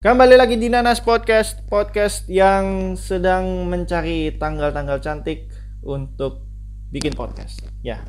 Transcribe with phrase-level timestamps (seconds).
[0.00, 5.44] Kembali lagi di Nanas Podcast, podcast yang sedang mencari tanggal-tanggal cantik
[5.84, 6.40] untuk
[6.88, 7.60] bikin podcast.
[7.84, 8.00] Ya.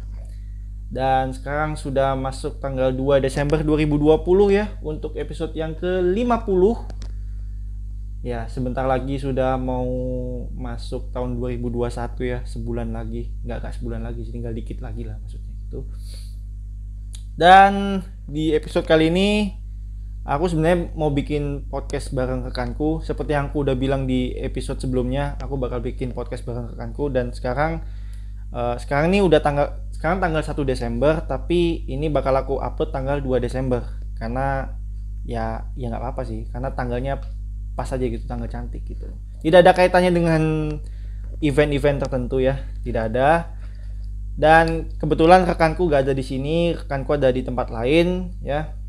[0.87, 4.07] Dan sekarang sudah masuk tanggal 2 Desember 2020
[4.55, 6.63] ya untuk episode yang ke-50.
[8.23, 9.91] Ya, sebentar lagi sudah mau
[10.55, 11.91] masuk tahun 2021
[12.23, 13.35] ya, sebulan lagi.
[13.43, 15.83] Enggak enggak sebulan lagi, tinggal dikit lagi lah maksudnya itu.
[17.35, 17.99] Dan
[18.31, 19.59] di episode kali ini
[20.21, 23.01] aku sebenarnya mau bikin podcast bareng rekanku.
[23.01, 27.09] Seperti yang aku udah bilang di episode sebelumnya aku bakal bikin podcast bareng rekanku.
[27.09, 27.81] Dan sekarang
[28.53, 33.17] uh, sekarang ini udah tanggal sekarang tanggal 1 Desember tapi ini bakal aku upload tanggal
[33.17, 33.81] 2 Desember.
[34.17, 34.69] Karena
[35.25, 36.45] ya ya nggak apa-apa sih.
[36.53, 37.21] Karena tanggalnya
[37.73, 39.09] pas aja gitu tanggal cantik gitu.
[39.41, 40.41] Tidak ada kaitannya dengan
[41.41, 42.61] event-event tertentu ya.
[42.85, 43.57] Tidak ada.
[44.31, 48.80] Dan kebetulan rekanku gak ada di sini rekanku ada di tempat lain ya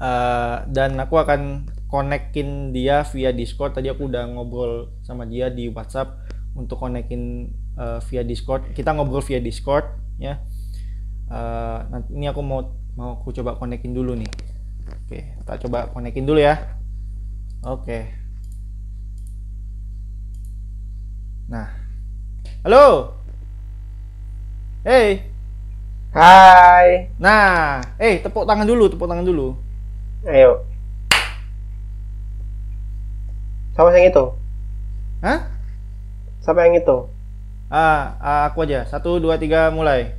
[0.00, 3.76] uh, dan aku akan konekin dia via Discord.
[3.76, 6.26] Tadi aku udah ngobrol sama dia di WhatsApp
[6.56, 8.72] untuk konekin uh, via Discord.
[8.72, 9.86] Kita ngobrol via Discord
[10.20, 10.40] ya.
[11.26, 14.30] Uh, nanti ini aku mau mau aku coba konekin dulu nih.
[14.86, 16.78] Oke kita coba konekin dulu ya.
[17.66, 18.14] Oke.
[21.46, 21.70] Nah.
[22.66, 23.14] Halo.
[24.82, 25.30] Hey.
[26.10, 27.10] Hai.
[27.20, 29.65] Nah, eh tepuk tangan dulu, tepuk tangan dulu.
[30.26, 30.66] Ayo.
[33.78, 34.24] Siapa yang itu?
[35.22, 35.38] Hah?
[36.42, 37.06] Siapa yang itu?
[37.70, 38.82] Ah, ah, aku aja.
[38.90, 40.18] Satu, dua, tiga, mulai.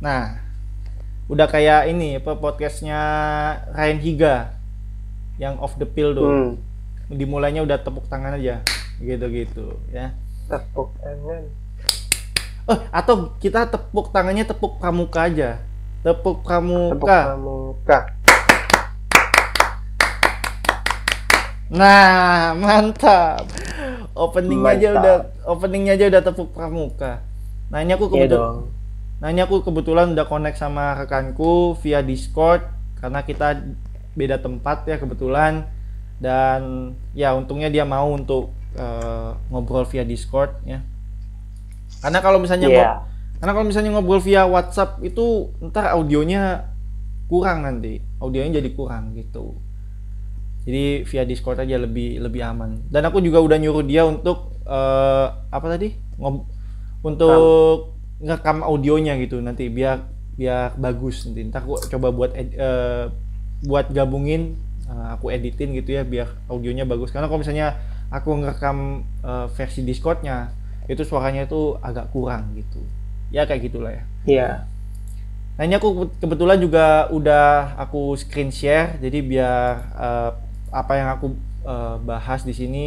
[0.00, 0.40] Nah,
[1.28, 2.96] udah kayak ini apa podcastnya
[3.76, 4.34] Ryan Higa
[5.36, 6.24] yang off the pill tuh.
[6.24, 6.50] Hmm.
[7.12, 8.64] Dimulainya udah tepuk tangan aja,
[8.96, 10.16] gitu-gitu ya.
[10.48, 11.52] Tepuk tangan.
[12.64, 15.67] Oh, atau kita tepuk tangannya tepuk pramuka aja.
[15.98, 17.18] Tepuk Tepuk pramuka.
[17.34, 17.98] pramuka.
[21.68, 23.44] Nah, mantap.
[24.16, 24.98] Openingnya aja Mantap.
[24.98, 27.20] udah openingnya aja udah tepuk pramuka.
[27.68, 28.54] Nah, ini aku Iya kebetulan.
[29.18, 32.62] Nah, ini aku kebetulan udah connect sama rekanku via Discord
[32.98, 33.62] karena kita
[34.14, 35.66] beda tempat ya kebetulan
[36.18, 40.80] dan ya untungnya dia mau untuk eh, ngobrol via Discord ya.
[41.98, 43.02] Karena kalau misalnya ngo-
[43.38, 46.74] karena kalau misalnya ngobrol via WhatsApp itu ntar audionya
[47.30, 48.02] kurang nanti.
[48.18, 49.54] Audionya jadi kurang gitu.
[50.68, 52.76] Jadi via Discord aja lebih lebih aman.
[52.92, 55.94] Dan aku juga udah nyuruh dia untuk eh, apa tadi?
[56.20, 56.44] Ngob
[57.06, 60.02] untuk ngerekam audionya gitu nanti biar
[60.36, 61.46] biar bagus nanti.
[61.48, 63.06] Ntar aku coba buat ed- eh,
[63.64, 64.58] buat gabungin
[64.90, 67.14] eh, aku editin gitu ya biar audionya bagus.
[67.14, 67.78] Karena kalau misalnya
[68.12, 70.52] aku ngerekam eh, versi Discordnya
[70.90, 72.80] itu suaranya itu agak kurang gitu.
[73.28, 74.02] Ya kayak gitulah ya.
[74.24, 74.48] Iya.
[75.58, 79.64] Nah ini aku ke- kebetulan juga udah aku screen share, jadi biar
[79.98, 80.30] eh,
[80.72, 81.26] apa yang aku
[81.66, 82.86] eh, bahas di sini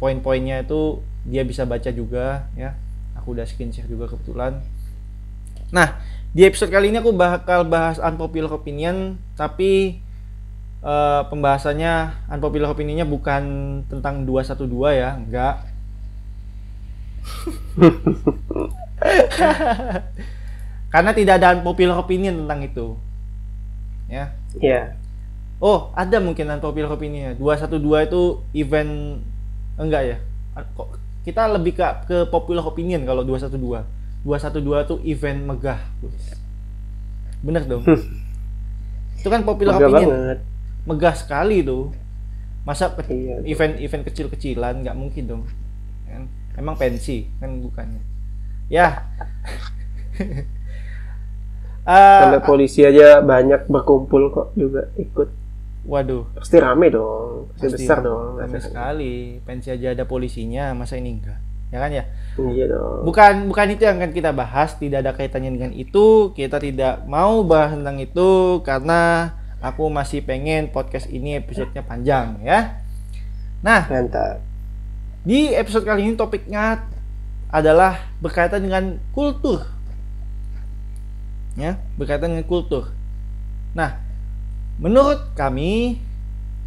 [0.00, 2.74] poin-poinnya itu dia bisa baca juga ya.
[3.20, 4.58] Aku udah screen share juga kebetulan.
[5.74, 5.98] Nah
[6.36, 10.00] di episode kali ini aku bakal bahas unpopular opinion, tapi
[10.84, 11.94] eh, pembahasannya
[12.32, 13.42] unpopular opinionnya bukan
[13.90, 15.54] tentang 212 ya, enggak.
[20.92, 22.86] Karena tidak ada unpopular opinion tentang itu.
[24.06, 24.32] Ya.
[24.56, 24.96] Iya.
[25.58, 28.22] Oh, ada mungkin unpopular opinion 212 itu
[28.54, 29.20] event
[29.76, 30.16] enggak ya?
[30.72, 30.88] Kok
[31.26, 33.84] kita lebih ke ke popular opinion kalau 212.
[34.22, 35.80] 212 itu event megah.
[37.42, 37.82] Bener dong.
[39.16, 40.10] itu kan popular Megah opinion.
[40.12, 40.38] banget.
[40.86, 41.90] Megah sekali tuh.
[42.62, 43.42] Masa ke- Iya.
[43.46, 45.42] event-event kecil-kecilan nggak mungkin dong.
[46.06, 46.26] Kan?
[46.54, 48.02] Emang pensi kan bukannya.
[48.66, 49.06] Ya.
[51.86, 55.30] Eh, Sampai polisi aja banyak berkumpul kok juga ikut.
[55.86, 57.46] waduh, Pasti rame dong.
[57.54, 58.42] Pasti, Pasti besar dong.
[58.42, 59.38] rame sekali.
[59.46, 61.38] Pensi aja ada polisinya, masa ini enggak?
[61.70, 62.10] Ya kan ya?
[62.42, 63.06] Iya dong.
[63.06, 66.34] Bukan bukan itu yang akan kita bahas, tidak ada kaitannya dengan itu.
[66.34, 68.30] Kita tidak mau bahas tentang itu
[68.66, 69.30] karena
[69.62, 72.82] aku masih pengen podcast ini episodenya panjang ya.
[73.62, 74.42] Nah, Mantap.
[75.22, 76.82] di episode kali ini topiknya
[77.50, 79.64] adalah berkaitan dengan kultur.
[81.56, 82.92] Ya, berkaitan dengan kultur.
[83.72, 83.96] Nah,
[84.76, 86.00] menurut kami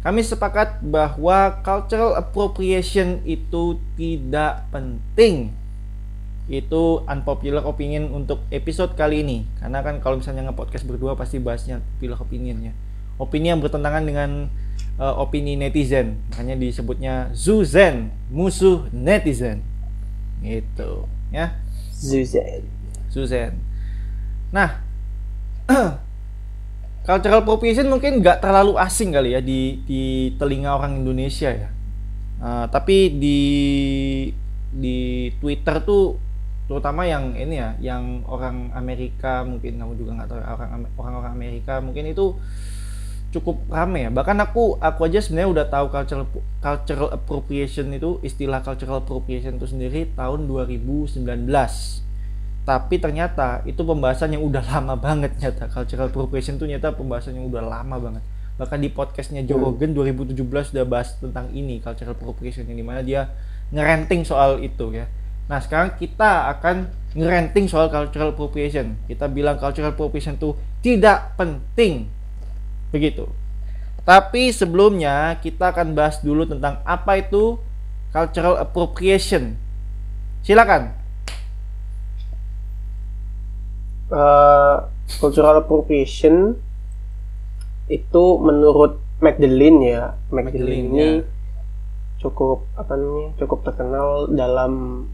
[0.00, 5.52] kami sepakat bahwa cultural appropriation itu tidak penting.
[6.48, 9.44] Itu unpopular opinion untuk episode kali ini.
[9.60, 12.72] Karena kan kalau misalnya nge-podcast berdua pasti bahasnya popular opinion ya.
[13.20, 14.48] Opini yang bertentangan dengan
[14.96, 16.16] eh, opini netizen.
[16.32, 19.60] Makanya disebutnya Zuzen, musuh netizen.
[20.40, 20.92] Gitu,
[21.30, 21.60] ya.
[21.94, 22.64] Zuzen.
[23.12, 23.60] Zuzen.
[24.50, 24.80] Nah,
[27.06, 31.68] cultural appropriation mungkin nggak terlalu asing kali ya di di telinga orang Indonesia ya.
[32.40, 33.40] Uh, tapi di
[34.72, 36.16] di Twitter tuh
[36.70, 41.82] terutama yang ini ya, yang orang Amerika mungkin kamu juga nggak tahu orang orang-orang Amerika
[41.82, 42.38] mungkin itu
[43.30, 44.10] cukup rame ya.
[44.10, 46.26] Bahkan aku aku aja sebenarnya udah tahu cultural
[46.58, 51.22] cultural appropriation itu istilah cultural appropriation itu sendiri tahun 2019
[52.60, 55.66] tapi ternyata itu pembahasan yang udah lama banget nyata.
[55.66, 58.24] Cultural appropriation itu nyata pembahasan yang udah lama banget.
[58.60, 59.66] Bahkan di podcastnya Joe hmm.
[59.66, 63.32] Rogan 2017 udah bahas tentang ini cultural appropriation yang di mana dia
[63.72, 65.08] ngerenting soal itu ya.
[65.48, 69.00] Nah sekarang kita akan ngerenting soal cultural appropriation.
[69.08, 70.54] Kita bilang cultural appropriation itu
[70.84, 72.12] tidak penting
[72.90, 73.26] begitu.
[74.04, 77.58] Tapi sebelumnya kita akan bahas dulu tentang apa itu
[78.10, 79.54] cultural appropriation.
[80.42, 80.98] Silakan.
[84.10, 84.90] Uh,
[85.22, 86.58] cultural appropriation
[87.86, 90.02] itu menurut Magdalene ya.
[90.32, 91.10] Magdalene ini ya.
[92.18, 95.04] cukup apa namanya cukup terkenal dalam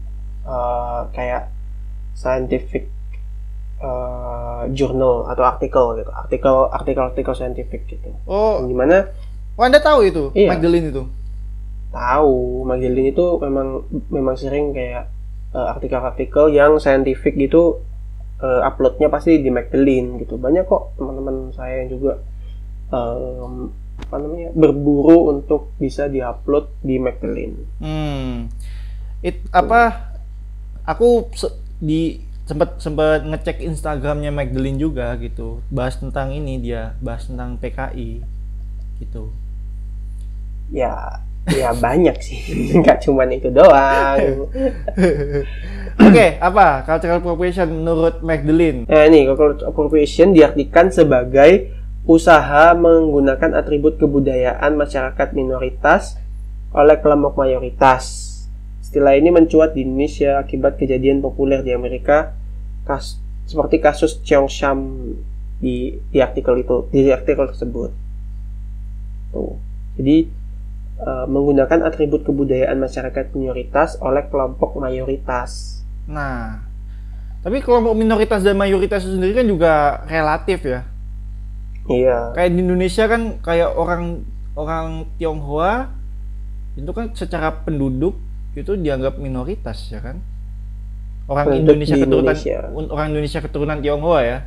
[0.47, 1.51] uh, kayak
[2.17, 2.89] scientific
[3.81, 6.11] uh, journal atau artikel gitu.
[6.13, 8.13] Artikel artikel artikel scientific gitu.
[8.25, 8.61] Oh.
[8.65, 9.09] Gimana
[9.57, 10.23] oh anda tahu itu?
[10.33, 10.57] Iya.
[10.57, 11.03] Magdalene itu?
[11.93, 12.65] Tahu.
[12.67, 15.09] Magdalene itu memang memang sering kayak
[15.57, 17.81] artikel-artikel uh, yang scientific gitu
[18.43, 20.37] uh, uploadnya pasti di Magdalene gitu.
[20.37, 22.21] Banyak kok teman-teman saya yang juga
[22.93, 27.57] um, apa namanya berburu untuk bisa diupload di Magdalene.
[27.81, 28.53] Hmm,
[29.25, 30.13] it apa?
[30.87, 31.27] Aku
[31.81, 38.23] di sempat sempat ngecek Instagramnya Magdalene juga gitu, bahas tentang ini dia bahas tentang PKI
[39.03, 39.35] gitu.
[40.71, 41.19] Ya,
[41.51, 42.39] ya banyak sih,
[42.79, 44.47] nggak cuma itu doang.
[45.97, 48.87] Oke, okay, apa cultural appropriation menurut Magdalene?
[48.87, 51.73] Nah, ini cultural appropriation diartikan sebagai
[52.07, 56.15] usaha menggunakan atribut kebudayaan masyarakat minoritas
[56.71, 58.23] oleh kelompok mayoritas.
[58.79, 62.36] Istilah ini mencuat di Indonesia akibat kejadian populer di Amerika
[62.87, 65.11] kas, seperti kasus Cheongsam
[65.59, 67.91] di di artikel itu di artikel tersebut.
[69.35, 69.59] Tuh.
[69.99, 70.29] Jadi
[71.01, 75.83] uh, menggunakan atribut kebudayaan masyarakat minoritas oleh kelompok mayoritas.
[76.07, 76.63] Nah,
[77.41, 79.73] tapi kelompok minoritas dan mayoritas itu sendiri kan juga
[80.07, 80.81] relatif ya.
[81.87, 82.35] Iya.
[82.35, 85.93] Kayak di Indonesia kan kayak orang orang Tionghoa
[86.77, 88.19] itu kan secara penduduk
[88.57, 90.19] itu dianggap minoritas ya kan.
[91.27, 92.71] Orang Indonesia keturunan Indonesia.
[92.71, 94.37] orang Indonesia keturunan Tionghoa ya.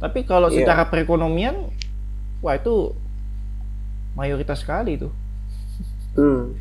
[0.00, 0.64] Tapi kalau iya.
[0.64, 1.70] secara perekonomian
[2.40, 2.96] wah itu
[4.16, 5.08] mayoritas sekali itu.
[6.16, 6.56] Hmm.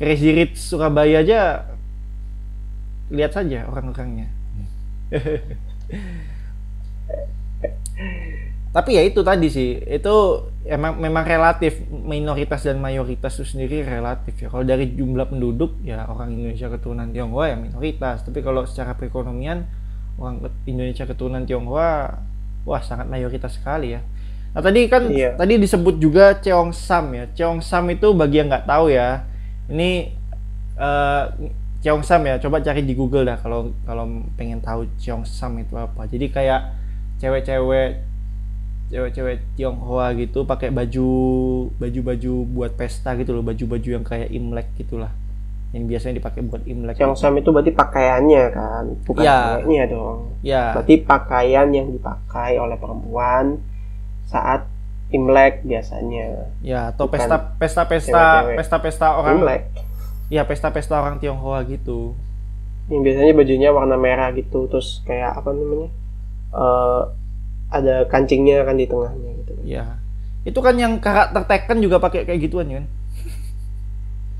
[0.00, 1.68] Crazy Rich Surabaya aja
[3.12, 4.32] lihat saja orang-orangnya.
[8.70, 10.14] Tapi ya itu tadi sih, itu
[10.62, 14.46] emang memang relatif minoritas dan mayoritas itu sendiri relatif ya.
[14.46, 19.66] Kalau dari jumlah penduduk ya orang Indonesia keturunan Tionghoa ya minoritas, tapi kalau secara perekonomian
[20.22, 22.22] orang Indonesia keturunan Tionghoa
[22.62, 24.06] wah sangat mayoritas sekali ya.
[24.54, 25.34] Nah tadi kan iya.
[25.34, 27.24] tadi disebut juga Cheong Sam ya.
[27.34, 29.26] Cheong Sam itu bagi yang nggak tahu ya,
[29.66, 30.14] ini
[30.78, 31.26] uh,
[31.80, 34.04] Cheongsam ya coba cari di Google dah kalau kalau
[34.36, 36.60] pengen tahu Cheongsam itu apa jadi kayak
[37.24, 38.09] cewek-cewek
[38.90, 41.08] cewek-cewek Tionghoa gitu pakai baju
[41.78, 45.14] baju-baju buat pesta gitu loh baju-baju yang kayak Imlek gitulah
[45.70, 47.46] yang biasanya dipakai buat Imlek Cheongsam gitu.
[47.46, 49.38] itu berarti pakaiannya kan bukan ya.
[49.38, 53.62] ceweknya dong ya berarti pakaian yang dipakai oleh perempuan
[54.26, 54.66] saat
[55.14, 59.62] Imlek biasanya ya atau pesta pesta pesta pesta pesta orang Imlek
[60.30, 62.14] Iya pesta-pesta orang Tionghoa gitu.
[62.86, 65.90] Yang biasanya bajunya warna merah gitu, terus kayak apa namanya?
[66.54, 67.02] Uh,
[67.70, 69.52] ada kancingnya kan di tengahnya gitu.
[69.62, 69.84] Iya.
[70.42, 72.84] Itu kan yang karakter Tekken juga pakai kayak gituan kan?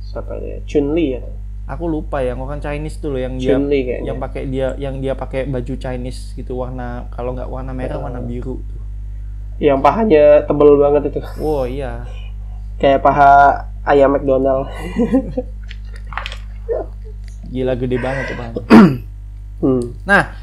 [0.02, 0.58] Siapa ya?
[0.66, 1.22] Chun Li ya?
[1.70, 3.54] Aku lupa ya, orang Chinese tuh loh yang dia
[4.02, 8.10] yang pakai dia yang dia pakai baju Chinese gitu warna kalau nggak warna merah uh,
[8.10, 8.82] warna biru tuh.
[9.62, 11.20] Yang pahanya tebel banget itu.
[11.38, 12.02] Wow iya.
[12.82, 14.66] Kayak paha ayam McDonald.
[17.54, 18.52] Gila gede banget tuh bang.
[19.62, 19.84] hmm.
[20.02, 20.34] Nah,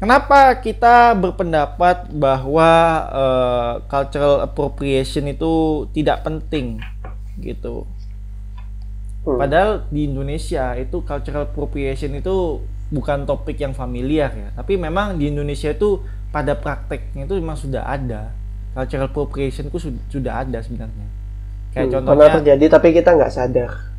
[0.00, 2.70] kenapa kita berpendapat bahwa
[3.10, 6.80] uh, cultural appropriation itu tidak penting
[7.40, 7.88] gitu?
[9.26, 9.38] Hmm.
[9.40, 12.62] Padahal di Indonesia itu cultural appropriation itu
[12.92, 15.98] bukan topik yang familiar ya, tapi memang di Indonesia itu
[16.30, 18.30] pada prakteknya itu memang sudah ada
[18.76, 19.78] cultural appropriation itu
[20.12, 21.08] sudah ada sebenarnya.
[21.74, 23.95] Kayak hmm, contohnya pernah terjadi tapi kita nggak sadar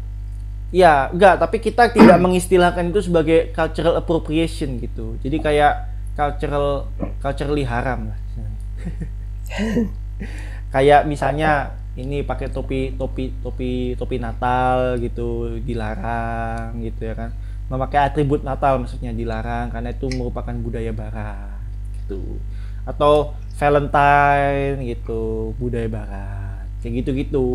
[0.68, 5.16] Ya, enggak, tapi kita tidak mengistilahkan itu sebagai cultural appropriation gitu.
[5.24, 5.74] Jadi kayak
[6.18, 6.92] cultural
[7.24, 8.20] culturally haram lah.
[10.76, 17.30] kayak misalnya ini pakai topi topi topi topi Natal gitu dilarang gitu ya kan
[17.68, 21.58] memakai atribut Natal maksudnya dilarang karena itu merupakan budaya Barat
[22.00, 22.38] gitu
[22.86, 27.48] atau Valentine gitu budaya Barat kayak gitu gitu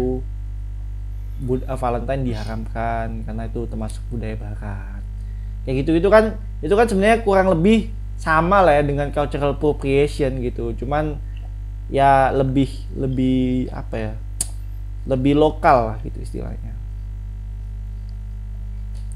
[1.40, 5.02] Bud uh, Valentine diharamkan karena itu termasuk budaya Barat.
[5.64, 10.42] Kayak gitu itu kan itu kan sebenarnya kurang lebih sama lah ya dengan cultural appropriation
[10.42, 10.74] gitu.
[10.76, 11.16] Cuman
[11.88, 14.12] ya lebih lebih apa ya
[15.06, 16.74] lebih lokal lah gitu istilahnya.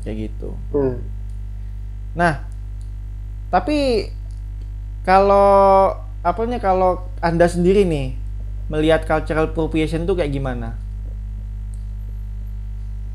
[0.06, 0.54] Kayak gitu.
[0.70, 1.02] Hmm.
[2.16, 2.48] nah
[3.52, 4.08] tapi
[5.04, 5.92] kalau
[6.24, 8.16] apanya kalau anda sendiri nih
[8.66, 10.74] melihat cultural appropriation itu kayak gimana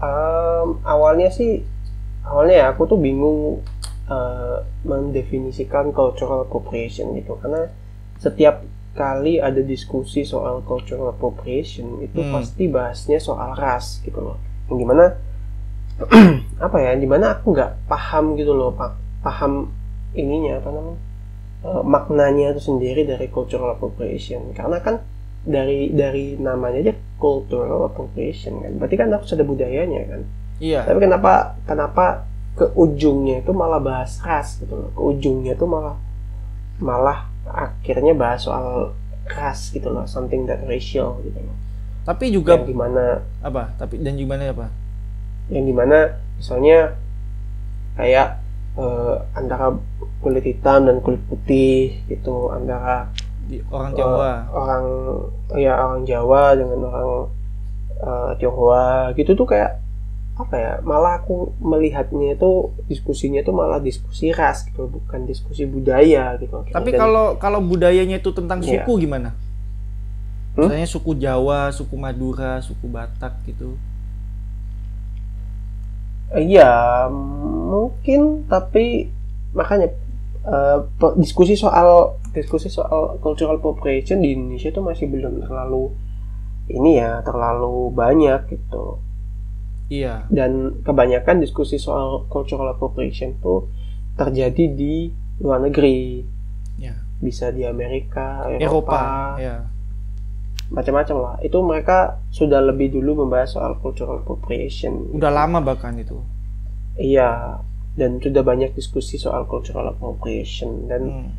[0.01, 1.61] Em, awalnya sih
[2.25, 3.61] awalnya ya aku tuh bingung
[4.11, 7.37] eh, mendefinisikan cultural appropriation gitu.
[7.39, 7.69] Karena
[8.17, 12.33] setiap kali ada diskusi soal cultural appropriation itu Hmm.
[12.35, 14.37] pasti bahasnya soal ras gitu loh.
[14.67, 15.05] Yang di mana
[16.65, 18.97] apa ya di mana aku nggak paham gitu loh pak.
[19.21, 19.69] Paham
[20.17, 20.99] ininya apa namanya
[21.61, 24.51] eh, maknanya itu sendiri dari cultural appropriation.
[24.51, 24.99] Karena kan
[25.41, 28.81] dari dari namanya aja cultural appropriation kan?
[28.81, 30.21] Berarti kan harus ada budayanya kan?
[30.57, 30.89] Iya.
[30.89, 32.25] Tapi kenapa kenapa
[32.57, 34.89] ke ujungnya itu malah bahas ras gitu loh.
[34.97, 35.95] Ke ujungnya itu malah
[36.81, 38.97] malah akhirnya bahas soal
[39.29, 40.09] ras gitu loh.
[40.09, 41.55] Something that racial gitu loh.
[42.01, 43.77] Tapi juga yang di mana apa?
[43.77, 44.67] Tapi dan gimana apa?
[45.53, 45.97] Yang di mana
[46.41, 46.97] misalnya
[47.93, 48.41] kayak
[48.81, 49.77] eh, antara
[50.21, 52.49] kulit hitam dan kulit putih gitu.
[52.49, 53.13] Antara
[53.67, 54.83] orang Jawa eh, orang
[55.55, 57.09] ya orang Jawa dengan orang
[57.97, 59.83] eh, Tionghoa gitu tuh kayak
[60.31, 62.51] apa ya malah aku melihatnya itu
[62.87, 68.17] diskusinya itu malah diskusi ras gitu bukan diskusi budaya gitu tapi Dan- kalau kalau budayanya
[68.17, 68.81] itu tentang Iya.
[68.81, 69.35] suku gimana
[70.51, 70.67] Hmm?
[70.67, 73.75] misalnya suku Jawa suku Madura suku Batak gitu
[76.31, 77.11] Iya,
[77.67, 79.11] mungkin tapi
[79.51, 79.91] makanya
[80.41, 85.91] eh, pe- diskusi soal diskusi soal cultural appropriation di Indonesia itu masih belum terlalu
[86.71, 88.99] ini ya terlalu banyak gitu.
[89.91, 93.67] iya Dan kebanyakan diskusi soal cultural appropriation tuh
[94.15, 95.11] terjadi di
[95.43, 96.23] luar negeri.
[96.79, 99.03] ya Bisa di Amerika, Eropa Eropa,
[99.37, 99.57] ya
[100.71, 101.35] macam-macam lah.
[101.43, 105.11] Itu mereka sudah lebih dulu membahas soal cultural appropriation.
[105.11, 106.15] udah lama bahkan itu
[106.95, 107.59] Iya,
[107.95, 111.29] dan sudah banyak diskusi soal cultural appropriation dan Hmm.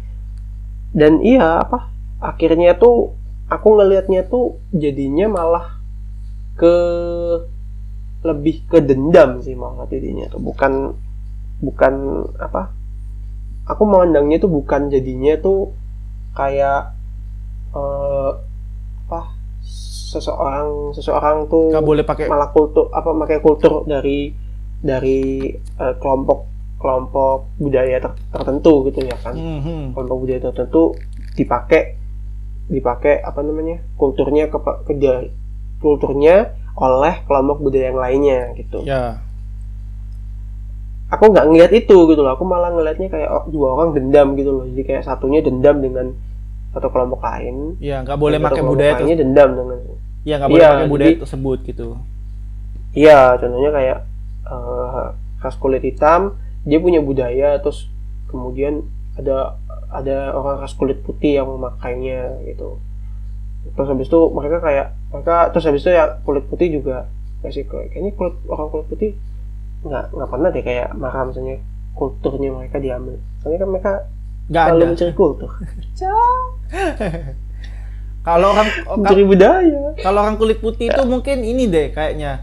[0.93, 1.89] Dan iya apa
[2.21, 3.17] akhirnya tuh
[3.49, 5.67] aku ngelihatnya tuh jadinya malah
[6.57, 6.75] ke
[8.23, 10.39] lebih ke dendam sih malah jadinya tuh.
[10.39, 10.95] Bukan
[11.63, 11.95] bukan
[12.39, 12.75] apa
[13.67, 15.73] aku memandangnya tuh bukan jadinya tuh
[16.35, 16.93] kayak
[17.73, 18.31] eh,
[19.07, 19.21] apa
[20.13, 24.35] seseorang seseorang tuh nggak boleh pakai malah kultur apa pakai kultur dari
[24.83, 26.52] dari eh, kelompok
[26.83, 29.39] kelompok budaya ter- tertentu gitu ya kan.
[29.39, 29.85] Hmm, hmm.
[29.95, 30.99] kelompok budaya tertentu
[31.39, 31.97] dipakai
[32.67, 34.93] dipakai apa namanya kulturnya ke, ke
[35.79, 38.83] kulturnya oleh kelompok budaya yang lainnya gitu.
[38.83, 39.23] Ya.
[41.13, 44.51] Aku nggak ngeliat itu gitu loh aku malah ngelihatnya kayak oh, dua orang dendam gitu
[44.51, 44.65] loh.
[44.65, 46.17] Jadi kayak satunya dendam dengan
[46.73, 49.79] satu kelompok lain ya nggak boleh pakai budaya lainnya dendam dengan
[50.25, 51.89] ya nggak boleh Iya, pakai budaya jadi- tersebut gitu.
[52.93, 53.99] Iya, contohnya kayak
[55.43, 57.91] ras kulit hitam, dia punya budaya, terus
[58.31, 58.87] kemudian
[59.19, 59.61] ada
[59.93, 62.81] ada orang ras kulit putih yang memakainya gitu.
[63.77, 67.07] Terus habis itu mereka kayak mereka terus habis itu ya kulit putih juga
[67.45, 69.11] kasih kayak kayaknya kulit orang kulit putih
[69.83, 71.57] nggak nggak pernah deh kayak marah misalnya
[71.93, 73.21] kulturnya mereka diambil.
[73.43, 73.93] Soalnya kan mereka
[74.51, 75.51] nggak selalu ada mencari kultur,
[78.27, 79.83] kalau orang mencari budaya.
[80.03, 82.43] kalau orang kulit putih itu mungkin ini deh kayaknya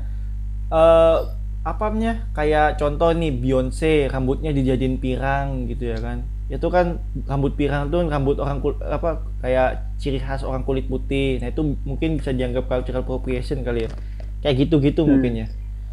[0.72, 1.18] eh
[1.60, 6.24] apa namanya kayak contoh nih Beyonce rambutnya dijadiin pirang gitu ya kan?
[6.50, 6.98] Itu kan
[7.30, 11.38] rambut pirang tuh rambut orang kul- apa kayak ciri khas orang kulit putih.
[11.44, 13.92] Nah itu mungkin bisa dianggap cultural appropriation kali ya.
[14.42, 15.20] Kayak gitu-gitu Hmm.
[15.20, 15.48] mungkin ya.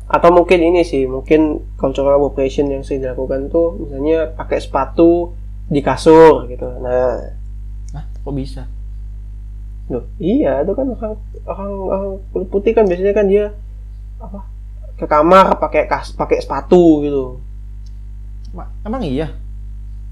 [0.06, 5.35] Atau mungkin ini sih mungkin cultural appropriation yang sering dilakukan tuh misalnya pakai sepatu
[5.66, 6.62] di kasur gitu.
[6.78, 7.20] Nah
[7.90, 8.70] Hah, kok bisa?
[9.87, 11.14] loh, iya itu kan orang
[11.46, 12.04] orang orang
[12.35, 13.54] kulit putih kan biasanya kan dia
[14.18, 14.42] apa
[14.97, 17.25] ke kamar pakai kas pakai sepatu gitu.
[18.57, 19.37] Ma- emang iya?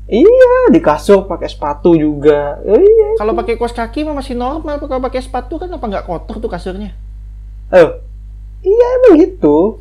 [0.04, 2.60] Iya di kasur pakai sepatu juga.
[2.60, 3.16] Oh, iya.
[3.16, 6.50] Kalau pakai kaos kaki mah masih normal kalau pakai sepatu kan apa nggak kotor tuh
[6.52, 6.92] kasurnya?
[7.72, 8.04] Ayo
[8.60, 9.80] iya emang gitu.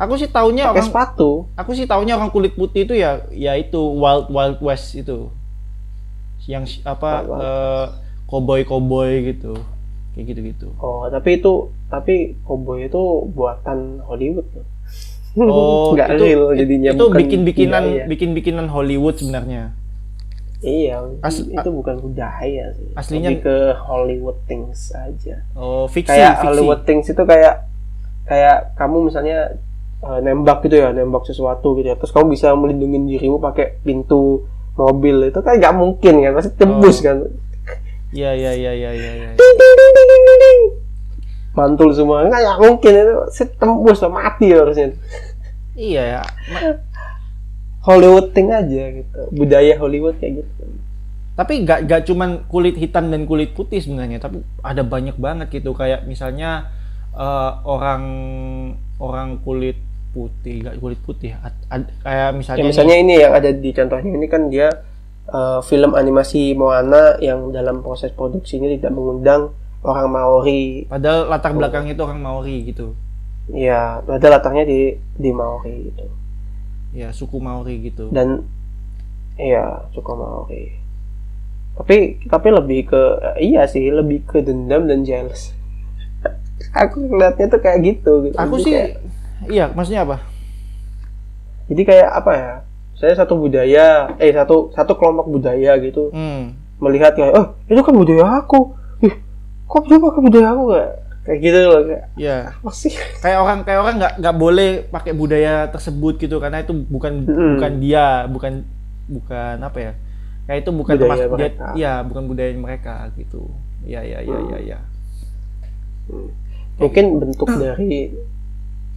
[0.00, 1.30] Aku sih taunya pakai orang sepatu.
[1.52, 5.28] aku sih taunya orang kulit putih itu ya ya itu wild wild west itu.
[6.48, 7.36] Yang apa Wild.
[7.44, 7.86] eh,
[8.24, 9.60] koboi koboi gitu
[10.12, 11.52] kayak gitu gitu Oh, tapi itu
[11.86, 12.98] tapi cowboy itu
[13.28, 14.66] buatan Hollywood loh.
[15.40, 18.04] oh Nggak itu real jadinya itu bikin bikinan budaya.
[18.06, 19.74] bikin bikinan Hollywood sebenarnya
[20.60, 22.92] Iya, As- itu bukan budaya sih.
[22.92, 25.40] Aslinya- Lebih ke Hollywood things aja.
[25.54, 27.64] oh fiksi kayak fiksi Hollywood things itu kayak
[28.26, 29.56] kayak kamu misalnya
[30.00, 31.96] eh, nembak gitu ya, nembak sesuatu gitu ya.
[31.96, 36.96] Terus kamu bisa melindungi dirimu pakai pintu mobil itu kan nggak mungkin kan, pasti tembus
[36.98, 37.02] Oh.
[37.02, 37.16] kan.
[38.12, 40.60] Ya ya ya ya ya ya Ding, ding, ding, ding, ding, ding.
[41.50, 44.94] Mantul semua, nggak nggak mungkin itu pasti tembus mati harusnya.
[45.74, 46.78] iya ya Ma-
[47.80, 50.62] Hollywood thing aja gitu, budaya Hollywood kayak gitu.
[51.32, 55.72] tapi nggak nggak cuman kulit hitam dan kulit putih sebenarnya tapi ada banyak banget gitu
[55.72, 56.68] kayak misalnya
[57.10, 58.02] eh, orang
[59.00, 59.80] orang kulit
[60.12, 64.10] putih nggak kulit putih ad- ad- kayak misalnya, Ya, misalnya ini yang ada di contohnya
[64.12, 64.68] ini kan dia
[65.30, 70.84] uh, film animasi Moana yang dalam proses produksinya tidak mengundang orang Maori.
[70.84, 72.92] padahal latar belakangnya itu orang Maori gitu
[73.48, 74.80] Ya, ada latarnya di
[75.12, 76.06] di Maori gitu.
[76.92, 78.46] ya suku Maori gitu Dan
[79.34, 80.70] iya, suku Maori.
[81.72, 83.02] Tapi tapi lebih ke
[83.38, 85.50] iya sih, lebih ke dendam dan jealous.
[86.76, 88.36] Aku ngeliatnya tuh kayak gitu gitu.
[88.36, 88.96] aku Jadi sih kayak-
[89.48, 90.16] iya maksudnya apa
[91.66, 92.52] jadi kayak apa ya?
[93.00, 96.12] Saya satu budaya, eh satu satu kelompok budaya gitu.
[96.12, 96.60] Hmm.
[96.80, 98.72] melihat kayak oh itu kan budaya aku.
[99.04, 99.12] Ih
[99.68, 100.62] kok dia pakai budaya aku?
[100.72, 100.88] Gak
[101.20, 102.92] kayak gitu loh kayak ya apa sih?
[103.20, 107.50] Kayak orang kayak orang nggak nggak boleh pakai budaya tersebut gitu karena itu bukan Mm-mm.
[107.56, 108.52] bukan dia bukan
[109.12, 109.92] bukan apa ya?
[110.48, 113.52] Kayak itu bukan Budaya termasuk dia ya bukan budaya mereka gitu.
[113.84, 114.78] Ya ya ya ya ya
[116.80, 118.16] mungkin bentuk dari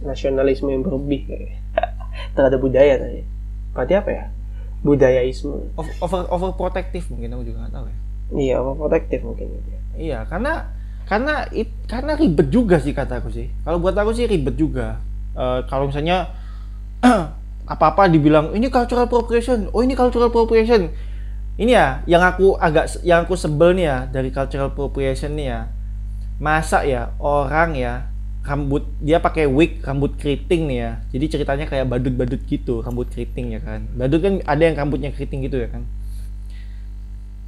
[0.00, 1.52] nasionalisme yang berlebih
[2.34, 3.22] terhadap budaya tadi
[3.74, 4.24] berarti apa ya?
[4.86, 5.74] Budayaisme.
[5.74, 7.98] Over over, overprotective mungkin aku juga nggak tahu ya.
[8.34, 9.80] Iya overprotective mungkin gitu ya.
[9.94, 13.52] iya karena karena it, karena ribet juga sih kataku sih.
[13.66, 15.02] Kalau buat aku sih ribet juga.
[15.36, 16.32] Eh, kalau misalnya
[17.74, 19.68] apa apa dibilang ini cultural appropriation.
[19.74, 20.88] Oh ini cultural appropriation.
[21.54, 25.60] Ini ya yang aku agak yang aku sebel nih ya dari cultural appropriation nih ya.
[26.40, 28.13] Masa ya orang ya
[28.44, 30.90] rambut dia pakai wig rambut keriting nih ya.
[31.16, 33.88] Jadi ceritanya kayak badut-badut gitu rambut keriting ya kan.
[33.96, 35.88] Badut kan ada yang rambutnya keriting gitu ya kan.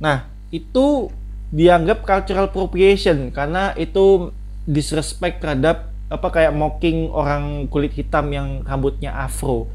[0.00, 1.12] Nah itu
[1.52, 4.32] dianggap cultural appropriation karena itu
[4.64, 9.68] disrespect terhadap apa kayak mocking orang kulit hitam yang rambutnya afro.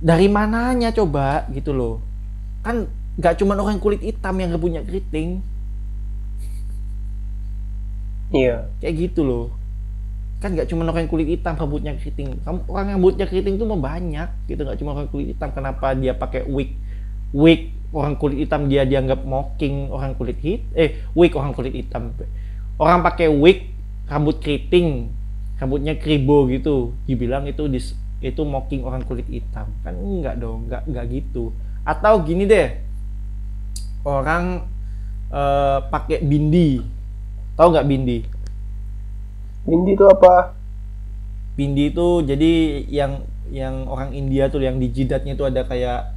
[0.00, 1.98] Dari mananya coba gitu loh.
[2.62, 2.86] Kan
[3.18, 5.42] nggak cuma orang kulit hitam yang rambutnya keriting.
[8.30, 8.70] Iya.
[8.78, 9.59] Kayak gitu loh
[10.40, 12.40] kan nggak cuma orang kulit hitam rambutnya keriting.
[12.40, 14.64] Kamu- orang rambutnya keriting tuh mah banyak gitu.
[14.64, 15.52] Nggak cuma orang kulit hitam.
[15.52, 16.72] Kenapa dia pakai wig?
[17.36, 22.16] Wig orang kulit hitam dia dianggap mocking orang kulit hit eh wig orang kulit hitam.
[22.80, 23.68] Orang pakai wig
[24.08, 25.12] rambut keriting
[25.60, 26.96] rambutnya kribo gitu.
[27.04, 27.92] Dibilang itu dis,
[28.24, 29.68] itu mocking orang kulit hitam.
[29.84, 31.52] Kan enggak dong enggak enggak gitu.
[31.84, 32.80] Atau gini deh.
[34.08, 34.64] Orang
[35.28, 36.80] eh, pakai bindi.
[37.60, 38.39] Tahu nggak bindi
[39.64, 40.56] Bindi itu apa?
[41.56, 42.52] Bindi itu jadi
[42.88, 43.12] yang
[43.50, 46.14] yang orang India tuh yang di jidatnya itu ada kayak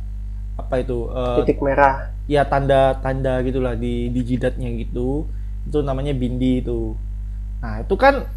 [0.54, 2.14] apa itu eh, titik merah.
[2.30, 5.28] ya tanda tanda gitulah di di jidatnya gitu.
[5.68, 6.94] Itu namanya bindi itu.
[7.60, 8.30] Nah itu kan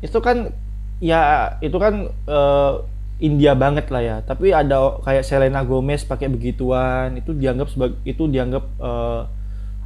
[0.00, 0.54] itu kan
[1.02, 2.72] ya itu kan eh,
[3.20, 4.16] India banget lah ya.
[4.22, 7.18] Tapi ada kayak Selena Gomez pakai begituan.
[7.18, 9.20] Itu dianggap sebagai itu dianggap eh,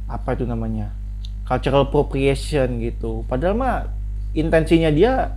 [0.07, 0.93] apa itu namanya?
[1.49, 3.25] Cultural appropriation gitu.
[3.25, 3.98] Padahal mah
[4.31, 5.35] intensinya dia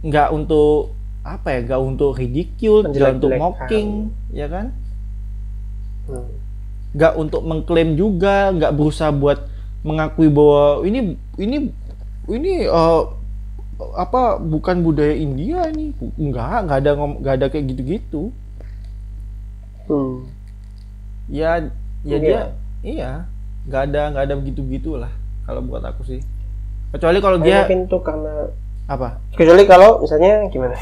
[0.00, 3.88] nggak untuk apa ya nggak untuk ridicule nggak untuk mocking
[4.30, 4.72] ya kan
[6.08, 6.26] Hmm.
[6.90, 9.46] nggak untuk mengklaim juga nggak berusaha buat
[9.86, 11.70] mengakui bahwa ini ini
[12.26, 13.02] ini eh,
[13.94, 18.32] apa bukan budaya India ini nggak nggak ada nggak ada kayak gitu-gitu
[19.86, 20.22] Hmm.
[21.26, 21.62] ya
[22.02, 22.18] ya Iya.
[22.18, 22.40] dia
[22.82, 23.10] iya
[23.66, 25.12] nggak ada nggak ada begitu gitulah
[25.44, 26.20] kalau buat aku sih
[26.90, 28.34] kecuali kalau Tapi dia mungkin tuh karena
[28.90, 29.08] apa?
[29.34, 30.74] Kecuali kalau misalnya gimana?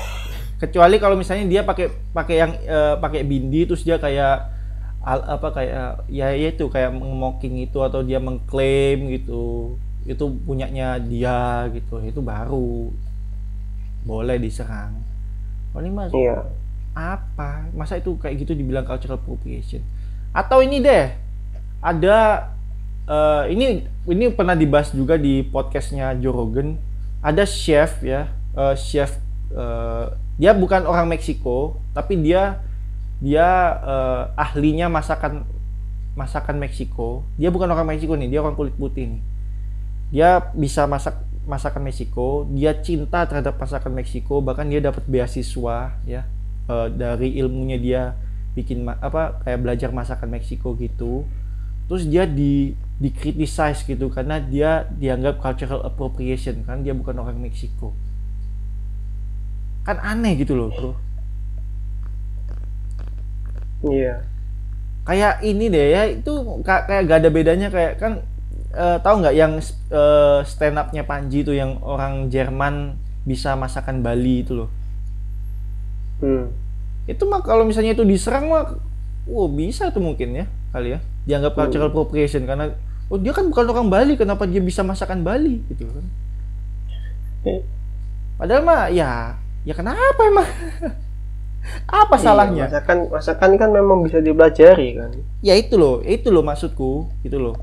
[0.59, 4.51] Kecuali kalau misalnya dia pakai pakai yang eh, pakai bindi terus dia kayak
[5.07, 9.77] al- apa kayak ya ya itu kayak mocking itu atau dia mengklaim gitu.
[10.09, 12.03] Itu punyanya dia gitu.
[12.03, 12.91] Itu baru.
[14.03, 14.99] Boleh diserang.
[15.71, 16.43] Kalau ini mas iya.
[16.97, 17.71] Apa?
[17.77, 19.85] Masa itu kayak gitu dibilang cultural appropriation?
[20.35, 21.15] Atau ini deh
[21.79, 22.51] ada
[23.09, 23.67] eh, ini
[24.05, 26.77] ini pernah dibahas juga di podcastnya Joe Rogan.
[27.25, 29.17] Ada chef ya eh, chef
[29.51, 30.07] eh,
[30.39, 32.63] dia bukan orang Meksiko tapi dia
[33.19, 33.49] dia
[33.83, 35.49] eh, ahlinya masakan
[36.15, 37.25] masakan Meksiko.
[37.41, 39.23] Dia bukan orang Meksiko nih dia orang kulit putih nih.
[40.13, 41.19] Dia bisa masak
[41.49, 42.45] masakan Meksiko.
[42.53, 46.23] Dia cinta terhadap masakan Meksiko bahkan dia dapat beasiswa ya
[46.69, 48.03] uh, dari ilmunya dia
[48.53, 51.25] bikin apa kayak belajar masakan Meksiko gitu.
[51.89, 57.95] Terus dia di dikritisize gitu karena dia dianggap cultural appropriation kan dia bukan orang Meksiko
[59.87, 60.93] kan aneh gitu loh bro
[63.95, 64.27] iya
[65.07, 66.33] kayak ini deh ya itu
[66.67, 68.13] kayak gak ada bedanya kayak kan
[68.75, 69.63] uh, tahu nggak yang
[69.95, 74.71] uh, stand upnya Panji itu yang orang Jerman bisa masakan Bali itu loh
[76.19, 76.51] hmm.
[77.07, 78.75] itu mah kalau misalnya itu diserang mah
[79.31, 81.61] wow bisa tuh mungkin ya kali ya dianggap hmm.
[81.63, 82.75] cultural appropriation karena
[83.09, 85.65] oh dia kan bukan orang Bali kenapa dia bisa masakan Bali?
[85.69, 86.07] Gitu kan.
[87.47, 87.63] Eh.
[88.35, 90.49] padahal mah ya ya kenapa emang?
[91.89, 92.65] Apa iya, salahnya?
[92.71, 95.11] masakan masakan kan memang bisa dipelajari kan?
[95.45, 97.57] Ya itu loh itu loh maksudku gitu loh.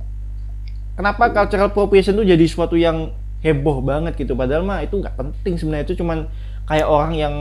[0.95, 3.11] Kenapa cultural appropriation itu jadi suatu yang
[3.43, 4.37] heboh banget gitu?
[4.37, 6.29] Padahal mah itu nggak penting sebenarnya itu cuman
[6.69, 7.35] kayak orang yang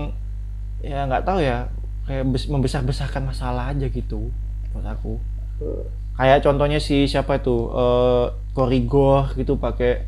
[0.84, 1.68] ya nggak tahu ya
[2.04, 4.28] kayak membesar-besarkan masalah aja gitu
[4.72, 5.16] buat aku.
[5.60, 6.03] Hmm.
[6.14, 10.06] Kayak contohnya si siapa itu uh, Korigor gitu pakai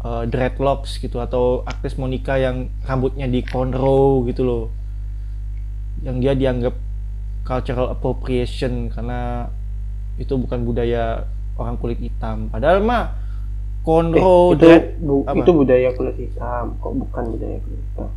[0.00, 4.64] uh, dreadlocks gitu atau aktris Monica yang rambutnya di cornrow gitu loh.
[6.00, 6.74] Yang dia dianggap
[7.44, 9.52] cultural appropriation karena
[10.16, 11.28] itu bukan budaya
[11.60, 12.48] orang kulit hitam.
[12.48, 13.12] Padahal mah
[13.84, 18.10] cornrow eh, itu, dread, bu, itu budaya kulit hitam kok bukan budaya kulit hitam?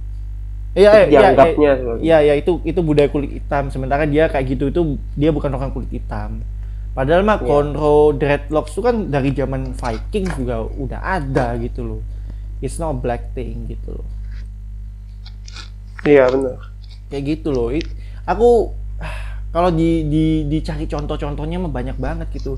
[0.77, 3.67] Iya, iya, dianggapnya iya, iya, iya, itu itu budaya kulit hitam.
[3.67, 4.81] Sementara dia kayak gitu itu
[5.19, 6.39] dia bukan orang kulit hitam.
[6.97, 7.45] Padahal mah yeah.
[7.45, 12.01] cornrow dreadlocks itu kan dari zaman Viking juga udah ada gitu loh.
[12.57, 14.07] It's not a black thing gitu loh.
[16.01, 16.57] Iya benar.
[17.13, 17.69] Kayak gitu loh.
[18.25, 18.73] Aku
[19.53, 22.57] kalau di, di dicari contoh-contohnya mah banyak banget gitu.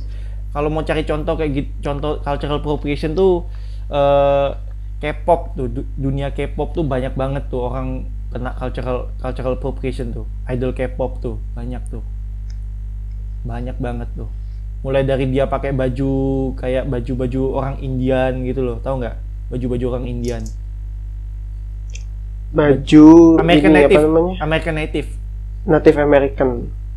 [0.55, 3.43] Kalau mau cari contoh kayak gitu, contoh cultural appropriation tuh
[3.91, 4.55] uh,
[5.03, 5.67] K-pop tuh
[5.99, 10.23] dunia K-pop tuh banyak banget tuh orang kena cultural cultural appropriation tuh.
[10.47, 11.99] Idol K-pop tuh banyak tuh
[13.43, 14.29] banyak banget tuh.
[14.79, 16.11] Mulai dari dia pakai baju
[16.55, 19.15] kayak baju-baju orang Indian gitu loh tahu nggak?
[19.51, 20.43] Baju-baju orang Indian.
[22.49, 24.03] Baju American ini, Native.
[24.39, 25.09] American Native.
[25.67, 26.49] Native American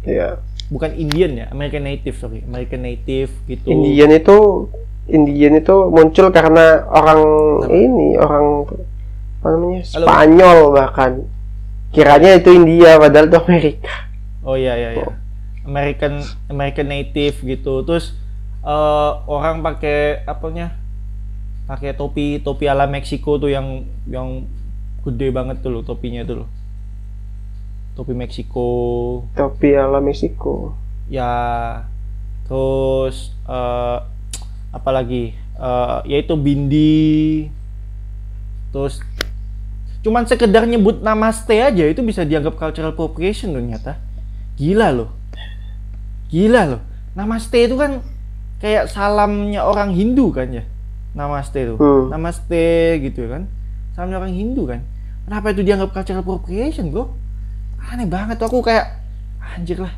[0.02, 0.38] ya
[0.72, 2.40] bukan Indian ya American Native sorry.
[2.46, 3.66] American Native gitu.
[3.68, 4.70] Indian itu
[5.10, 7.20] Indian itu muncul karena orang
[7.66, 7.74] Nama.
[7.74, 8.46] ini orang
[9.42, 11.12] apa namanya Spanyol bahkan.
[11.92, 13.94] Kiranya itu India padahal itu Amerika.
[14.46, 15.04] Oh iya iya iya.
[15.04, 15.21] Oh.
[15.66, 17.82] American American Native gitu.
[17.86, 18.14] Terus
[18.62, 20.74] uh, orang pakai apanya
[21.66, 24.46] pakai topi topi ala Meksiko tuh yang yang
[25.06, 26.48] gede banget tuh loh topinya tuh loh.
[27.94, 28.70] Topi Meksiko.
[29.36, 30.74] Topi ala Meksiko.
[31.06, 31.32] Ya
[32.46, 34.02] terus uh,
[34.72, 35.38] apa lagi?
[35.58, 37.46] Uh, yaitu bindi.
[38.72, 39.04] Terus
[40.02, 44.02] cuman sekedar nyebut namaste aja itu bisa dianggap cultural appropriation ternyata
[44.58, 45.14] gila loh
[46.32, 46.80] Gila loh.
[47.12, 48.00] Namaste itu kan
[48.58, 50.64] kayak salamnya orang Hindu kan ya.
[51.12, 51.76] Namaste itu.
[51.76, 52.08] Hmm.
[52.08, 53.44] Namaste gitu kan.
[53.92, 54.80] Salamnya orang Hindu kan.
[55.28, 57.12] Kenapa itu dianggap cultural appropriation, Bro?
[57.78, 58.96] Aneh banget tuh aku kayak
[59.38, 59.92] anjir lah.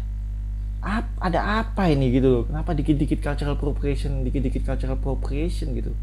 [0.85, 2.43] Ap, ada apa ini gitu loh.
[2.45, 5.95] Kenapa dikit-dikit cultural appropriation, dikit-dikit cultural appropriation gitu.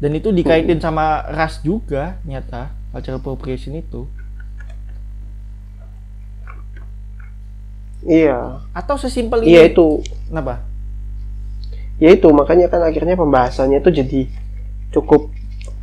[0.00, 0.84] Dan itu dikaitin hmm.
[0.88, 4.08] sama ras juga nyata cultural appropriation itu.
[8.04, 8.64] Iya.
[8.72, 9.52] Atau sesimpel iya, ini?
[9.52, 9.88] Iya itu.
[10.28, 10.54] Kenapa?
[12.00, 14.20] Ya itu makanya kan akhirnya pembahasannya itu jadi
[14.88, 15.28] cukup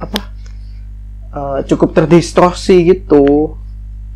[0.02, 0.34] apa?
[1.30, 3.54] Uh, cukup terdistorsi gitu.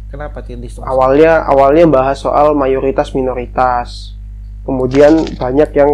[0.09, 0.89] Kenapa terdistorsi?
[0.89, 4.17] Awalnya awalnya bahas soal mayoritas minoritas.
[4.65, 5.91] Kemudian banyak yang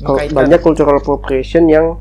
[0.00, 0.32] Mengkaitkan.
[0.32, 2.00] banyak cultural appropriation yang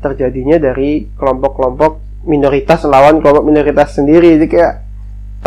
[0.00, 4.36] terjadinya dari kelompok-kelompok minoritas lawan kelompok minoritas sendiri.
[4.36, 4.74] Jadi kayak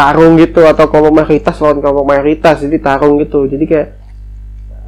[0.04, 3.48] tarung gitu atau kelompok mayoritas lawan kelompok mayoritas jadi tarung gitu.
[3.48, 3.88] Jadi kayak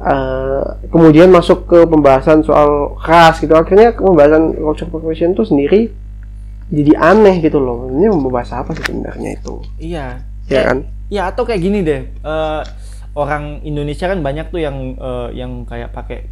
[0.04, 3.56] uh, kemudian masuk ke pembahasan soal ras gitu.
[3.56, 5.80] Akhirnya pembahasan culture profession itu sendiri
[6.68, 7.88] jadi aneh gitu loh.
[7.88, 9.64] Ini membahas apa sih sebenarnya itu?
[9.80, 10.20] Iya.
[10.52, 10.78] Ya kan?
[11.08, 12.12] Ya atau kayak gini deh.
[12.20, 12.60] Uh,
[13.16, 16.28] orang Indonesia kan banyak tuh yang uh, yang kayak pakai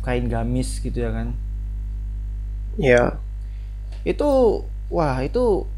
[0.00, 1.36] kain gamis gitu ya kan?
[2.80, 3.20] Iya.
[4.08, 5.68] Itu wah itu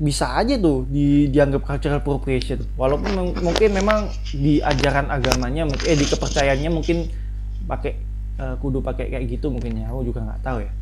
[0.00, 2.64] bisa aja tuh di, dianggap cultural appropriation.
[2.74, 7.06] Walaupun mungkin memang di ajaran agamanya eh di kepercayaannya mungkin
[7.68, 7.92] pakai
[8.40, 9.92] uh, kudu pakai kayak gitu mungkin ya.
[9.92, 10.72] Aku juga nggak tahu ya.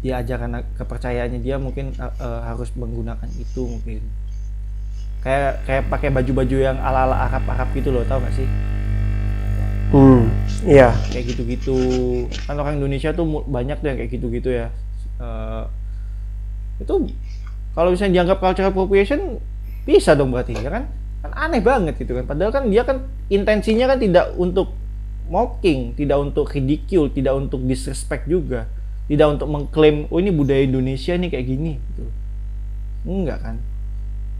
[0.00, 4.02] Di ajaran kepercayaannya dia mungkin uh, uh, harus menggunakan itu mungkin.
[5.20, 8.48] Kayak kayak pakai baju-baju yang ala-ala Arab-Arab gitu loh tau gak sih?
[9.90, 10.30] Hmm.
[10.64, 10.94] Iya.
[11.12, 11.76] kayak gitu-gitu.
[12.46, 14.72] Kan orang Indonesia tuh banyak tuh yang kayak gitu-gitu ya.
[15.20, 15.64] Eh,
[16.80, 16.94] itu
[17.74, 19.38] kalau misalnya dianggap cultural appropriation
[19.86, 20.84] bisa dong berarti ya kan?
[21.20, 22.24] Kan aneh banget gitu kan.
[22.26, 24.74] Padahal kan dia kan intensinya kan tidak untuk
[25.30, 28.66] mocking tidak untuk ridicule tidak untuk disrespect juga.
[29.10, 32.04] Tidak untuk mengklaim oh ini budaya Indonesia nih kayak gini gitu.
[33.06, 33.56] Enggak kan?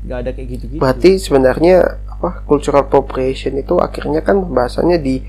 [0.07, 0.81] Nggak ada kayak gitu-gitu.
[0.83, 5.23] Berarti sebenarnya apa cultural appropriation itu akhirnya kan bahasanya di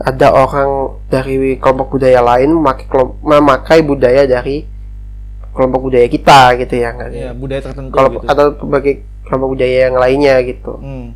[0.00, 2.86] ada orang dari kelompok budaya lain memakai
[3.22, 4.64] memakai budaya dari
[5.52, 7.08] kelompok budaya kita gitu ya kan?
[7.08, 10.72] ya budaya tertentu Kalau gitu atau sebagai kelompok budaya yang lainnya gitu.
[10.76, 11.12] Hmm.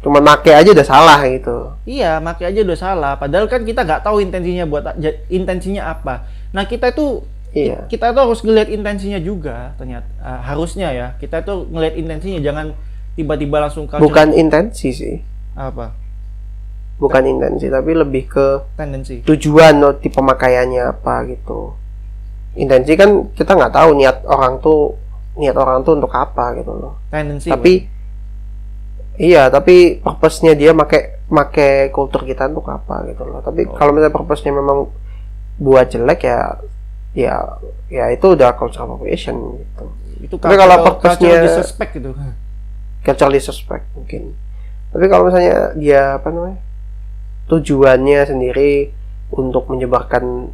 [0.00, 1.76] Cuma make aja udah salah gitu.
[1.84, 3.12] Iya, makanya aja udah salah.
[3.14, 4.96] Padahal kan kita nggak tahu intensinya buat
[5.28, 6.24] intensinya apa.
[6.50, 7.84] Nah kita itu Iya.
[7.84, 12.78] kita tuh harus ngeliat intensinya juga ternyata Ah, harusnya ya kita tuh ngeliat intensinya jangan
[13.12, 15.18] tiba-tiba langsung culture Bukan intensi sih.
[15.52, 15.90] apa
[16.96, 18.46] Bukan intensi tapi lebih ke
[18.78, 19.26] tendensi.
[19.26, 21.74] tujuan nanti pemakaiannya apa gitu.
[22.52, 24.98] Intensi kan kita nggak tahu niat orang tuh
[25.34, 26.98] niat orang tuh untuk apa gitu loh.
[27.08, 27.46] Tendensi.
[27.46, 27.86] tapi
[29.16, 33.76] iya tapi purpose-nya dia make make kultur kita untuk apa gitu loh tapi Oh.
[33.76, 34.88] kalau misalnya purpose-nya memang
[35.56, 36.56] buat jelek ya
[37.12, 37.34] ya
[37.86, 39.84] ya itu udah cultural appropriation gitu
[40.20, 42.10] itu tapi kalau purpose-nya- disrespect gitu.
[43.00, 44.32] cultural disrespect mungkin
[44.88, 46.58] tapi kalau misalnya dia apa namanya
[47.46, 48.94] tujuannya sendiri
[49.30, 50.50] untuk menyebarkan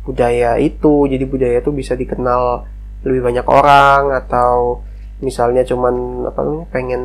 [0.00, 2.64] budaya itu jadi budaya itu bisa dikenal
[3.04, 4.80] lebih banyak orang atau
[5.20, 7.02] misalnya cuman apa namanya pengen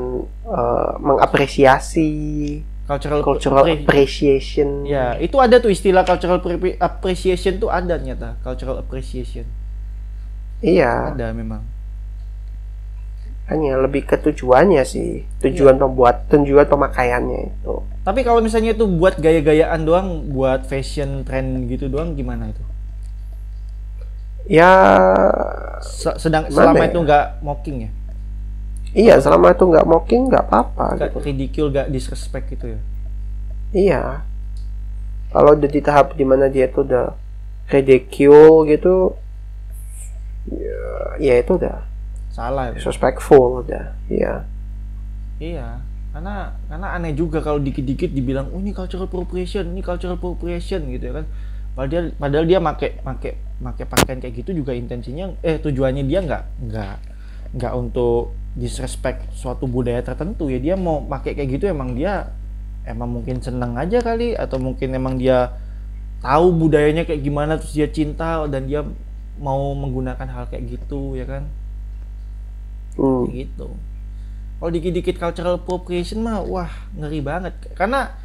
[0.47, 2.11] eh, mengapresiasi
[2.85, 8.37] Cultural, cultural appre- appreciation Ya, itu ada tuh istilah cultural appre- appreciation tuh ada ternyata.
[8.45, 9.41] Cultural appreciation.
[10.61, 11.65] iya Ada memang.
[13.45, 19.17] hanya lebih ke tujuannya sih tujuan pembuat tujuan pemakaiannya itu Tapi kalau misalnya itu buat
[19.17, 22.61] gaya-gayaan doang, buat fashion trend gitu doang gimana itu?
[24.47, 24.71] Ya
[25.81, 26.89] Se- sedang selama ya?
[26.91, 27.89] itu nggak mocking ya
[28.95, 32.79] iya selama itu nggak mocking nggak apa-apa nggak gitu ridicule nggak disrespect gitu ya
[33.75, 34.23] Iya.
[35.35, 37.11] Kalau udah di tahap di mana dia tuh udah
[37.67, 39.19] ridicule gitu,
[40.49, 40.79] ya,
[41.19, 41.83] ya itu udah
[42.31, 43.95] salah ya disrespectful udah.
[44.11, 44.43] Iya.
[45.39, 45.79] iya
[46.15, 51.11] karena karena aneh juga kalau dikit-dikit dibilang oh ini cultural appropriation ini cultural appropriation gitu
[51.11, 51.25] ya kan
[51.75, 56.19] padahal dia padahal dia make make make pakaian kayak gitu juga intensinya eh tujuannya dia
[56.23, 56.95] nggak nggak
[57.55, 60.47] nggak untuk disrespect suatu budaya tertentu.
[60.47, 62.31] Ya dia mau pakai kayak gitu emang dia
[62.87, 65.51] emang mungkin seneng aja kali atau mungkin emang dia
[66.23, 68.81] tahu budayanya kayak gimana terus dia cinta dan dia
[69.35, 71.43] mau menggunakan hal kayak gitu ya kan?
[72.95, 73.27] Hmm.
[73.27, 73.67] Kayak gitu.
[74.55, 77.53] Kalau dikit-dikit cultural appropriation mah wah ngeri banget.
[77.75, 78.15] Karena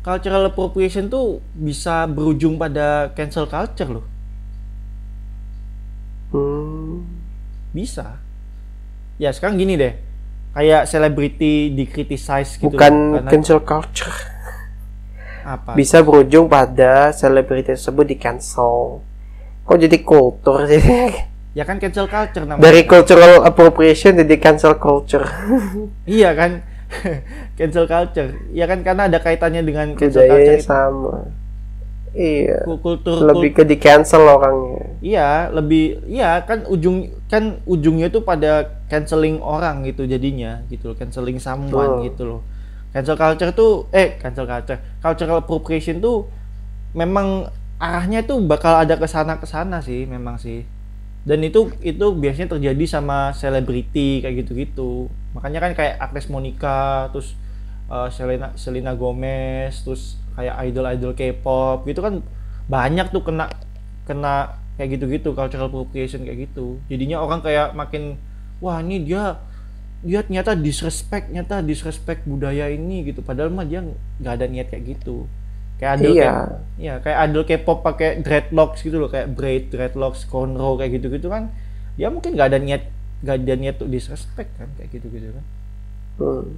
[0.00, 4.06] cultural appropriation tuh bisa berujung pada cancel culture loh
[6.30, 7.02] Hmm.
[7.74, 8.22] bisa
[9.18, 9.98] ya sekarang gini deh
[10.54, 14.14] kayak selebriti dikritisize gitu Bukan karena cancel culture.
[15.40, 19.00] apa Bisa berujung pada selebriti tersebut di cancel.
[19.64, 20.78] Kok jadi kultur sih?
[21.58, 25.26] ya kan cancel culture namanya Dari cultural appropriation jadi cancel culture.
[26.06, 26.62] iya kan
[27.58, 30.66] cancel culture ya kan karena ada kaitannya dengan cancel culture Budayanya itu.
[30.66, 31.14] sama.
[32.10, 32.66] Iya.
[32.66, 34.82] Kul- kultur Lebih ke di cancel orangnya.
[34.98, 40.96] Iya, lebih iya kan ujung kan ujungnya tuh pada canceling orang gitu jadinya gitu loh,
[40.98, 42.06] canceling someone Betul.
[42.10, 42.40] gitu loh.
[42.90, 46.26] Cancel culture tuh eh cancel culture, cultural appropriation tuh
[46.98, 47.46] memang
[47.78, 50.66] arahnya tuh bakal ada ke sana ke sana sih memang sih.
[51.22, 55.06] Dan itu itu biasanya terjadi sama selebriti kayak gitu-gitu.
[55.36, 57.34] Makanya kan kayak Agnes Monica, terus
[57.86, 62.22] uh, Selena Selena Gomez, terus kayak idol-idol K-pop gitu kan
[62.66, 63.50] banyak tuh kena
[64.06, 66.80] kena kayak gitu-gitu cultural appropriation kayak gitu.
[66.88, 68.16] Jadinya orang kayak makin
[68.58, 69.38] wah ini dia
[70.00, 73.20] dia ternyata disrespect nyata disrespect budaya ini gitu.
[73.20, 73.84] Padahal mah dia
[74.22, 75.28] nggak ada niat kayak gitu.
[75.76, 76.20] Kayak idol Iya.
[76.20, 76.46] kayak
[76.80, 81.52] ya kayak idol K-pop pakai dreadlocks gitu loh kayak braid dreadlocks cornrow kayak gitu-gitu kan
[81.96, 82.82] dia mungkin nggak ada niat
[83.20, 85.46] nggak ada niat untuk disrespect kan kayak gitu-gitu kan
[86.20, 86.52] Hmm.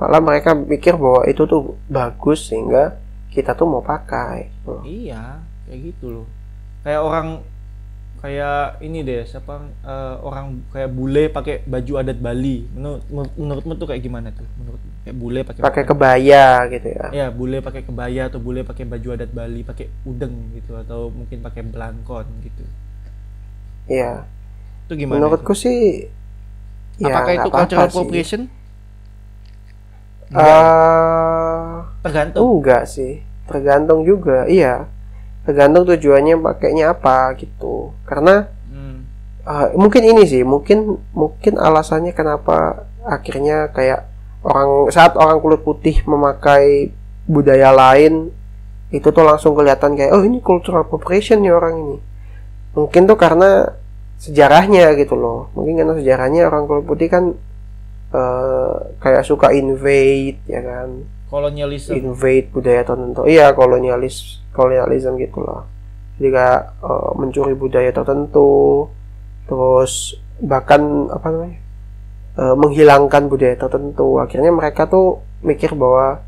[0.00, 2.96] Malah mereka mikir bahwa itu tuh bagus sehingga
[3.28, 4.48] kita tuh mau pakai.
[4.48, 4.74] gitu.
[4.88, 6.26] Iya, kayak gitu loh.
[6.80, 7.28] Kayak orang
[8.22, 12.64] kayak ini deh, siapa eh, orang kayak bule pakai baju adat Bali.
[12.72, 13.04] Menurut
[13.36, 14.48] menurutmu tuh kayak gimana tuh?
[14.56, 17.04] Menurut kayak bule pakai Pakai kebaya gitu ya.
[17.12, 21.44] Ya, bule pakai kebaya atau bule pakai baju adat Bali, pakai udeng gitu atau mungkin
[21.44, 22.64] pakai belangkon gitu.
[23.92, 24.24] Iya.
[24.86, 25.16] Itu gimana?
[25.18, 25.62] Menurutku itu?
[25.64, 25.78] sih
[27.00, 27.90] ya Apakah itu apa-apa cultural sih.
[27.92, 28.42] appropriation?
[30.32, 34.88] Eh, tergantung enggak sih tergantung juga iya
[35.44, 38.98] tergantung tujuannya pakainya apa gitu karena hmm.
[39.44, 44.08] uh, mungkin ini sih mungkin mungkin alasannya kenapa akhirnya kayak
[44.40, 46.94] orang saat orang kulit putih memakai
[47.28, 48.32] budaya lain
[48.88, 51.96] itu tuh langsung kelihatan kayak oh ini cultural appropriation nih orang ini
[52.72, 53.68] mungkin tuh karena
[54.22, 55.50] sejarahnya gitu loh.
[55.58, 57.34] Mungkin karena sejarahnya orang kulit putih kan
[58.14, 61.02] uh, kayak suka invade ya kan?
[61.26, 61.98] Kolonialisme.
[61.98, 63.26] Invade budaya tertentu.
[63.26, 65.66] Iya kolonialis kolonialisme gitu loh.
[66.22, 68.86] Jadi kayak uh, mencuri budaya tertentu
[69.50, 71.58] terus bahkan apa namanya
[72.38, 74.22] uh, menghilangkan budaya tertentu.
[74.22, 76.22] Akhirnya mereka tuh mikir bahwa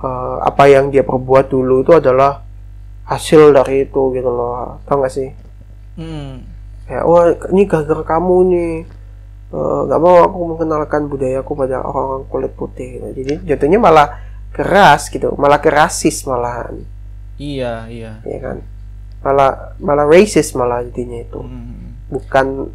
[0.00, 2.40] uh, apa yang dia perbuat dulu itu adalah
[3.04, 4.80] hasil dari itu gitu loh.
[4.88, 5.28] Tau gak sih?
[6.00, 6.55] Hmm.
[6.86, 8.74] Ya wah ini gara-gara kamu nih.
[9.56, 12.98] Nggak uh, mau aku mengenalkan budayaku pada orang-orang kulit putih.
[12.98, 13.08] Gitu.
[13.22, 14.08] jadi jatuhnya malah
[14.56, 16.82] keras gitu malah kerasis malahan.
[17.36, 18.12] Iya iya.
[18.24, 18.64] Ya kan?
[19.20, 21.40] Malah malah racist malah intinya itu.
[21.42, 21.74] Hmm.
[22.06, 22.70] bukan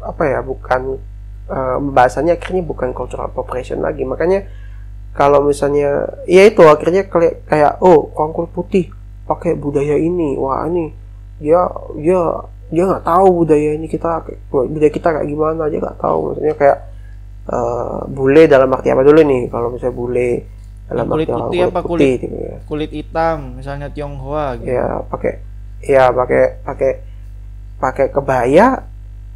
[0.00, 0.96] apa ya bukan
[1.52, 4.02] uh, bahasanya akhirnya bukan cultural appropriation lagi.
[4.02, 4.48] Makanya
[5.12, 8.84] kalau misalnya ya itu akhirnya kayak kayak oh orang kulit putih
[9.28, 10.34] pakai budaya ini.
[10.40, 10.90] Wah ini
[11.38, 11.68] dia
[12.00, 12.20] dia
[12.72, 16.32] dia nggak tahu budaya ini kita budaya kita kayak gimana dia nggak tahu.
[16.32, 16.78] Maksudnya kayak
[17.52, 19.42] uh, bule dalam arti apa dulu nih?
[19.52, 20.30] Kalau misalnya bule
[20.88, 21.80] dalam kulit arti orang putih kulit apa?
[21.84, 22.56] putih kulit gitu ya.
[22.64, 24.72] kulit hitam misalnya Tionghoa gitu.
[24.72, 25.32] Ya pakai
[25.84, 26.92] ya pakai pakai
[27.76, 28.68] pakai kebaya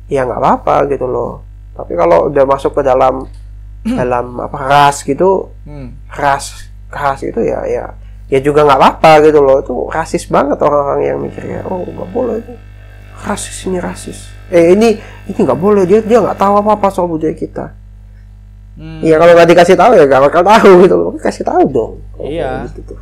[0.08, 1.44] ya nggak apa-apa gitu loh.
[1.76, 3.28] Tapi kalau udah masuk ke dalam
[3.84, 6.08] dalam apa ras gitu hmm.
[6.08, 7.84] ras ras itu ya ya
[8.26, 9.60] ya juga nggak apa-apa gitu loh.
[9.60, 12.56] Itu rasis banget orang-orang yang mikirnya oh nggak boleh itu
[13.18, 17.08] rasis ini rasis eh ini ini nggak boleh dia dia nggak tahu apa apa soal
[17.08, 17.72] budaya kita
[18.76, 19.00] Hmm.
[19.00, 22.68] Iya kalau nggak dikasih tahu ya nggak bakal tahu gitu kasih tahu dong Iya.
[22.68, 23.00] gitu tuh.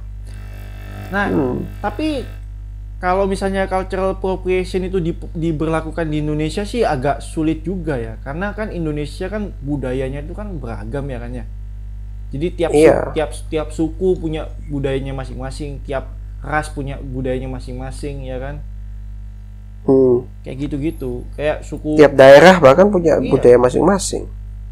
[1.10, 1.66] nah Hmm.
[1.82, 2.22] tapi
[2.96, 8.50] kalau misalnya cultural appropriation itu di- diberlakukan di Indonesia sih agak sulit juga ya karena
[8.50, 11.44] kan Indonesia kan budayanya itu kan beragam ya kan ya
[12.30, 12.96] jadi tiap su- Iya.
[13.10, 16.06] tiap tiap suku punya budayanya masing-masing tiap
[16.38, 18.62] ras punya budayanya masing-masing ya kan
[19.84, 20.24] Hmm.
[20.40, 23.28] kayak gitu-gitu kayak suku tiap daerah bahkan punya Iya.
[23.28, 24.24] budaya masing-masing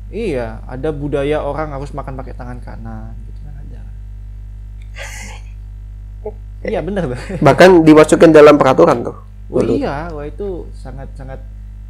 [0.08, 3.80] iya ada budaya orang harus makan pakai tangan kanan gitu kan ada
[6.72, 9.16] iya benar bahkan dimasukin dalam peraturan tuh
[9.52, 9.76] Oh Dulu.
[9.76, 11.36] iya, wah itu sangat-sangat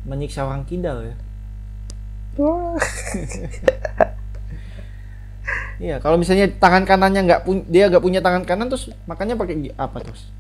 [0.03, 1.15] menyiksa orang kidal ya.
[5.79, 9.75] Iya, kalau misalnya tangan kanannya nggak punya, dia nggak punya tangan kanan terus makannya pakai
[9.75, 10.31] apa terus?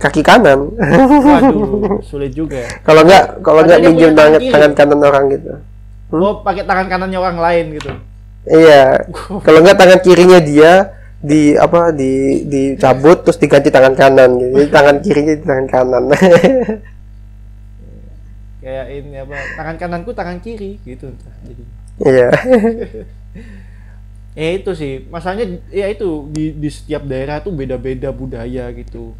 [0.00, 2.70] Kaki kanan Waduh, sulit juga ya.
[2.80, 5.52] kalau nggak kalau nggak minjem tangan tangan kanan orang gitu
[6.10, 6.18] Hmm?
[6.18, 7.94] Oh, pakai tangan kanannya orang lain gitu.
[8.50, 8.98] iya
[9.46, 10.72] kalau nggak tangan kirinya dia
[11.20, 16.02] di apa di dicabut terus diganti tangan kanan gitu Jadi tangan kirinya di tangan kanan
[18.60, 19.36] Kayak ini apa?
[19.56, 21.08] Tangan kananku tangan kiri gitu.
[21.46, 21.62] Jadi
[22.00, 22.28] iya
[24.32, 29.12] ya itu sih masalahnya ya itu di di setiap daerah tuh beda-beda budaya gitu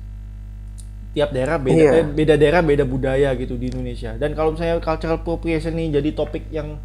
[1.11, 1.91] tiap daerah beda Iya.
[2.01, 4.15] eh, beda daerah beda budaya gitu di Indonesia.
[4.15, 6.79] Dan kalau misalnya cultural appropriation nih jadi topik yang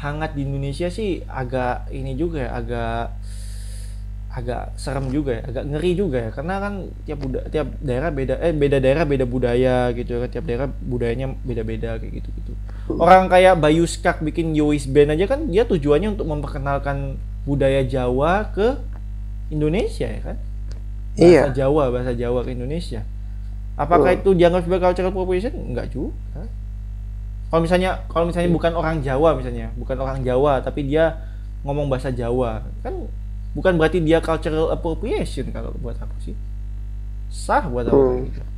[0.00, 3.04] hangat di Indonesia sih agak ini juga ya agak
[4.30, 6.30] agak serem juga ya agak ngeri juga ya.
[6.32, 6.72] Karena kan
[7.04, 10.28] tiap buda, tiap daerah beda eh beda daerah beda budaya gitu kan.
[10.30, 12.52] Tiap daerah budayanya beda-beda kayak gitu gitu
[12.90, 18.50] orang kayak Bayu Skak bikin Yois Band aja kan dia tujuannya untuk memperkenalkan budaya Jawa
[18.50, 18.82] ke
[19.50, 20.36] Indonesia ya kan?
[21.14, 23.02] Bahasa iya Jawa bahasa Jawa ke Indonesia
[23.80, 26.44] apakah itu dianggap sebagai cultural appropriation enggak juga.
[27.50, 31.18] Kalau misalnya kalau misalnya bukan orang Jawa misalnya bukan orang Jawa tapi dia
[31.64, 32.94] ngomong bahasa Jawa kan
[33.56, 36.36] bukan berarti dia cultural appropriation kalau buat aku sih.
[37.32, 38.28] Sah buat aku.
[38.28, 38.48] Hmm.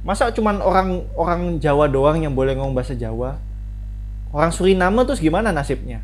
[0.00, 3.36] masa cuman orang orang Jawa doang yang boleh ngomong bahasa Jawa?
[4.32, 6.00] Orang Suriname terus gimana nasibnya?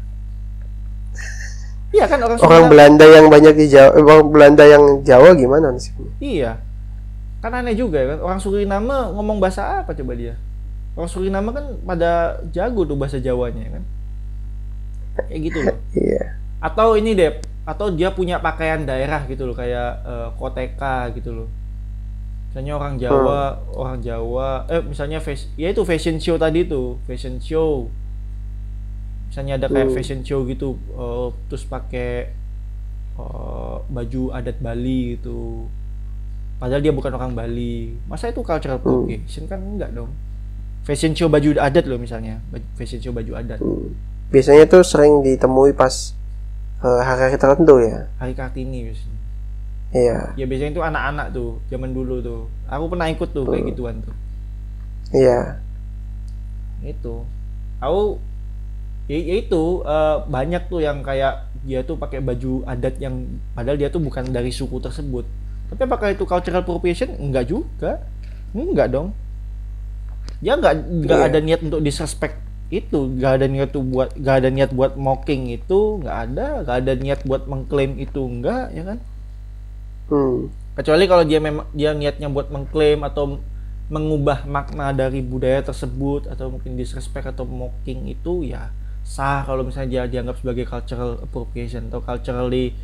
[1.95, 5.73] Iya kan orang orang Belanda yang banyak di Jawa eh, orang Belanda yang Jawa gimana
[5.79, 6.61] sih Iya.
[7.47, 8.21] Kan aneh juga ya kan.
[8.27, 10.35] Orang Suriname ngomong bahasa apa coba dia?
[10.99, 13.85] Orang Suriname kan pada jago tuh bahasa Jawanya ya kan.
[15.31, 15.79] Kayak gitu loh.
[15.95, 16.23] iya
[16.59, 17.31] Atau ini deh,
[17.69, 21.49] atau dia punya pakaian daerah gitu loh kayak eh, koteka gitu loh.
[22.51, 23.41] Misalnya orang Jawa,
[23.77, 27.93] orang Jawa, eh misalnya face, ya itu fashion show tadi tuh, fashion show.
[29.31, 29.97] Misalnya ada kayak Hmm.
[29.97, 32.33] fashion show gitu, eh, terus pakai
[33.17, 35.69] eh, baju adat Bali gitu.
[36.57, 37.93] Padahal dia bukan orang Bali.
[38.09, 40.09] Masa itu cultural appropriation kan enggak dong.
[40.89, 42.39] Fashion show baju adat loh misalnya,
[42.79, 43.59] fashion show baju adat.
[43.59, 43.91] Hmm.
[44.27, 46.11] biasanya tuh sering ditemui pas
[46.83, 48.11] eh, hari-hari tertentu ya?
[48.19, 49.19] Hari kartini biasanya.
[49.95, 50.19] Iya.
[50.35, 52.43] Ya biasanya itu anak-anak tuh zaman dulu tuh.
[52.67, 54.15] Aku pernah ikut tuh kayak gituan tuh.
[55.15, 55.63] Iya.
[56.83, 57.23] Itu.
[57.79, 58.19] Aku
[59.07, 63.79] ya, ya itu eh, banyak tuh yang kayak dia tuh pakai baju adat yang padahal
[63.79, 65.27] dia tuh bukan dari suku tersebut
[65.69, 67.11] tapi apakah itu cultural appropriation?
[67.19, 68.03] Enggak juga.
[68.55, 69.09] Enggak dong.
[70.43, 71.29] Dia nggak nggak Iya.
[71.33, 72.37] ada niat untuk disrespect
[72.69, 72.99] itu.
[73.17, 76.47] Nggak ada niat tuh buat nggak ada niat buat mocking itu nggak ada.
[76.65, 78.99] Nggak ada niat buat mengklaim itu enggak ya kan?
[80.07, 80.55] Hmm.
[80.77, 83.43] kecuali kalau dia memang dia niatnya buat mengklaim atau
[83.91, 88.71] mengubah makna dari budaya tersebut atau mungkin disrespect atau mocking itu ya
[89.03, 92.75] sah kalau misalnya dia dianggap sebagai cultural appropriation atau culturally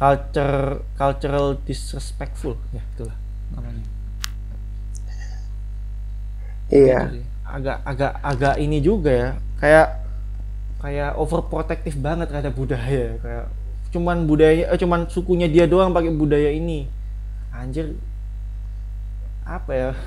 [0.00, 2.56] culture cultural disrespectful.
[2.72, 3.16] Ya itulah
[3.52, 3.84] namanya.
[6.72, 7.00] Iya.
[7.12, 7.24] Gitu sih.
[7.44, 9.30] agak agak agak ini juga ya.
[9.60, 9.88] Kayak
[10.80, 13.20] kayak overprotective banget terhadap budaya.
[13.20, 13.46] Kayak
[13.92, 16.88] cuman budaya eh, cuman sukunya dia doang pakai budaya ini.
[17.52, 17.92] Anjir.
[19.44, 19.90] Apa ya?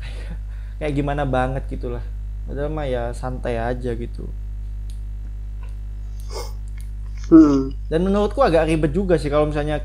[0.00, 0.34] Kayak,
[0.80, 2.02] kayak gimana banget gitulah.
[2.48, 4.32] Padahal mah ya santai aja gitu
[7.30, 7.88] hmm.
[7.88, 9.78] dan menurutku agak ribet juga sih kalau misalnya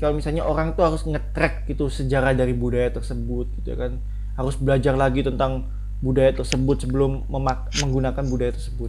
[0.00, 4.00] kalau misalnya orang tuh harus nge-track gitu sejarah dari budaya tersebut gitu kan.
[4.32, 5.68] Harus belajar lagi tentang
[6.00, 8.88] budaya tersebut sebelum memak- menggunakan budaya tersebut.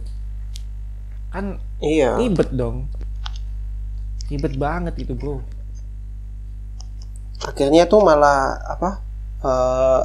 [1.28, 2.16] Kan iya.
[2.16, 2.88] ribet dong.
[4.32, 5.44] Ribet banget itu bro.
[7.44, 8.90] Akhirnya tuh malah apa
[9.44, 10.00] eh,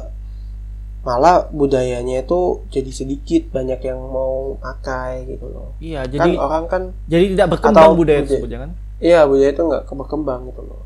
[1.08, 5.72] malah budayanya itu jadi sedikit banyak yang mau pakai gitu loh.
[5.80, 8.58] Iya kan jadi orang kan jadi tidak berkembang atau budaya budaya- tersebut ya
[9.00, 10.82] iya budaya itu nggak berkembang gitu loh.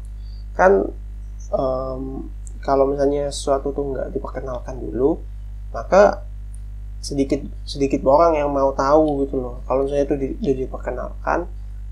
[0.55, 0.73] Kan
[1.51, 2.03] em,
[2.63, 5.19] kalau misalnya sesuatu tuh nggak diperkenalkan dulu
[5.75, 6.23] maka
[7.03, 9.59] sedikit sedikit orang yang mau tahu gitu loh.
[9.67, 11.39] Kalau misalnya itu di- udah diperkenalkan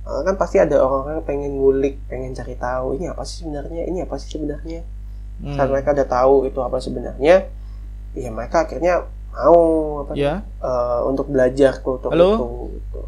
[0.00, 3.90] maka kan pasti ada orang-orang yang pengen ngulik pengen cari tahu ini apa sih sebenarnya?
[3.90, 4.80] Ini apa sih sebenarnya?
[5.40, 5.56] Hmm.
[5.56, 7.48] saat mereka udah tahu itu apa sebenarnya
[8.12, 9.60] ya mereka akhirnya mau
[10.02, 12.30] apa ya eh, untuk belajar kultur Halo?
[12.34, 13.02] itu gitu.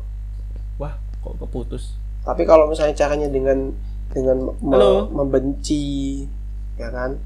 [0.78, 3.74] wah kok keputus Tapi kalau misalnya caranya dengan
[4.14, 5.10] dengan me- Halo?
[5.10, 6.22] membenci,
[6.78, 7.18] ya kan?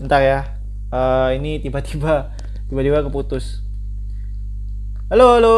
[0.00, 0.40] Bentar ya.
[0.88, 2.32] Eh, ini tiba-tiba
[2.72, 3.60] tiba-tiba keputus.
[5.12, 5.56] Halo, halo.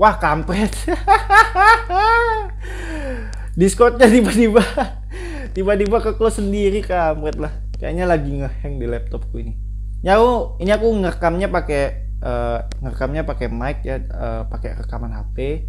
[0.00, 0.72] Wah, kampret.
[3.60, 4.64] Discordnya tiba-tiba
[5.56, 7.52] tiba-tiba ke close sendiri kampret lah.
[7.80, 9.56] Kayaknya lagi ngehang di laptopku ini.
[10.04, 11.82] Ya aku ini aku ngerekamnya pakai
[12.20, 15.64] eh, ngerekamnya pakai mic ya, eh, pakai rekaman HP.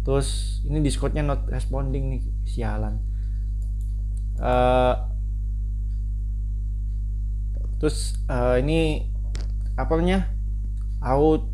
[0.00, 3.04] Terus ini Discordnya not responding nih, sialan.
[4.40, 4.94] Eh,
[7.76, 9.12] terus eh, ini
[9.76, 10.32] apa namanya
[11.04, 11.44] aku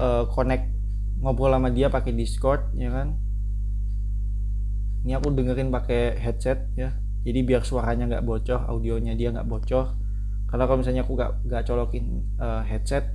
[0.00, 0.64] eh, connect
[1.20, 3.16] ngobrol sama dia pakai Discord ya kan
[5.04, 6.96] ini aku dengerin pakai headset ya
[7.26, 9.98] jadi biar suaranya nggak bocor audionya dia nggak bocor.
[10.46, 13.10] Karena kalau misalnya aku nggak nggak colokin eh, headset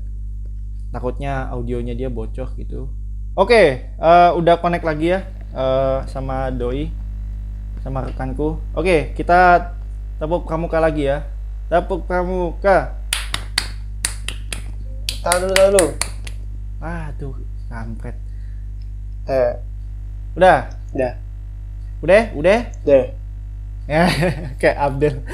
[0.91, 2.91] takutnya audionya dia bocor gitu.
[3.39, 5.23] Oke eh, udah connect lagi ya
[5.55, 6.91] eh, sama doi
[7.79, 8.59] sama rekanku.
[8.75, 9.71] Oke kita
[10.19, 11.23] tepuk pramuka lagi ya.
[11.71, 12.99] Tepuk pramuka.
[15.23, 15.87] Tahan dulu, tahan dulu.
[16.83, 17.35] aduh
[17.71, 18.17] kampret.
[19.31, 19.53] Eh,
[20.35, 20.67] udah?
[20.91, 21.13] Dah,
[22.03, 23.20] udah udah deh.
[23.87, 24.05] Ya
[24.61, 25.15] kayak Abdel.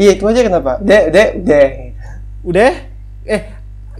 [0.00, 0.80] Iya itu aja kenapa?
[0.80, 1.68] Deh, deh, deh.
[2.46, 2.72] udah?
[3.26, 3.42] Eh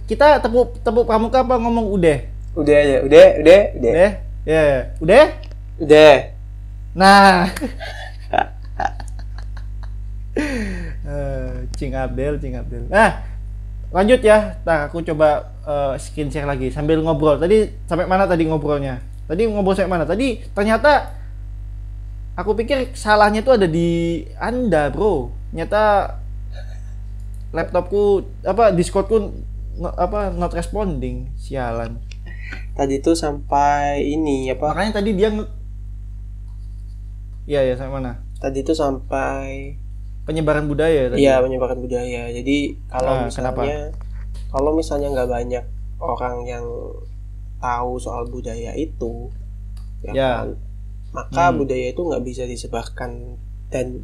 [0.07, 2.25] kita tepuk tepuk pramuka apa ngomong udah?
[2.55, 4.11] Udah aja, udah, udah, udah, udah?
[4.47, 4.63] Ya
[5.03, 5.25] udah?
[5.77, 6.15] Udah.
[6.95, 7.51] nah.
[11.05, 12.91] Eh, Cing Abdel Cing Abdel.
[12.91, 13.23] Nah
[13.95, 14.59] lanjut ya.
[14.67, 17.39] Nah aku coba eh, screen share lagi sambil ngobrol.
[17.39, 18.99] Tadi sampai mana tadi ngobrolnya?
[19.29, 20.03] Tadi ngobrol sampai mana?
[20.03, 21.15] Tadi ternyata
[22.35, 25.83] aku pikir salahnya tuh ada di anda bro ternyata
[27.55, 28.03] laptopku
[28.43, 29.31] apa discordku
[29.79, 31.99] nge- apa not responding sialan
[32.75, 34.75] Tadi tuh sampai ini apa?
[34.75, 35.31] makanya tadi dia
[37.45, 39.73] iya ya sampai mana Tadi tuh sampai
[40.27, 42.29] penyebaran budaya tadi iya penyebaran budaya.
[42.29, 43.77] Jadi kalau Ah, misalnya
[44.51, 45.65] kalau misalnya nggak banyak
[45.97, 46.65] orang yang
[47.57, 49.31] tahu soal budaya itu,
[50.05, 50.29] ya, Ya.
[50.43, 50.47] kan,
[51.15, 51.57] maka Hmm.
[51.57, 53.39] budaya itu nggak bisa disebarkan
[53.71, 54.03] dan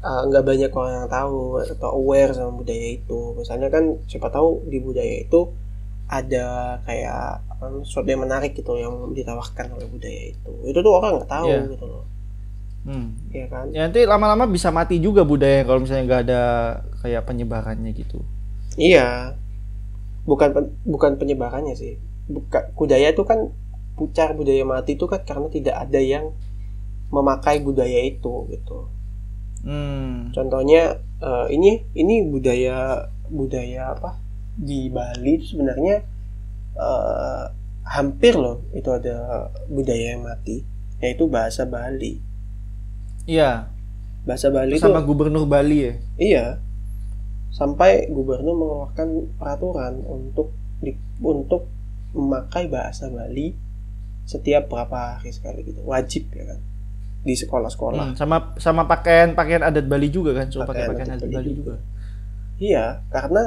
[0.00, 3.18] uh, nggak banyak orang yang tahu atau aware sama budaya itu.
[3.34, 5.48] Misalnya kan siapa tahu di budaya itu
[6.06, 7.24] ada kayak
[7.58, 10.52] um, sesuatu yang menarik gitu yang ditawarkan oleh budaya itu.
[10.62, 11.72] Itu tuh orang nggak tahu Iya.
[11.72, 12.04] gitu loh,
[12.82, 13.08] Hmm.
[13.30, 13.64] ya kan?
[13.70, 16.42] Ya nanti lama-lama bisa mati juga budaya kalau misalnya nggak ada
[17.00, 18.20] kayak penyebarannya gitu.
[18.76, 19.38] Iya.
[20.22, 21.96] Bukan pen- bukan penyebarannya sih.
[22.22, 23.50] buka budaya itu kan
[23.96, 26.32] pucar budaya mati itu kan karena tidak ada yang
[27.12, 28.88] memakai budaya itu gitu.
[29.62, 30.34] Hmm.
[30.34, 34.18] contohnya eh, ini ini budaya budaya apa?
[34.58, 36.02] Di Bali itu sebenarnya
[36.74, 37.44] eh,
[37.86, 40.66] hampir loh itu ada budaya yang mati
[41.02, 42.22] yaitu bahasa Bali.
[43.26, 43.70] Iya,
[44.22, 45.94] bahasa Bali itu sama gubernur Bali ya.
[46.18, 46.46] iya.
[47.52, 51.68] Sampai gubernur mengeluarkan peraturan untuk di, untuk
[52.16, 53.52] memakai bahasa Bali
[54.24, 56.60] setiap berapa hari sekali gitu wajib ya kan
[57.22, 61.08] di sekolah-sekolah Hmm, sama sama pakaian pakaian adat Bali juga kan, so pakai Pakaian pakaian
[61.08, 61.74] adat adat Bali Bali juga.
[61.74, 61.76] juga.
[62.58, 63.42] Iya, karena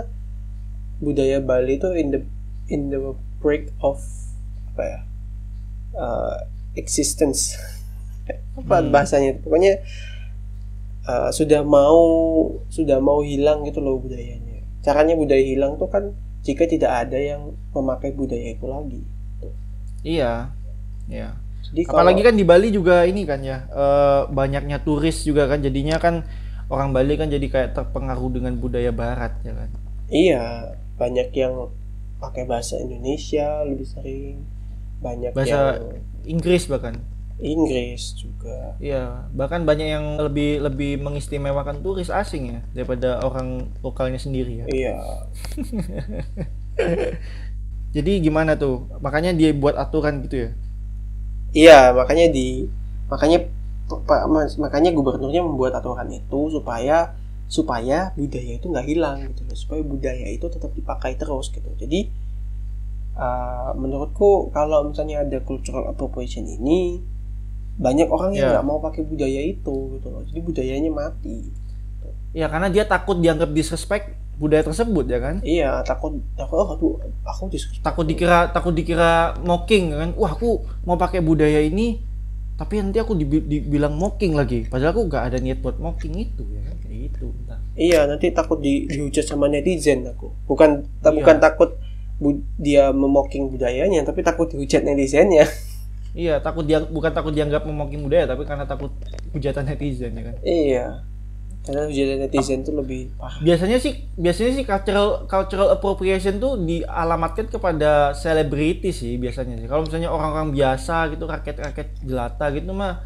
[0.98, 2.20] budaya Bali itu in the
[2.68, 3.00] in the
[3.40, 4.00] break of
[4.72, 5.00] apa ya
[5.94, 6.36] uh,
[6.76, 7.56] existence
[8.60, 8.92] apa Hmm.
[8.92, 9.84] bahasanya pokoknya
[11.06, 12.00] uh, sudah mau
[12.68, 14.64] sudah mau hilang gitu loh budayanya.
[14.82, 16.16] Caranya budaya hilang tuh kan
[16.48, 19.02] jika tidak ada yang memakai budaya itu lagi.
[20.02, 20.54] Iya.
[21.06, 21.38] Iya.
[21.66, 25.60] Jadi kalau- Apalagi kan di Bali juga ini kan ya, eh, banyaknya turis juga kan
[25.60, 26.22] jadinya kan
[26.70, 29.70] orang Bali kan jadi kayak terpengaruh dengan budaya barat ya kan.
[30.06, 31.74] iya banyak yang
[32.22, 34.46] pakai bahasa Indonesia lebih sering
[35.02, 37.02] banyak Bahasa yang Inggris bahkan.
[37.36, 38.80] Inggris juga.
[38.80, 44.66] Iya, bahkan banyak yang lebih lebih mengistimewakan turis asing ya daripada orang lokalnya sendiri ya.
[44.72, 44.96] Iya,
[47.96, 48.88] Jadi gimana tuh?
[49.00, 50.50] Makanya dia buat aturan gitu ya.
[51.56, 52.68] Iya makanya di
[53.08, 53.48] makanya
[53.86, 54.26] Pak
[54.58, 57.14] makanya gubernurnya membuat aturan itu supaya
[57.46, 59.54] supaya budaya itu nggak hilang gitu loh.
[59.54, 61.70] supaya budaya itu tetap dipakai terus gitu.
[61.78, 62.10] Jadi
[63.14, 66.98] uh, menurutku kalau misalnya ada cultural appropriation ini
[67.78, 68.54] banyak orang yang Iya.
[68.58, 70.26] nggak mau pakai budaya itu gitu loh.
[70.26, 71.38] Jadi budayanya mati.
[72.34, 75.36] Ya karena dia takut dianggap disrespect budaya tersebut ya kan.
[75.42, 77.82] Iya takut takut oh aduh aku disrespect.
[77.82, 80.10] Takut dikira takut dikira mocking kan.
[80.16, 82.00] Wah, aku mau pakai budaya ini
[82.56, 84.64] tapi nanti aku dibi- dibilang mocking lagi.
[84.66, 87.28] Padahal aku nggak ada niat buat mocking itu ya kan kayak gitu.
[87.32, 87.60] Entah.
[87.76, 90.32] Iya, nanti takut di, dihujat sama netizen aku.
[90.48, 91.12] Bukan Iya.
[91.12, 91.70] bukan takut
[92.16, 95.44] bu- dia memocking budayanya, tapi takut dihujat netizennya.
[96.16, 98.88] Iya, takut dia bukan takut dianggap memocking budaya tapi karena takut
[99.36, 100.36] hujatan netizen ya kan.
[100.48, 100.86] iya.
[101.66, 103.42] Karena hujatan netizen itu lebih parah.
[103.42, 109.66] biasanya sih biasanya sih cultural cultural appropriation tuh dialamatkan kepada selebriti sih biasanya sih.
[109.66, 113.02] Kalau misalnya orang-orang biasa gitu rakyat-rakyat jelata gitu mah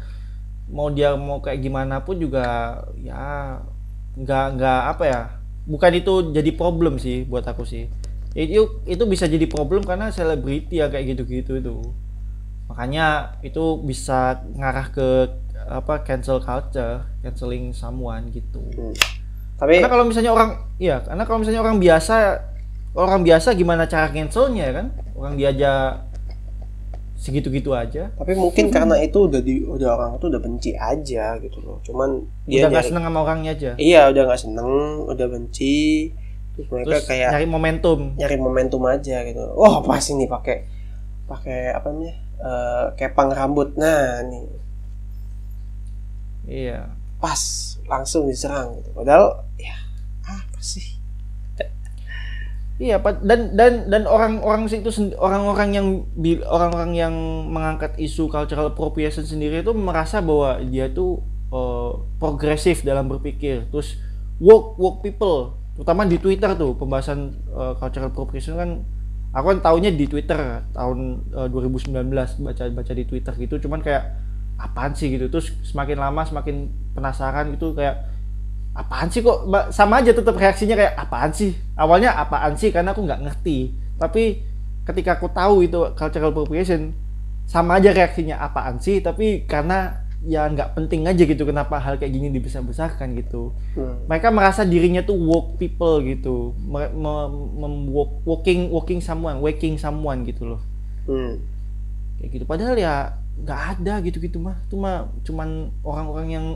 [0.68, 3.58] mau dia mau kayak gimana pun juga ya
[4.14, 5.20] nggak nggak apa ya
[5.64, 7.88] bukan itu jadi problem sih buat aku sih.
[8.36, 11.80] Itu itu bisa jadi problem karena selebriti ya kayak gitu-gitu itu.
[12.70, 15.08] Makanya itu bisa ngarah ke
[15.70, 18.92] apa cancel culture canceling someone gitu Hmm.
[19.54, 20.50] Tapi karena kalau misalnya orang
[20.80, 22.16] iya karena kalau misalnya orang biasa
[22.96, 25.72] orang biasa gimana cara cancelnya ya kan orang dia aja
[27.20, 31.60] segitu-gitu aja tapi mungkin karena itu udah di udah orang itu udah benci aja gitu
[31.60, 31.76] loh.
[31.84, 34.70] Cuman dia udah nggak seneng sama orangnya aja Iya, udah nggak seneng,
[35.04, 36.08] udah benci.
[36.56, 39.42] Terus mereka terus kayak nyari momentum nyari momentum aja gitu.
[39.52, 40.64] Wah, pas ini pakai
[41.28, 42.14] pakai apa namanya?
[42.40, 43.76] eh, kepang rambut.
[43.76, 44.59] Nah, nih
[46.48, 47.40] iya pas
[47.84, 48.90] langsung diserang gitu.
[48.96, 49.76] Padahal ya
[50.24, 51.00] apa sih?
[52.80, 55.86] iya dan dan dan orang-orang situ sen- orang-orang yang
[56.48, 57.14] orang-orang yang
[57.52, 61.20] mengangkat isu cultural appropriation sendiri itu merasa bahwa dia tuh
[61.52, 64.00] eh, progresif dalam berpikir terus
[64.40, 68.70] woke woke people terutama di Twitter tuh pembahasan eh, cultural appropriation kan
[69.36, 71.92] aku kan taunya di Twitter tahun eh, 2019
[72.40, 74.08] baca baca di Twitter gitu cuman kayak
[74.60, 75.08] apaan sih?
[75.08, 75.32] gitu.
[75.32, 78.04] Terus semakin lama semakin penasaran gitu kayak
[78.76, 79.48] apaan sih kok?
[79.72, 81.56] Sama aja tetap reaksinya kayak apaan sih?
[81.74, 82.68] Awalnya apaan sih?
[82.68, 83.72] Karena aku nggak ngerti.
[83.96, 84.44] Tapi
[84.84, 86.92] ketika aku tahu itu cultural appropriation
[87.48, 89.00] sama aja reaksinya apaan sih?
[89.00, 93.56] Tapi karena ya nggak penting aja gitu kenapa hal kayak gini dibesar-besarkan gitu.
[93.72, 94.04] Hmm.
[94.04, 96.52] mereka merasa dirinya tuh woke people gitu.
[96.60, 100.62] Me- me- mem- walk- walking walking someone waking someone gitu loh.
[101.08, 101.40] Hmm.
[102.20, 102.44] kayak gitu.
[102.44, 105.48] Padahal ya nggak ada gitu-gitu mah itu mah cuman
[105.82, 106.46] orang-orang yang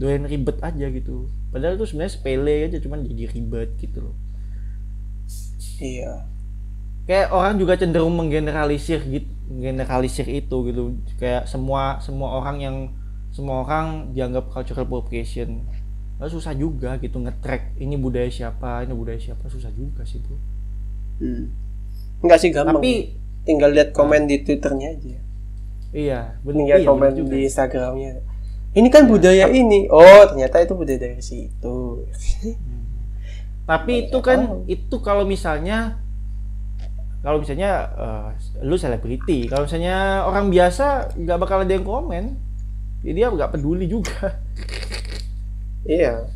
[0.00, 4.16] doyan ribet aja gitu padahal itu sebenarnya sepele aja cuman jadi ribet gitu loh
[5.80, 6.28] Iya.
[7.08, 10.82] kayak orang juga cenderung menggeneralisir gitu generalisir itu gitu
[11.18, 12.76] kayak semua semua orang yang
[13.34, 15.64] semua orang dianggap cultural appropriation
[16.20, 20.36] Lalu susah juga gitu nge-track ini budaya siapa ini budaya siapa susah juga sih bro
[21.20, 21.52] Hmm.
[22.24, 22.80] Enggak sih gampang.
[22.80, 23.12] tapi
[23.44, 25.20] tinggal lihat komen di Twitternya aja.
[25.90, 28.12] Iya Tinggal iya, komen bener di Instagramnya.
[28.70, 29.90] Ini kan budaya ini.
[29.90, 32.06] Oh, ternyata itu budaya dari situ.
[33.70, 34.38] Tapi Banyak itu kan
[34.70, 35.98] itu kalau misalnya
[37.20, 38.28] kalau misalnya uh,
[38.64, 42.38] lu selebriti kalau misalnya orang biasa nggak bakal ada yang komen.
[43.02, 44.38] Jadi dia nggak peduli juga.
[45.80, 46.28] Iya.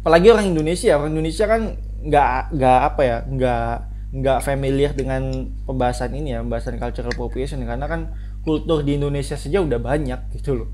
[0.00, 0.96] Apalagi orang Indonesia.
[0.96, 3.74] Orang Indonesia kan nggak nggak apa ya nggak
[4.08, 9.60] nggak familiar dengan pembahasan ini ya pembahasan cultural appropriation karena kan kultur di Indonesia saja
[9.60, 10.68] udah banyak gitu loh.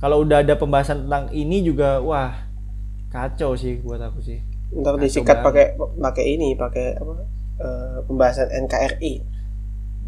[0.00, 2.32] Kalau udah ada pembahasan tentang ini juga wah
[3.12, 4.40] kacau sih buat aku sih.
[4.72, 7.12] Ntar Kacau disikat pakai pakai ini pakai apa
[7.60, 9.14] eh, pembahasan NKRI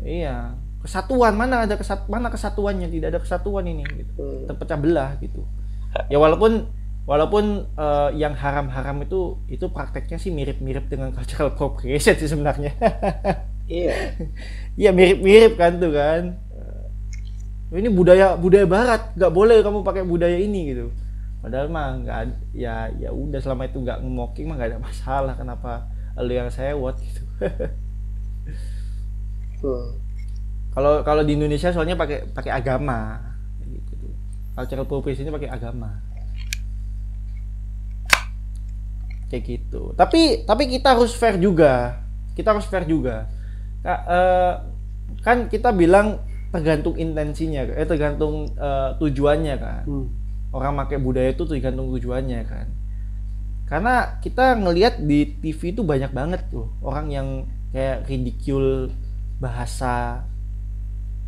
[0.04, 0.56] iya.
[0.80, 2.88] Kesatuan mana ada kesat mana kesatuannya?
[2.88, 4.16] Tidak ada kesatuan ini gitu.
[4.16, 4.48] Hmm.
[4.48, 5.44] terpecah belah gitu.
[6.08, 6.72] Ya walaupun
[7.10, 7.44] walaupun
[7.74, 12.72] eh, yang haram-haram itu itu prakteknya sih mirip-mirip dengan cultural appropriation sih sebenarnya
[13.66, 13.94] iya
[14.80, 16.22] Iya mirip-mirip kan tuh kan.
[17.70, 20.86] Eh, Ini budaya budaya barat, nggak boleh kamu pakai budaya ini gitu.
[21.42, 22.20] Padahal mah nggak
[22.54, 25.34] ya ya udah selama itu nggak nge-mocking mah nggak ada masalah.
[25.38, 25.86] Kenapa
[26.20, 27.22] lu yang sewot gitu.
[29.60, 30.00] Hmm.
[30.74, 33.18] Kalau kalau di Indonesia soalnya pakai pakai agama
[33.66, 33.96] gitu.
[34.54, 35.90] Cultural appropriation pakai agama.
[39.30, 39.82] Kayak gitu.
[39.94, 42.02] Tapi tapi kita harus fair juga.
[42.34, 43.30] Kita harus fair juga.
[43.84, 44.52] Ka- eh,
[45.22, 46.20] kan kita bilang
[46.50, 49.84] tergantung intensinya, eh tergantung eh, tujuannya kan.
[49.86, 50.06] Hmm.
[50.50, 52.66] Orang pakai budaya itu tergantung tujuannya kan.
[53.70, 57.28] Karena kita ngelihat di TV itu banyak banget tuh orang yang
[57.70, 58.90] kayak ridicule
[59.38, 60.26] bahasa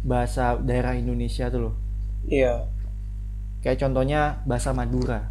[0.02, 1.74] bahasa daerah Indonesia tuh loh.
[2.28, 2.66] iya
[3.62, 5.30] Kayak contohnya bahasa Madura.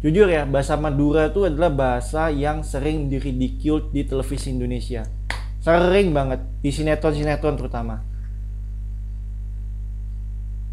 [0.00, 5.04] Jujur ya, bahasa Madura itu adalah bahasa yang sering diridicule di televisi Indonesia.
[5.60, 8.00] Sering banget di sinetron-sinetron terutama.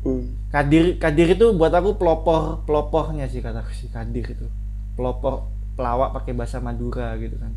[0.03, 0.47] hmm.
[0.47, 4.47] Kadir Kadir itu buat aku pelopor pelopornya sih kataku si Kadir itu.
[4.95, 7.51] Pelopor pelawak pakai bahasa Madura gitu kan.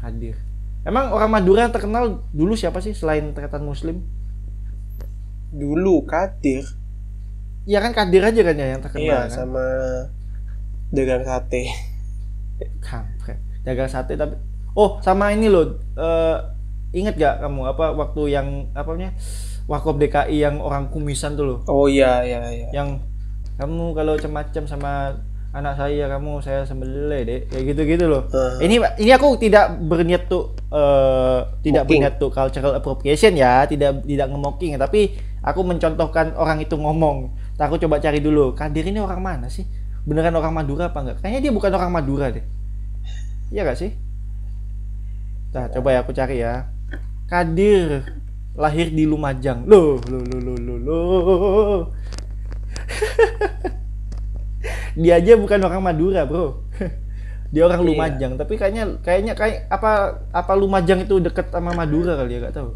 [0.00, 0.36] Kadir.
[0.82, 4.00] Emang orang Madura yang terkenal dulu siapa sih selain terketan muslim?
[5.52, 6.64] dulu Kadir
[7.68, 9.30] Iya kan Kadir aja kan ya yang terkenal iya kan.
[9.30, 9.64] sama
[10.92, 11.72] dagang sate.
[12.84, 13.40] Kampret.
[13.64, 14.36] Dagang sate tapi
[14.76, 16.38] oh sama ini loh eh
[16.92, 19.16] inget gak kamu apa waktu yang apa namanya
[19.70, 21.58] Wakop DKI yang orang kumisan tuh loh?
[21.70, 22.68] Oh iya iya iya.
[22.74, 22.98] Yang
[23.62, 24.92] kamu kalau macam-macam sama
[25.52, 28.26] anak saya kamu saya sembelih deh kayak gitu-gitu loh.
[28.32, 28.58] Hmm.
[28.58, 32.00] ini ini aku tidak berniat tuh eh, tidak Mocking.
[32.02, 34.74] berniat tuh cultural appropriation ya tidak tidak nge-mocking.
[34.74, 35.14] Tapi
[35.46, 37.30] aku mencontohkan orang itu ngomong.
[37.62, 39.62] Aku coba cari dulu Kadir ini orang mana sih
[40.02, 41.16] beneran orang Madura apa enggak?
[41.22, 42.44] Kayaknya dia bukan orang Madura deh.
[43.52, 43.92] Iya gak sih?
[45.52, 46.66] Nah coba ya aku cari ya.
[47.28, 48.02] Kadir.
[48.52, 49.64] Lahir di Lumajang.
[49.64, 51.78] Loh loh loh loh loh loh.
[55.02, 56.60] Dia aja bukan orang Madura bro.
[57.52, 57.88] Dia orang Iya.
[57.88, 62.56] Lumajang tapi kayaknya kayaknya kayak apa apa Lumajang itu deket sama Madura kali ya gak
[62.56, 62.70] tahu.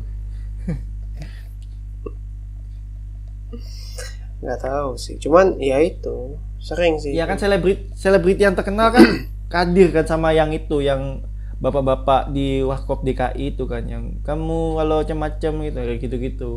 [4.40, 5.16] Nggak tahu sih.
[5.16, 6.36] Cuman ya itu
[6.68, 7.12] sering sih.
[7.18, 9.04] Ya kan selebriti selebriti yang terkenal kan
[9.52, 11.22] Kadir kan sama yang itu yang
[11.62, 16.50] bapak-bapak di Wakop DKI itu kan yang kamu kalau macam-macam gitu kayak gitu-gitu.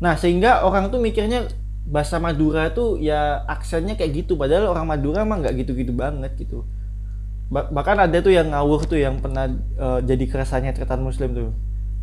[0.00, 1.46] Nah sehingga orang tuh mikirnya
[1.84, 6.64] bahasa Madura tuh ya aksennya kayak gitu padahal orang Madura mah nggak gitu-gitu banget gitu.
[7.52, 11.50] Ba- bahkan ada tuh yang ngawur tuh yang pernah eh, jadi keresahannya tretan muslim tuh.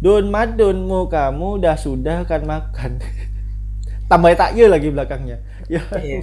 [0.02, 3.02] Don madonmu kamu dah sudah kan makan.
[4.10, 5.40] Tambah takjil lagi belakangnya.
[5.72, 5.82] Ya.
[5.96, 6.22] Iya.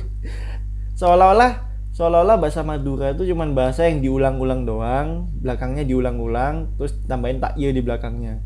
[0.98, 1.52] Seolah-olah
[1.94, 5.08] seolah-olah bahasa Madura itu cuman bahasa yang diulang-ulang doang
[5.42, 8.42] belakangnya diulang-ulang terus tambahin takjil di belakangnya.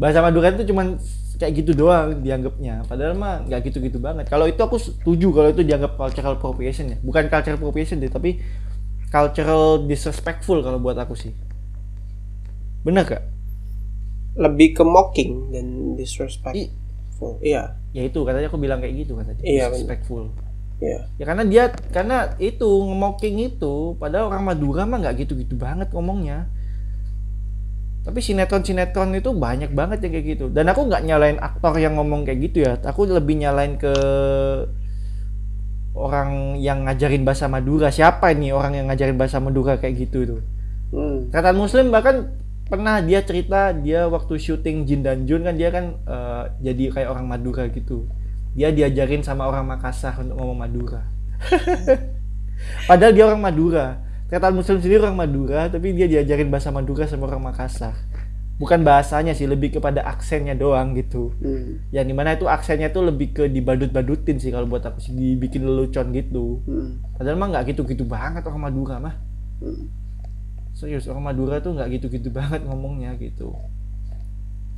[0.00, 0.96] Bahasa Madura itu cuman
[1.40, 2.84] kayak gitu doang dianggapnya.
[2.88, 4.28] Padahal mah nggak gitu-gitu banget.
[4.28, 6.98] Kalau itu aku setuju kalau itu dianggap cultural appropriation ya.
[7.04, 8.40] Bukan cultural appropriation deh tapi
[9.12, 11.32] cultural disrespectful kalau buat aku sih.
[12.84, 13.22] Bener gak?
[14.38, 15.66] lebih ke mocking dan
[15.98, 17.36] disrespectful.
[17.42, 17.74] I- iya.
[17.90, 19.42] Ya itu katanya aku bilang kayak gitu kan tadi.
[19.42, 19.98] Iya, bener.
[20.80, 21.06] Iya.
[21.20, 26.48] Ya karena dia karena itu nge-mocking itu padahal orang Madura mah nggak gitu-gitu banget ngomongnya.
[28.00, 30.46] Tapi sinetron-sinetron itu banyak banget yang kayak gitu.
[30.48, 32.80] Dan aku nggak nyalain aktor yang ngomong kayak gitu ya.
[32.80, 33.92] Aku lebih nyalain ke
[35.92, 37.92] orang yang ngajarin bahasa Madura.
[37.92, 40.40] Siapa nih orang yang ngajarin bahasa Madura kayak gitu tuh
[40.94, 41.30] hmm.
[41.34, 42.32] Kata Muslim bahkan
[42.70, 47.08] pernah dia cerita dia waktu syuting Jin dan Jun kan dia kan eh, jadi kayak
[47.10, 48.06] orang Madura gitu.
[48.54, 51.02] Dia diajarin sama orang Makassar untuk ngomong Madura.
[52.90, 54.02] Padahal dia orang Madura.
[54.30, 57.94] Kata Muslim sendiri orang Madura, tapi dia diajarin bahasa Madura sama orang Makassar.
[58.60, 61.32] Bukan bahasanya sih, lebih kepada aksennya doang gitu.
[61.40, 61.80] Hmm.
[61.90, 65.64] Yang di mana itu aksennya tuh lebih ke dibadut-badutin sih kalau buat aku sih dibikin
[65.64, 66.60] lelucon gitu.
[66.68, 67.00] Hmm.
[67.16, 69.16] Padahal mah nggak gitu-gitu banget orang Madura mah
[69.60, 69.92] Hmm.
[70.72, 73.52] serius orang Madura tuh nggak gitu-gitu banget ngomongnya gitu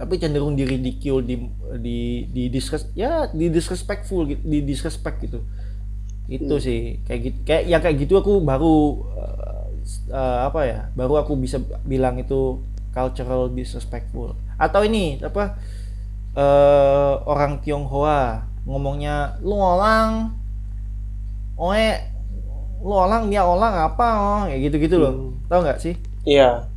[0.02, 1.36] tapi cenderung di ridicule di
[1.78, 1.98] di
[2.34, 5.38] di disres ya di disrespectful gitu di disrespect gitu
[6.26, 6.64] itu Hmm.
[6.66, 8.74] sih kayak gitu kayak yang kayak gitu aku baru
[9.14, 9.62] eh,
[10.10, 12.58] eh, apa ya baru aku bisa bilang itu
[12.90, 15.54] cultural disrespectful atau ini apa
[16.34, 20.32] eh orang Tionghoa ngomongnya lu orang
[21.58, 21.88] oe
[22.82, 25.30] lu orang dia orang apa oh kayak gitu gitu loh Hmm.
[25.46, 25.94] tahu nggak sih
[26.26, 26.70] Iya.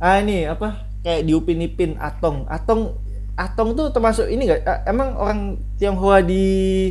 [0.00, 2.98] ah ini apa kayak diupin-ipin atong atong
[3.38, 5.40] atong tuh termasuk ini ah, emang orang
[5.78, 6.90] Tionghoa di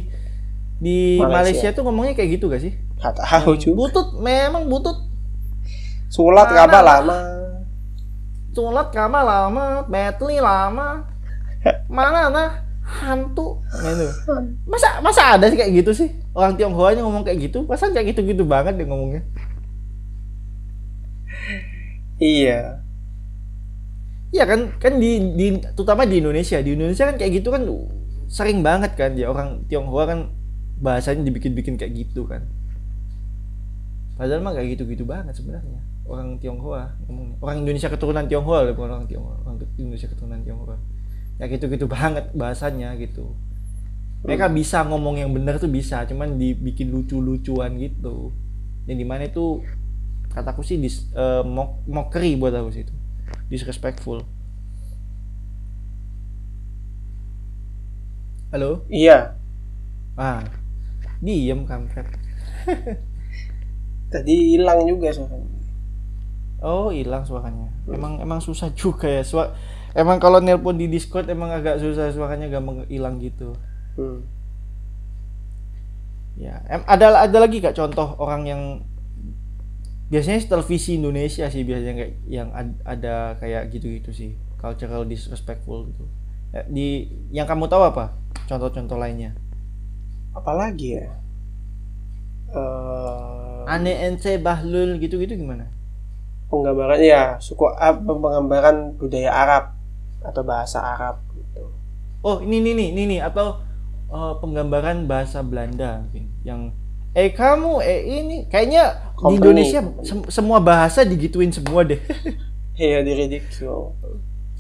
[0.79, 1.67] di Malaysia.
[1.67, 1.69] Malaysia.
[1.75, 3.75] tuh ngomongnya kayak gitu gak sih Gak tahu juga.
[3.75, 4.95] butut memang butut
[6.07, 7.17] Sulat kabar lama.
[8.55, 11.03] Sulat kama lama, Betli lama,
[11.91, 12.49] mana nah
[12.87, 14.07] hantu gitu.
[14.63, 17.67] Masa masa ada sih kayak gitu sih orang Tionghoa ngomong kayak gitu?
[17.67, 19.27] Masa kayak gitu-gitu banget dia ngomongnya?
[22.15, 22.84] Iya.
[24.35, 27.63] Iya kan kan di, di terutama di Indonesia di Indonesia kan kayak gitu kan
[28.27, 30.19] sering banget kan ya orang Tionghoa kan
[30.83, 32.43] bahasanya dibikin-bikin kayak gitu kan.
[34.19, 37.35] Padahal mah kayak gitu-gitu banget sebenarnya orang Tionghoa ngomongnya.
[37.39, 39.35] Orang Indonesia keturunan Tionghoa bukan orang Tionghoa.
[39.47, 40.75] Orang Indonesia keturunan Tionghoa.
[41.39, 43.31] Ya gitu-gitu banget bahasanya gitu.
[44.23, 48.31] Mereka bisa ngomong yang benar tuh bisa, cuman dibikin lucu-lucuan gitu.
[48.89, 49.61] Yang di mana itu
[50.33, 52.95] kataku sih dis, eh, mock- mockery buat aku sih itu.
[53.47, 54.25] Disrespectful.
[58.49, 58.87] Halo?
[58.89, 59.35] Iya.
[60.15, 60.45] Ah.
[61.19, 62.07] Diem kampret.
[64.13, 65.59] Tadi hilang juga suaranya.
[66.63, 67.69] Oh, hilang suaranya.
[67.89, 69.21] Emang emang susah juga ya.
[69.21, 69.53] Suara
[69.95, 73.55] Emang kalau nelpon di Discord emang agak susah suaranya gampang hilang gitu.
[73.95, 74.27] Hmm.
[76.35, 78.61] Ya, em, ada ada lagi kak contoh orang yang
[80.11, 84.31] biasanya televisi Indonesia sih biasanya kayak yang ad- ada kayak gitu-gitu sih
[84.61, 86.05] cultural disrespectful gitu.
[86.53, 88.13] Ya, Di yang kamu tahu apa?
[88.45, 89.33] Contoh-contoh lainnya.
[90.35, 91.09] Apalagi ya?
[92.53, 95.65] Eh Ane ence bahlul gitu-gitu gimana?
[96.45, 99.63] penggambaran ya suku ah, penggambaran budaya Arab
[100.21, 101.73] atau bahasa Arab gitu.
[102.21, 103.57] Oh, ini nih nih, ini nih atau
[104.13, 106.69] eh, penggambaran bahasa Belanda mungkin yang
[107.15, 108.83] eh kamu eh ini kayaknya
[109.15, 109.39] di Company.
[109.39, 111.99] Indonesia sem- semua bahasa digituin semua deh.
[112.75, 113.95] Iya di ridicule.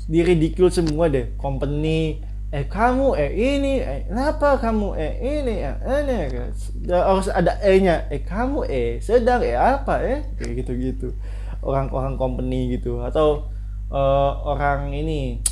[0.07, 2.23] di ridicule semua deh company.
[2.55, 6.15] Eh kamu eh ini eh kenapa kamu eh ini eh ini
[6.87, 10.23] harus ada e nya eh kamu eh sedang eh apa eh?
[10.39, 11.07] Kayak gitu gitu
[11.59, 13.03] orang-orang company gitu.
[13.03, 13.51] Atau
[13.91, 15.43] eh, orang ini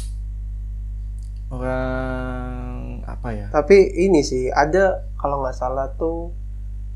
[1.51, 3.47] orang apa ya?
[3.51, 3.77] Tapi
[4.07, 6.31] ini sih ada kalau nggak salah tuh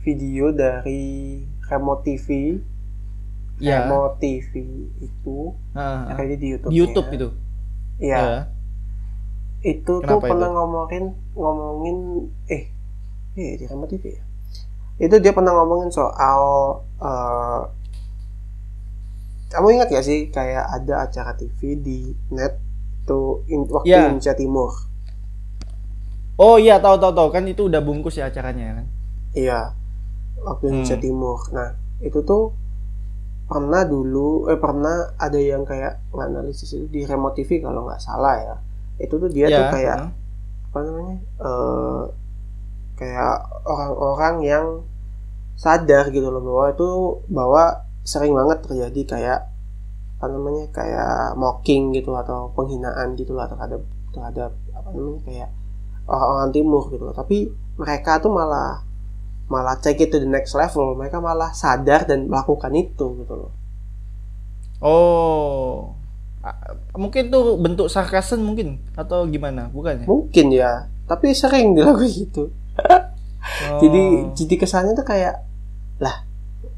[0.08, 1.03] video dari
[1.68, 2.28] Remote TV.
[3.58, 4.51] ya Remote TV
[4.97, 6.08] itu ah.
[6.08, 6.70] ada di YouTube.
[6.70, 7.28] di YouTube itu
[7.97, 8.16] Iya.
[8.16, 8.39] Ya.
[9.60, 10.55] Itu tuh Kenapa pernah itu?
[10.55, 11.03] ngomongin
[11.34, 11.97] ngomongin
[12.47, 12.64] eh
[13.36, 14.24] eh di Remote TV ya.
[14.97, 16.39] Itu dia pernah ngomongin soal
[16.97, 17.62] eh,
[19.47, 21.99] kamu ingat gak sih kayak ada acara TV di
[22.30, 22.60] net
[23.03, 24.05] tuh in, waktu Ya.
[24.05, 24.72] Indonesia Timur.
[26.38, 28.86] oh iya tahu tahu tahu kan itu udah bungkus ya acaranya kan
[29.34, 29.74] Iya,
[30.44, 31.06] waktu Indonesia Hmm.
[31.06, 31.40] Timur.
[31.54, 31.70] Nah,
[32.00, 32.54] itu tuh
[33.48, 38.36] pernah dulu, eh pernah ada yang kayak analisis itu di remote TV kalau nggak salah
[38.38, 38.56] ya.
[39.00, 40.12] Itu tuh dia tuh Ya, kayak ah.
[40.68, 41.18] apa namanya?
[41.42, 42.02] eh
[42.98, 43.34] kayak
[43.64, 44.66] orang-orang yang
[45.54, 46.90] sadar gitu loh bahwa itu
[47.30, 47.64] bahwa
[48.02, 49.40] sering banget terjadi kayak
[50.18, 55.50] apa namanya kayak mocking gitu atau penghinaan gitu lah terhadap terhadap apa namanya kayak
[56.10, 57.14] orang-orang timur gitu loh.
[57.14, 58.82] Tapi mereka tuh malah
[59.48, 60.95] malah take it to the next level.
[60.95, 63.52] Mereka malah sadar dan melakukan itu gitu loh.
[64.78, 65.98] Oh,
[66.93, 69.74] mungkin tuh bentuk sarkasen mungkin atau gimana?
[69.74, 70.06] Bukan ya?
[70.06, 70.72] Mungkin ya,
[71.06, 72.43] tapi sering dilakukan gitu.
[73.48, 73.80] Oh.
[73.80, 75.39] Jadi jadi kesannya tuh kayak
[76.04, 76.20] lah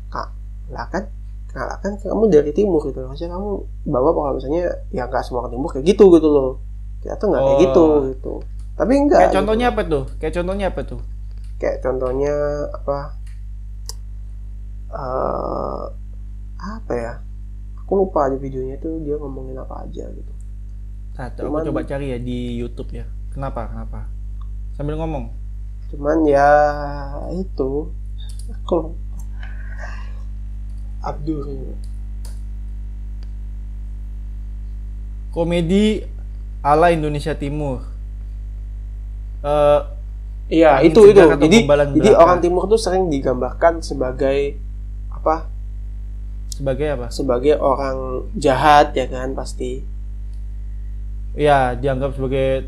[0.08, 0.30] kak
[0.70, 1.10] lah kan
[1.50, 3.10] lah kan kamu dari timur gitu loh.
[3.10, 3.50] Maksudnya kamu
[3.90, 6.62] bawa kalau misalnya ya nggak semua orang timur kayak gitu gitu loh.
[7.02, 7.62] Kita tuh nggak kayak Oh.
[7.66, 8.34] gitu gitu.
[8.78, 9.18] Tapi enggak.
[9.18, 10.04] kayak contohnya apa tuh?
[10.22, 11.02] Kayak contohnya apa tuh?
[11.60, 12.34] Kayak contohnya
[12.72, 12.98] apa?
[14.90, 15.84] eh
[16.60, 17.14] apa ya?
[17.86, 20.34] Aku lupa aja videonya tuh dia ngomongin apa aja gitu.
[21.14, 23.06] Satu, Cuman- aku coba cari ya di YouTube ya.
[23.36, 23.70] Kenapa?
[23.70, 24.08] Kenapa?
[24.74, 25.30] Sambil ngomong.
[25.92, 26.48] Cuman ya
[27.34, 27.92] itu
[28.50, 28.94] aku
[31.04, 31.76] Abdul
[35.30, 36.04] Komedi
[36.66, 37.86] ala Indonesia Timur.
[39.46, 39.82] Eh,
[40.50, 41.22] Iya itu itu.
[41.22, 41.58] Jadi
[42.02, 44.58] jadi orang timur tuh sering digambarkan sebagai
[45.14, 45.46] apa?
[46.60, 47.08] sebagai apa?
[47.08, 49.86] Sebagai orang jahat ya kan pasti.
[51.38, 52.66] ya dianggap sebagai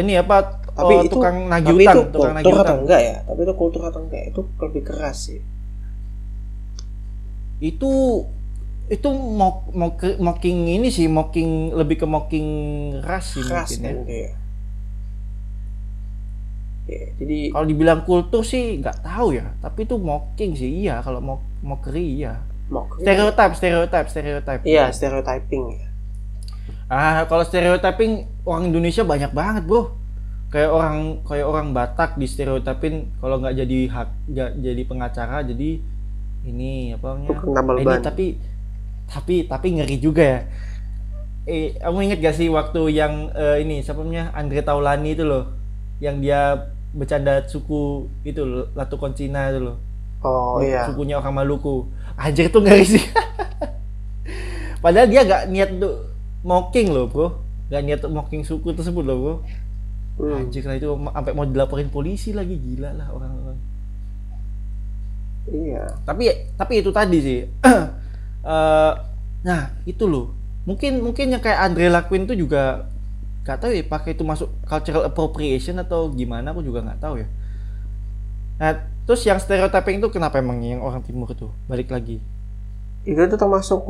[0.00, 3.16] ini apa Tapi oh, itu tukang nagih tapi utang, itu tukang nagih atau enggak ya?
[3.26, 4.22] Tapi itu kultur atau enggak?
[4.30, 5.42] Itu lebih keras sih.
[7.58, 7.90] Itu
[8.88, 12.48] itu mock, mock, mocking ini sih mocking lebih ke mocking
[13.04, 14.32] ras sih Keras mungkin ya.
[16.88, 21.42] Jadi Kalau dibilang kultur sih nggak tahu ya, tapi itu mocking sih iya kalau mock
[21.60, 22.40] mockery iya.
[22.72, 23.00] mock.
[23.00, 24.62] Stereotype, stereotype, stereotype.
[24.64, 25.88] Iya, stereotyping ya.
[26.88, 29.92] Ah, kalau stereotyping orang Indonesia banyak banget, Bro.
[30.48, 35.70] Kayak orang kayak orang Batak di stereotipin kalau nggak jadi hak nggak jadi pengacara jadi
[36.48, 37.36] ini apa namanya?
[37.76, 38.26] Eh, ini tapi
[39.04, 40.40] tapi tapi ngeri juga ya.
[41.48, 45.48] Eh, kamu inget gak sih waktu yang eh, ini siapa namanya Andre Taulani itu loh,
[45.96, 49.76] yang dia bercanda suku itu loh, Latu Koncina itu loh,
[50.24, 50.88] Oh iya.
[50.88, 51.86] sukunya orang Maluku.
[52.18, 53.04] Anjir tuh ngeri sih.
[54.82, 55.94] Padahal dia gak niat untuk
[56.42, 57.28] mocking loh bro,
[57.70, 59.34] gak niat untuk mocking suku tersebut loh bro.
[60.18, 60.46] Hmm.
[60.46, 63.58] Anjir lah itu sampai mau dilaporin polisi lagi gila lah orang-orang.
[65.48, 65.80] Iya.
[66.04, 66.28] tapi
[66.60, 67.40] tapi itu tadi sih
[68.48, 68.92] Eh,
[69.44, 70.32] nah itu loh
[70.64, 72.86] mungkin mungkin yang kayak Andre lakuin itu juga
[73.48, 77.28] gak tahu ya pakai itu masuk cultural appropriation atau gimana aku juga nggak tahu ya
[78.60, 78.76] nah
[79.08, 82.20] terus yang stereotyping itu kenapa emang yang orang timur itu balik lagi
[83.08, 83.80] Itu tuh termasuk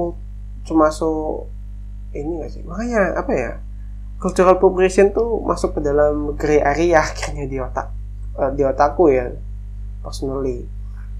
[0.62, 1.50] termasuk
[2.12, 2.62] ini gak sih?
[2.64, 3.52] Makanya apa ya?
[4.18, 7.88] Cultural appropriation tuh masuk ke dalam gray area akhirnya di otak
[8.38, 9.30] eh, di otakku ya
[10.02, 10.64] personally.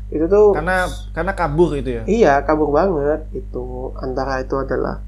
[0.09, 3.93] Itu tuh karena karena kabur itu ya Iya, kabur banget itu.
[4.01, 5.05] Antara itu adalah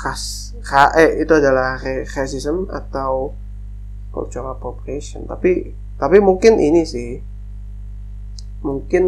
[0.00, 0.22] khas,
[0.68, 1.78] kha- eh itu adalah
[2.16, 3.12] racism atau
[4.14, 5.20] cultural appropriation.
[5.28, 5.52] Tapi
[6.02, 7.10] tapi mungkin ini sih,
[8.62, 9.04] mungkin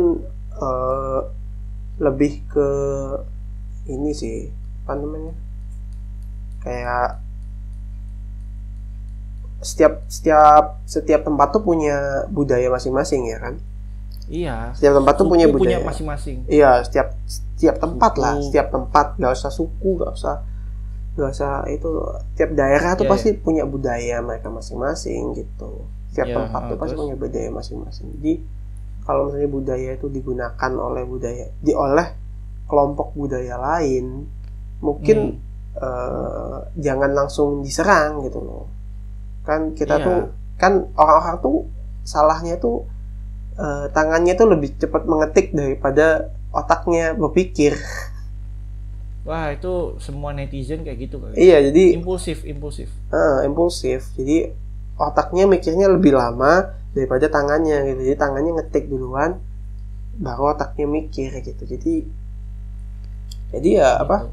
[0.59, 1.21] eh,
[2.03, 2.69] lebih ke
[3.89, 4.49] ini sih,
[4.85, 5.35] apa namanya?
[6.65, 7.21] Kayak
[9.65, 13.55] setiap setiap setiap tempat tuh punya budaya masing-masing ya kan?
[14.29, 15.81] iya Setiap tempat tuh punya budaya.
[15.81, 18.23] masing-masing Iya, setiap setiap tempat Suku.
[18.25, 20.35] lah, setiap tempat, nggak usah suku, nggak usah
[21.15, 21.91] nggak usah itu
[22.35, 25.87] tiap daerah tuh Iya, pasti punya budaya mereka masing-masing gitu.
[26.11, 27.03] Setiap Iya, tempat tuh ah, pasti terus?
[27.07, 28.07] punya budaya masing-masing.
[28.19, 28.33] Jadi
[29.05, 32.07] kalau misalnya budaya itu digunakan oleh budaya di oleh
[32.67, 34.27] kelompok budaya lain,
[34.81, 35.43] mungkin Hmm.
[35.75, 38.67] eh, jangan langsung diserang gitu loh.
[39.43, 40.07] Kan kita Iya.
[40.07, 40.19] tuh
[40.55, 41.57] kan orang-orang tuh
[42.03, 42.87] salahnya tuh
[43.55, 47.75] eh, tangannya tuh lebih cepat mengetik daripada otaknya berpikir.
[49.25, 54.13] wah itu semua netizen kayak gitu kali Iya, jadi impulsif impulsif eh, impulsif.
[54.15, 54.53] Jadi
[55.01, 58.01] otaknya mikirnya lebih lama daripada tangannya gitu.
[58.13, 59.41] Jadi tangannya ngetik duluan,
[60.21, 61.63] baru otaknya mikir gitu.
[61.67, 61.95] Jadi
[63.55, 64.29] jadi ya apa?
[64.29, 64.33] Gitu.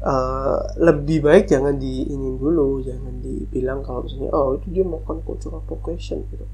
[0.00, 5.60] eh, lebih baik jangan diinin dulu, jangan dibilang kalau misalnya oh itu dia melakukan cultural
[5.60, 6.46] appropriation gitu.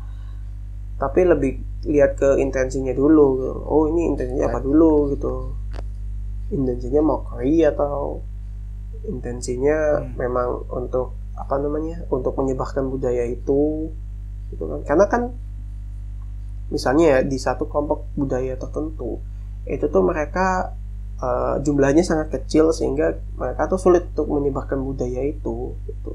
[0.97, 3.27] Tapi lebih lihat ke intensinya dulu.
[3.39, 3.53] gitu.
[3.69, 5.53] Oh ini intensinya apa dulu gitu.
[6.53, 8.23] Intensinya mockery atau
[9.07, 10.15] intensinya Hmm.
[10.19, 12.07] memang untuk apa namanya?
[12.11, 13.91] Untuk menyebarkan budaya itu
[14.51, 14.81] gitu kan.
[14.87, 15.23] Karena kan
[16.71, 19.23] misalnya ya di satu kelompok budaya tertentu
[19.67, 20.75] itu tuh mereka
[21.17, 26.13] eh, jumlahnya sangat kecil sehingga mereka tuh sulit untuk menyebarkan budaya itu gitu.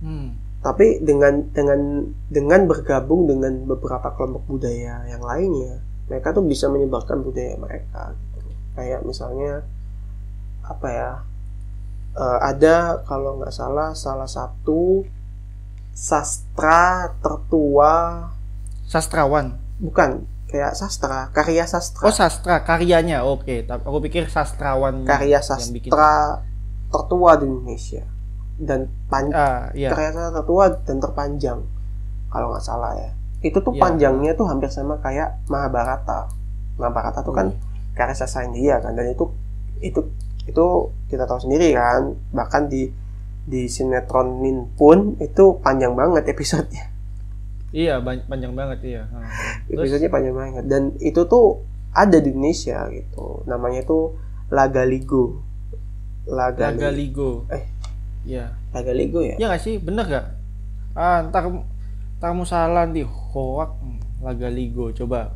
[0.00, 0.38] Hmm.
[0.64, 7.20] Tapi dengan dengan dengan bergabung dengan beberapa kelompok budaya yang lainnya, mereka tuh bisa menyebarkan
[7.20, 8.38] budaya mereka gitu.
[8.78, 9.66] Kayak misalnya
[10.64, 11.10] apa ya?
[12.14, 15.02] eh, ada kalau nggak salah salah satu
[15.92, 18.26] sastra tertua.
[18.84, 19.56] Sastrawan?
[19.80, 22.06] Bukan kayak sastra karya sastra.
[22.06, 23.66] Oh sastra karyanya oke.
[23.66, 26.42] Tapi aku pikir sastrawan karya yang bikin- sastra
[26.86, 28.04] tertua di Indonesia.
[28.54, 29.90] Dan pan- ah iya.
[29.90, 31.58] karya sastra tertua dan terpanjang
[32.30, 33.10] kalau nggak salah ya.
[33.40, 33.82] Itu tuh Iya.
[33.82, 36.30] panjangnya tuh hampir sama kayak Mahabharata.
[36.78, 37.58] Mahabharata tuh kan Hmm.
[37.92, 39.26] karya sastra India kan dan itu
[39.78, 39.98] itu
[40.44, 40.66] itu
[41.08, 42.92] kita tahu sendiri kan bahkan di
[43.44, 46.88] di sinetronin pun itu panjang banget episodenya.
[47.74, 49.02] Iya panjang banget iya.
[49.66, 49.90] Terus?
[49.90, 50.64] Episodenya panjang banget.
[50.64, 51.60] Dan itu tuh
[51.92, 53.42] ada di Indonesia gitu.
[53.44, 54.14] Namanya tuh
[54.48, 55.42] Lagaligo.
[56.24, 57.44] Lagali- Lagaligo.
[57.50, 57.64] Eh.
[58.24, 58.54] iya.
[58.72, 59.36] Lagaligo ya?
[59.36, 59.76] Iya nggak sih?
[59.76, 60.26] Bener gak
[60.94, 61.50] ah ntar
[62.22, 64.94] ntar kamu salah di hoak Hmm, Lagaligo.
[64.94, 65.34] Coba.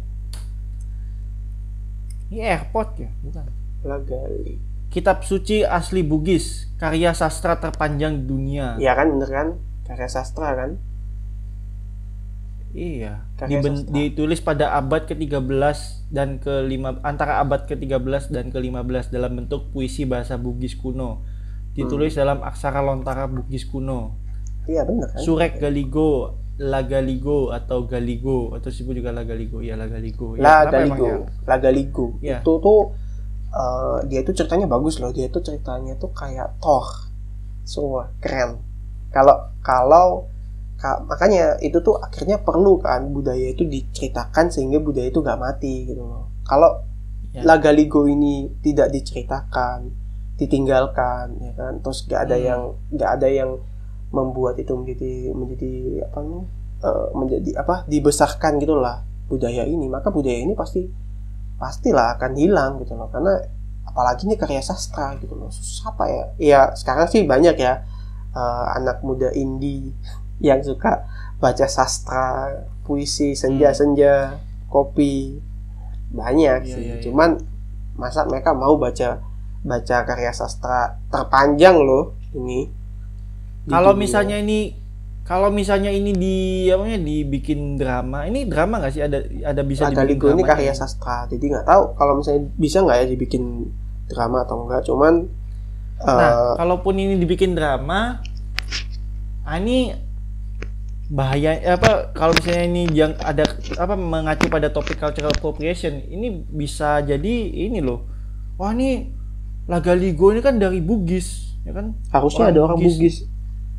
[2.31, 3.11] Ini airport ya?
[3.25, 3.47] Bukan.
[3.83, 4.68] Lagali
[4.99, 8.75] Kitab suci asli Bugis, karya sastra terpanjang dunia.
[8.77, 9.49] Iya kan bener kan
[9.85, 10.71] karya sastra kan
[12.69, 13.25] Iya.
[13.35, 13.95] Karya Diben- sastra.
[13.95, 15.79] ditulis pada abad ke-13
[16.11, 21.23] dan ke-5 antara abad ke-13 dan ke-15 dalam bentuk puisi bahasa Bugis kuno.
[21.73, 22.21] Ditulis Hmm.
[22.21, 24.19] dalam aksara lontara Bugis kuno.
[24.67, 29.63] iya benar kan Surek Galigo, Lagaligo atau Galigo atau disebut juga Lagaligo.
[29.63, 30.35] Ya Lagaligo.
[30.35, 30.99] Ya, La kenapa emang
[31.57, 32.21] Galigo, ya?
[32.21, 32.39] Iya.
[32.43, 32.81] Itu tuh
[33.51, 35.11] eh, dia tuh ceritanya bagus loh.
[35.11, 36.85] Dia tuh ceritanya tuh kayak Thor.
[37.65, 38.61] Semua keren.
[39.09, 40.29] Kalau kalau
[40.77, 45.89] ka- makanya itu tuh akhirnya perlu kan budaya itu diceritakan sehingga budaya itu gak mati
[45.89, 46.29] gitu loh.
[46.45, 46.85] Kalau
[47.29, 47.45] Ya.
[47.45, 49.93] La Galigo ini tidak diceritakan,
[50.41, 52.47] ditinggalkan ya kan, terus gak ada Hmm.
[52.49, 52.61] yang
[52.97, 53.51] gak ada yang
[54.09, 55.73] membuat itu menjadi menjadi
[56.09, 56.45] apa nih
[56.81, 60.89] eh, menjadi apa dibesarkan gitu lah budaya ini maka budaya ini pasti
[61.59, 63.11] pastilah akan hilang gitu loh.
[63.11, 63.37] Karena
[63.85, 65.51] apalagi ini karya sastra gitu loh.
[65.51, 66.25] Siapa ya?
[66.39, 67.83] Ya sekarang sih banyak ya
[68.33, 69.93] eh, anak muda indie
[70.39, 71.03] yang suka
[71.39, 75.43] baca sastra puisi senja-senja kopi.
[76.09, 76.83] Banyak Iya, sih.
[76.83, 77.03] iya, iya.
[77.05, 77.37] cuman
[77.99, 79.21] masa mereka mau baca
[79.61, 82.71] baca karya sastra terpanjang loh ini
[83.69, 84.73] Kalau misalnya ini
[85.29, 86.37] kalau misalnya ini di
[86.73, 90.41] apa namanya dibikin drama, ini drama nggak sih ada ada bisa Nah, dibikin Galigo ini
[90.41, 90.75] karya ya?
[90.75, 93.45] sastra jadi nggak tahu kalau misalnya bisa nggak ya dibikin
[94.09, 95.29] drama atau enggak cuman
[95.99, 98.23] Nah, eh, kalaupun ini dibikin drama,
[99.43, 99.91] ah, ini
[101.11, 103.43] bahaya apa kalau misalnya ini yang ada
[103.75, 107.35] apa mengacu pada topik cultural appropriation, ini bisa jadi
[107.69, 108.07] ini loh.
[108.57, 109.11] Wah, ini
[109.67, 111.99] Lagaligo ini kan dari Bugis, ya kan?
[112.15, 112.95] harusnya orang ada orang Bugis.
[112.97, 113.17] Bugis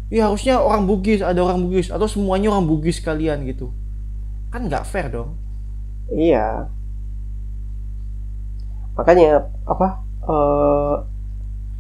[0.10, 3.70] Iya harusnya orang Bugis, ada orang Bugis atau semuanya orang Bugis kalian gitu.
[4.49, 5.38] Kan nggak fair dong.
[6.10, 6.66] iya
[8.97, 9.88] makanya apa
[10.26, 10.95] eh,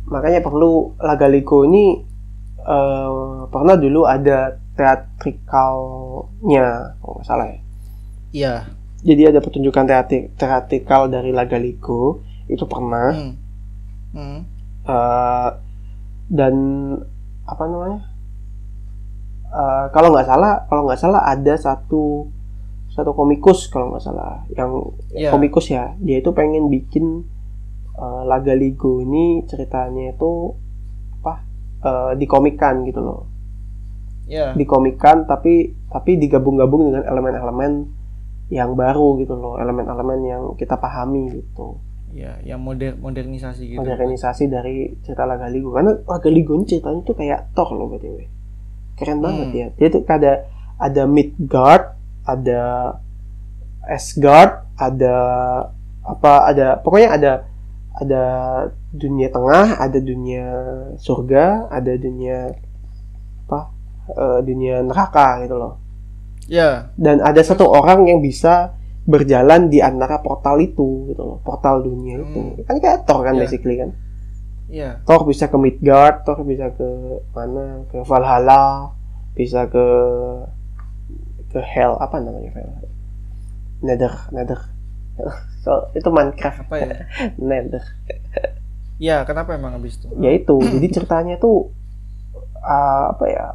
[0.07, 1.99] makanya perlu Lagaligo ini
[2.61, 3.11] eh,
[3.49, 6.67] pernah dulu ada teatrikalnya
[7.01, 7.59] kalau nggak salah ya
[8.29, 8.53] Iya.
[9.01, 13.33] jadi ada pertunjukan teatri teatrikal dari Lagaligo itu pernah Hmm.
[14.09, 14.39] Hmm.
[14.85, 15.49] Eh,
[16.29, 16.55] dan
[17.43, 17.99] apa namanya
[19.49, 22.29] Eh, kalau nggak salah kalau nggak salah ada satu
[22.87, 25.33] satu komikus kalau nggak salah yang Iya.
[25.33, 27.25] komikus ya dia itu pengen bikin
[27.97, 30.53] eh, Lagaligo ini ceritanya itu
[31.17, 31.41] apa
[31.81, 33.25] eh, dikomikan gitu loh
[34.29, 34.53] Iya.
[34.53, 37.89] dikomikan tapi tapi digabung-gabung dengan elemen-elemen
[38.53, 43.81] yang baru gitu loh elemen-elemen yang kita pahami gitu Iya, yang moder modernisasi gitu.
[43.81, 48.37] modernisasi dari cerita Lagaligo karena Lagaligo ini ceritanya tuh kayak Thor loh btw
[48.99, 49.55] keren banget Hmm.
[49.55, 50.33] ya dia tuh ada
[50.77, 51.83] ada Midgard
[52.23, 52.61] ada
[53.81, 55.15] Asgard ada
[56.03, 57.31] apa ada pokoknya ada
[57.95, 58.23] ada
[58.91, 60.45] dunia tengah ada dunia
[60.97, 62.53] surga ada dunia
[63.45, 63.59] apa
[64.09, 65.73] eh, dunia neraka gitu loh.
[66.49, 68.73] Ya, dan ada satu orang yang bisa
[69.05, 72.61] berjalan di antara portal itu gitu loh portal dunia itu.
[72.65, 73.45] Kan kayak Thor kan Ya.
[73.45, 73.93] basically kan
[74.69, 75.01] iya.
[75.03, 76.87] Thor bisa ke Midgard Thor bisa ke
[77.35, 78.93] mana ke Valhalla
[79.33, 79.85] bisa ke
[81.49, 82.89] ke Hell apa namanya Valhalla
[83.81, 84.59] Nether Nether
[85.67, 86.95] so, itu Minecraft Apa ya?
[87.49, 87.83] Nether
[88.99, 90.11] Iya, kenapa emang habis itu?
[90.19, 91.71] ya itu jadi ceritanya tuh
[92.59, 93.45] uh, apa ya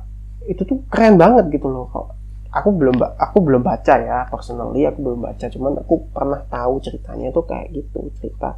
[0.49, 2.17] itu tuh keren banget gitu loh kok
[2.55, 7.29] aku belum aku belum baca ya personally aku belum baca cuman aku pernah tahu ceritanya
[7.35, 8.55] tuh kayak gitu cerita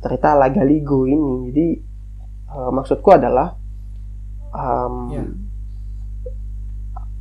[0.00, 1.66] cerita Lagaligo ini jadi
[2.50, 3.54] uh, maksudku adalah
[4.50, 5.24] um, Ya.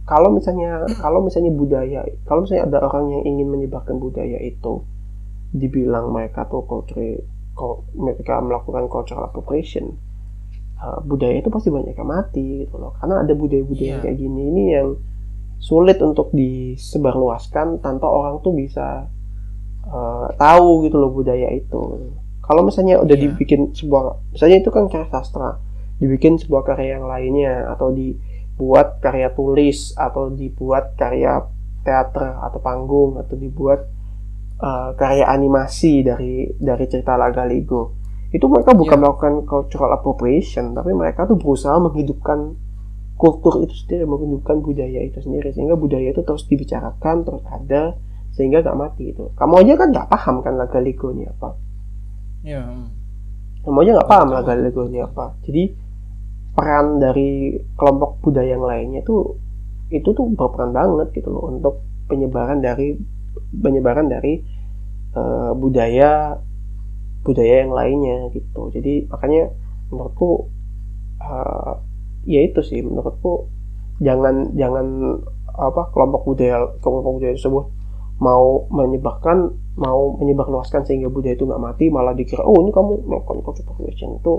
[0.08, 4.82] kalau misalnya kalau misalnya budaya kalau misalnya ada orang yang ingin menyebarkan budaya itu
[5.54, 7.22] dibilang mereka tuh culture
[7.94, 10.00] mereka melakukan cultural appropriation
[10.80, 14.02] uh, budaya itu pasti banyak yang mati gitu loh karena ada budaya-budaya Iya.
[14.02, 14.90] kayak gini ini yang
[15.60, 19.12] sulit untuk disebarluaskan tanpa orang tuh bisa
[19.86, 21.80] uh, tahu gitu loh budaya itu
[22.50, 23.24] kalau misalnya udah Iya.
[23.30, 25.62] dibikin sebuah misalnya itu kan karya sastra
[26.02, 31.46] dibikin sebuah karya yang lainnya atau dibuat karya tulis atau dibuat karya
[31.86, 33.86] teater atau panggung atau dibuat
[34.58, 37.94] uh, karya animasi dari dari cerita Lagaligo
[38.30, 39.04] itu mereka bukan Iya.
[39.06, 42.58] melakukan cultural appropriation tapi mereka tuh berusaha menghidupkan
[43.14, 47.94] kultur itu sendiri menghidupkan budaya itu sendiri sehingga budaya itu terus dibicarakan terus ada
[48.32, 51.52] sehingga gak mati itu kamu aja kan nggak paham kan Lagaligo ini apa
[52.44, 52.64] Iya.
[52.64, 52.88] hmm.
[53.68, 54.38] kamu aja nggak paham Betul.
[54.40, 55.64] Lagaligo ini apa jadi
[56.56, 59.38] peran dari kelompok budaya yang lainnya tuh
[59.90, 62.98] itu tuh berperan banget gitu loh untuk penyebaran dari
[63.64, 64.42] penyebaran dari
[65.16, 66.38] eh, budaya
[67.24, 69.54] budaya yang lainnya gitu jadi makanya
[69.90, 70.50] menurutku
[71.22, 71.74] eh,
[72.28, 73.48] ya itu sih menurutku
[74.00, 74.86] jangan jangan
[75.60, 77.66] apa kelompok budaya kelompok budaya tersebut
[78.20, 83.40] mau menyebarkan mau menyebarluaskan sehingga budaya itu nggak mati malah dikira oh ini kamu melakukan
[83.44, 84.34] cultural appropriation itu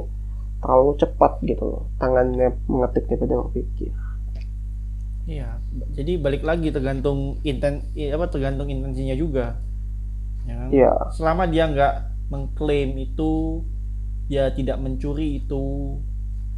[0.60, 3.90] terlalu cepat gitu loh tangannya mengetik daripada berpikir
[5.24, 5.56] iya
[5.96, 9.56] jadi balik lagi tergantung inten apa tergantung intensinya juga
[10.44, 10.68] ya kan?
[10.68, 10.92] Iya.
[11.16, 11.94] selama dia nggak
[12.28, 13.64] mengklaim itu
[14.28, 15.96] dia tidak mencuri itu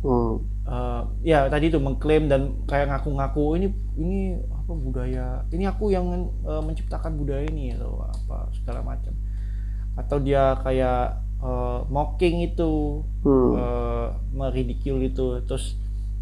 [0.03, 0.43] Hmm.
[0.67, 4.19] eh, ya tadi itu mengklaim dan kayak ngaku-ngaku ini ini
[4.63, 6.07] apa budaya ini aku yang
[6.47, 9.11] eh, menciptakan budaya ini atau apa segala macam
[9.95, 13.53] atau dia kayak eh, mocking itu Hmm.
[13.55, 15.75] eh, meridicule itu terus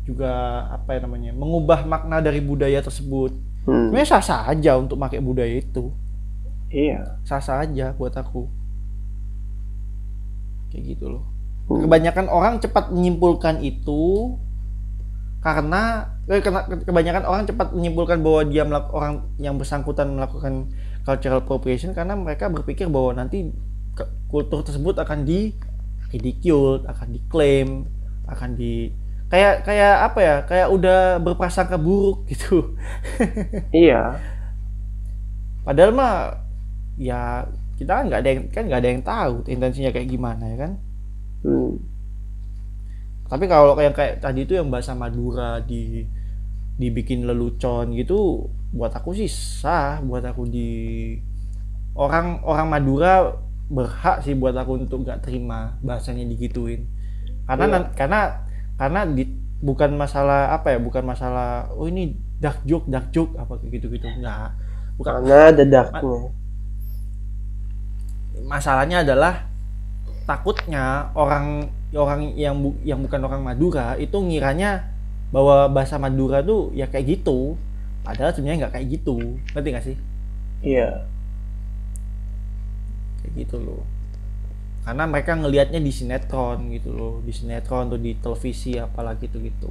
[0.04, 0.32] juga
[0.68, 3.30] apa ya namanya mengubah makna dari budaya tersebut
[3.68, 3.92] Hmm.
[3.92, 5.92] sebenarnya sah sah aja untuk pakai budaya itu
[6.72, 7.20] Iya.
[7.22, 8.48] sah sah aja buat aku
[10.70, 11.24] kayak gitu loh
[11.68, 11.86] Hmm.
[11.86, 14.34] kebanyakan orang cepat menyimpulkan itu
[15.40, 16.44] karena eh,
[16.84, 20.68] kebanyakan orang cepat menyimpulkan bahwa dia melakukan orang yang bersangkutan melakukan
[21.08, 23.48] cultural appropriation karena mereka berpikir bahwa nanti
[24.28, 25.56] kultur tersebut akan di
[26.12, 27.88] ridicule, akan diklaim,
[28.28, 28.92] akan di
[29.32, 30.36] kayak kayak apa ya?
[30.44, 32.76] Kayak udah berprasangka buruk gitu.
[33.72, 34.20] Iya.
[35.64, 36.14] Padahal mah
[37.00, 37.48] ya
[37.80, 40.72] kita kan nggak ada yang kan nggak ada yang tahu intensinya kayak gimana ya kan.
[41.40, 41.89] Hmm.
[43.30, 46.02] Tapi kalau kayak kayak tadi itu yang bahasa Madura di
[46.80, 50.70] dibikin lelucon gitu, buat aku sih sah, buat aku di
[51.94, 53.34] orang orang Madura
[53.70, 56.86] berhak sih buat aku untuk nggak terima bahasanya digituin.
[57.46, 57.80] Karena Iya.
[57.98, 58.20] karena
[58.80, 59.24] karena di,
[59.62, 64.06] bukan masalah apa ya, bukan masalah oh ini dark joke, dark joke apa kayak gitu-gitu
[64.10, 64.54] enggak.
[64.98, 66.18] Bukan Karena ada darknya.
[68.46, 69.49] masalahnya adalah
[70.30, 74.86] takutnya orang orang yang bu- yang bukan orang Madura itu ngiranya
[75.34, 77.58] bahwa bahasa Madura tuh ya kayak gitu.
[78.06, 79.16] Padahal sebenarnya nggak kayak gitu.
[79.54, 79.96] Ngerti nggak sih?
[80.62, 80.88] Iya.
[83.20, 83.82] kayak gitu loh.
[84.86, 87.14] Karena mereka ngelihatnya di sinetron gitu loh.
[87.26, 89.70] Di sinetron atau di televisi apalagi gitu gitu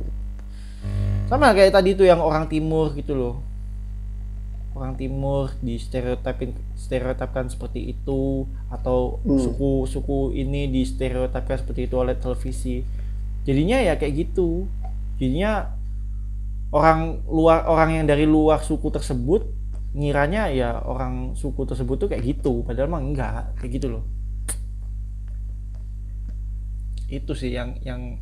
[1.29, 3.43] sama kayak tadi tuh yang orang timur gitu loh
[4.79, 9.35] orang timur di stereotipin stereotipkan seperti itu atau Hmm.
[9.35, 12.81] suku suku ini di stereotipkan seperti itu oleh televisi.
[13.43, 14.71] Jadinya ya kayak gitu.
[15.19, 15.75] Jadinya
[16.71, 19.43] orang luar orang yang dari luar suku tersebut
[19.91, 22.63] ngiranya ya orang suku tersebut tuh kayak gitu.
[22.63, 24.03] Padahal mah enggak kayak gitu loh.
[27.09, 28.21] Itu sih yang yang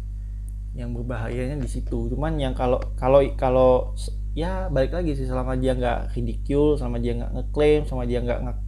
[0.73, 2.07] yang berbahayanya di situ.
[2.07, 3.91] Cuman yang kalau kalau kalau
[4.37, 8.39] ya balik lagi sih selama dia nggak ridicule selama dia nggak ngeklaim selama dia nggak
[8.45, 8.63] ngak-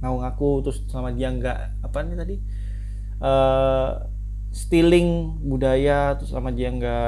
[0.00, 2.36] ngaku-ngaku terus selama dia nggak apa nih tadi
[3.20, 3.90] eh
[4.50, 5.08] stealing
[5.44, 7.04] budaya terus selama dia nggak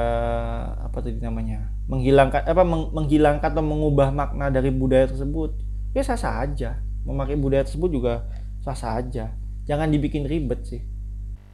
[0.87, 5.51] apa tadi namanya menghilangkan apa meng- menghilangkan atau mengubah makna dari budaya tersebut
[5.93, 6.81] ya sah sah aja.
[7.05, 8.25] Memakai budaya tersebut juga
[8.65, 9.31] sah sah aja.
[9.69, 10.81] Jangan dibikin ribet sih.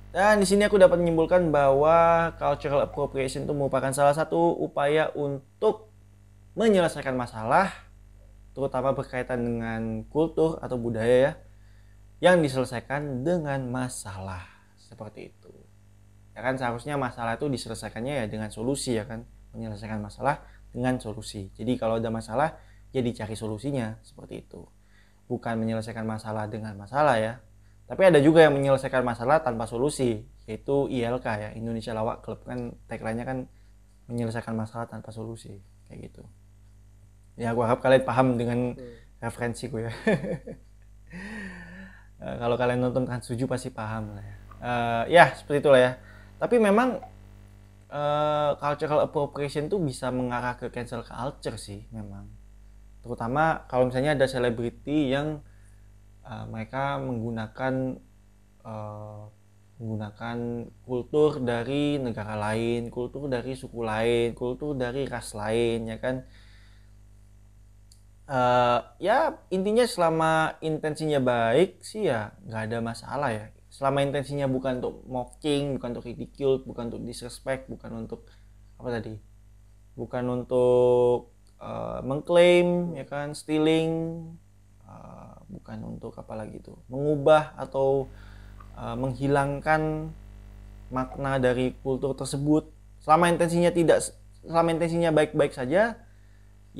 [0.10, 5.89] Dan di sini aku dapat menyimpulkan bahwa cultural appropriation itu merupakan salah satu upaya untuk
[6.58, 7.70] menyelesaikan masalah,
[8.54, 11.34] terutama berkaitan dengan kultur atau budaya ya,
[12.20, 14.46] yang diselesaikan dengan masalah
[14.78, 15.54] seperti itu.
[16.36, 21.52] Ya kan seharusnya masalah itu diselesaikannya ya dengan solusi ya kan, menyelesaikan masalah dengan solusi.
[21.56, 22.58] Jadi kalau ada masalah,
[22.96, 24.66] ya dicari solusinya seperti itu.
[25.30, 27.38] Bukan menyelesaikan masalah dengan masalah ya,
[27.90, 32.78] tapi ada juga yang menyelesaikan masalah tanpa solusi, yaitu ILK ya, Indonesia Lawak Club kan
[32.86, 33.38] tagline-nya kan
[34.10, 35.58] menyelesaikan masalah tanpa solusi,
[35.90, 36.22] kayak gitu.
[37.40, 38.76] Ya, aku harap kalian paham dengan
[39.24, 39.92] referensiku ya.
[42.20, 44.36] Eh, kalau kalian nonton kan suju pasti paham lah ya.
[44.60, 45.92] Eh, ya, seperti itulah ya.
[46.36, 47.00] Tapi memang
[47.88, 52.28] eh, cultural appropriation tuh bisa mengarah ke cancel culture sih memang.
[53.00, 55.40] Terutama kalau misalnya ada selebriti yang
[56.28, 57.98] uh, mereka menggunakan
[58.68, 59.24] uh,
[59.80, 60.38] menggunakan
[60.84, 66.28] kultur dari negara lain, kultur dari suku lain, kultur dari ras lain, ya kan?
[68.30, 73.50] Uh, ya intinya selama intensinya baik sih ya nggak ada masalah ya.
[73.74, 78.30] Selama intensinya bukan untuk mocking, bukan untuk ridicule, bukan untuk disrespect, bukan untuk
[78.78, 79.18] apa tadi?
[79.98, 83.34] Bukan untuk uh, mengklaim, ya kan?
[83.34, 84.26] Stealing,
[84.86, 88.06] uh, bukan untuk apa lagi itu mengubah atau
[88.78, 90.14] uh, menghilangkan
[90.90, 92.70] makna dari kultur tersebut
[93.02, 94.02] selama intensinya tidak
[94.42, 96.02] selama intensinya baik-baik saja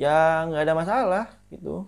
[0.00, 1.84] ya nggak ada masalah gitu.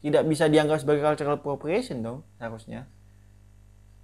[0.00, 2.88] Tidak bisa dianggap sebagai cultural appropriation dong seharusnya.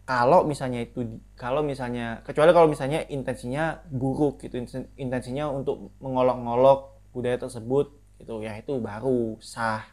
[0.05, 4.60] Kalau misalnya itu kalau misalnya kecuali kalau misalnya intensinya buruk gitu
[5.01, 7.89] intensinya untuk mengolok-ngolok budaya tersebut
[8.20, 8.44] gitu.
[8.44, 9.85] Ya itu baru sah.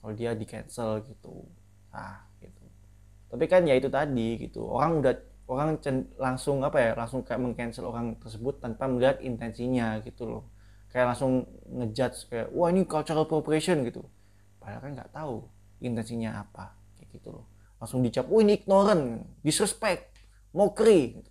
[0.00, 1.48] Kalau dia di cancel gitu
[1.96, 2.64] ah gitu.
[3.32, 4.66] Tapi kan ya itu tadi gitu.
[4.68, 5.14] Orang udah
[5.46, 5.78] orang
[6.18, 10.55] langsung apa ya langsung kayak mengcancel orang tersebut tanpa melihat intensinya gitu loh
[10.96, 14.00] kayak langsung ngejudge kayak wah ini cultural appropriation gitu.
[14.56, 15.44] Padahal kan nggak tahu
[15.84, 17.44] intensinya apa kayak gitu loh.
[17.76, 20.16] Langsung dicap wah ini ignorant disrespect
[20.56, 21.30] mockery gitu.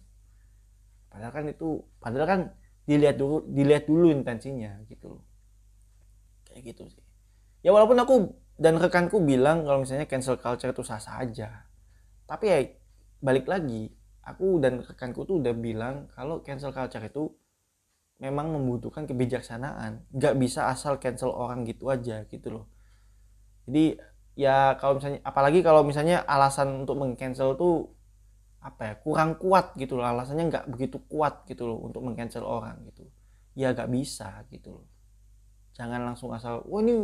[1.10, 2.42] padahal kan itu padahal kan
[2.86, 5.26] dilihat dulu dilihat dulu intensinya gitu loh.
[6.46, 7.02] Kayak gitu sih.
[7.66, 11.66] Ya walaupun aku dan rekanku bilang kalau misalnya cancel culture itu sah sah aja.
[12.30, 12.62] Tapi ya
[13.18, 13.90] balik lagi
[14.22, 17.34] aku dan rekanku tuh udah bilang kalau cancel culture itu
[18.20, 20.08] memang membutuhkan kebijaksanaan.
[20.16, 22.66] Nggak bisa asal cancel orang gitu aja gitu loh.
[23.68, 24.00] Jadi
[24.36, 27.92] ya kalau misalnya apalagi kalau misalnya alasan untuk mengcancel tuh
[28.64, 30.06] apa ya kurang kuat gitu loh.
[30.08, 33.08] Alasannya nggak begitu kuat gitu loh untuk mengcancel orang gitu.
[33.56, 34.88] Ya nggak bisa gitu loh.
[35.76, 37.04] Jangan langsung asal wah ini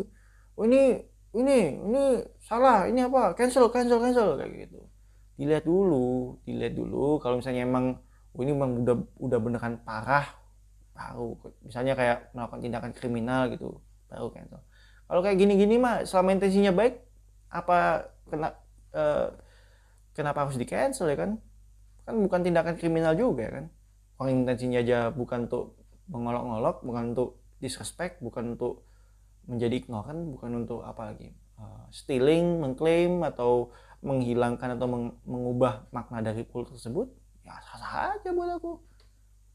[0.55, 2.03] wah ini ini ini
[2.43, 4.79] salah ini apa cancel cancel cancel kayak gitu.
[5.35, 7.19] Dilihat dulu dilihat dulu.
[7.19, 7.99] Kalau misalnya emang
[8.31, 10.40] oh ini emang udah udah beneran parah
[11.01, 11.33] baru
[11.65, 14.61] misalnya kayak melakukan tindakan kriminal gitu baru cancel
[15.11, 17.03] kalau kayak gini-gini mah selama intensinya baik
[17.51, 18.55] apa kena
[18.95, 19.27] uh,
[20.15, 21.35] kenapa harus di cancel ya kan?
[22.07, 23.65] Kan bukan tindakan kriminal juga kan?
[24.15, 25.75] Orang intensinya aja bukan untuk
[26.07, 28.87] mengolok-ngolok bukan untuk disrespect bukan untuk
[29.51, 36.23] menjadi ignorant bukan untuk apa lagi uh, stealing mengklaim atau menghilangkan atau meng mengubah makna
[36.23, 37.11] dari kultur tersebut
[37.43, 38.79] ya sah-sah aja buat aku.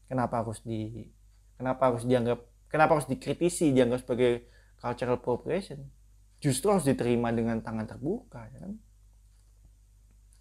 [0.05, 1.09] Kenapa harus di
[1.57, 2.39] kenapa harus dianggap
[2.69, 4.47] kenapa harus dikritisi dianggap sebagai
[4.77, 5.81] cultural appropriation?
[6.37, 8.73] Justru harus diterima dengan tangan terbuka ya kan?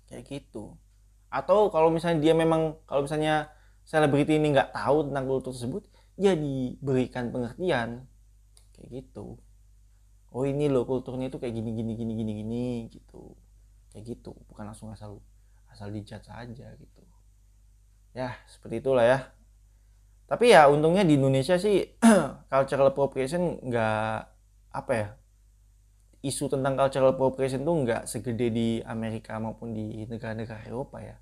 [0.06, 0.76] Kayak gitu.
[1.32, 3.50] Atau kalau misalnya dia memang kalau misalnya
[3.82, 5.82] selebriti ini nggak tahu tentang kultur tersebut
[6.20, 8.04] ya diberikan pengertian.
[8.76, 9.40] Kayak gitu.
[10.36, 13.32] Oh ini loh kulturnya itu kayak gini gini gini gini gini gitu.
[13.90, 14.36] Kayak gitu.
[14.52, 15.24] Bukan langsung asal
[15.72, 17.02] asal dijat saja gitu.
[18.12, 19.18] Ya seperti itulah ya
[20.26, 21.86] tapi ya untungnya di Indonesia sih
[22.52, 24.16] cultural appropriation nggak
[24.74, 25.08] apa ya
[26.26, 31.16] isu tentang cultural appropriation tuh nggak segede di Amerika maupun di negara-negara Eropa ya.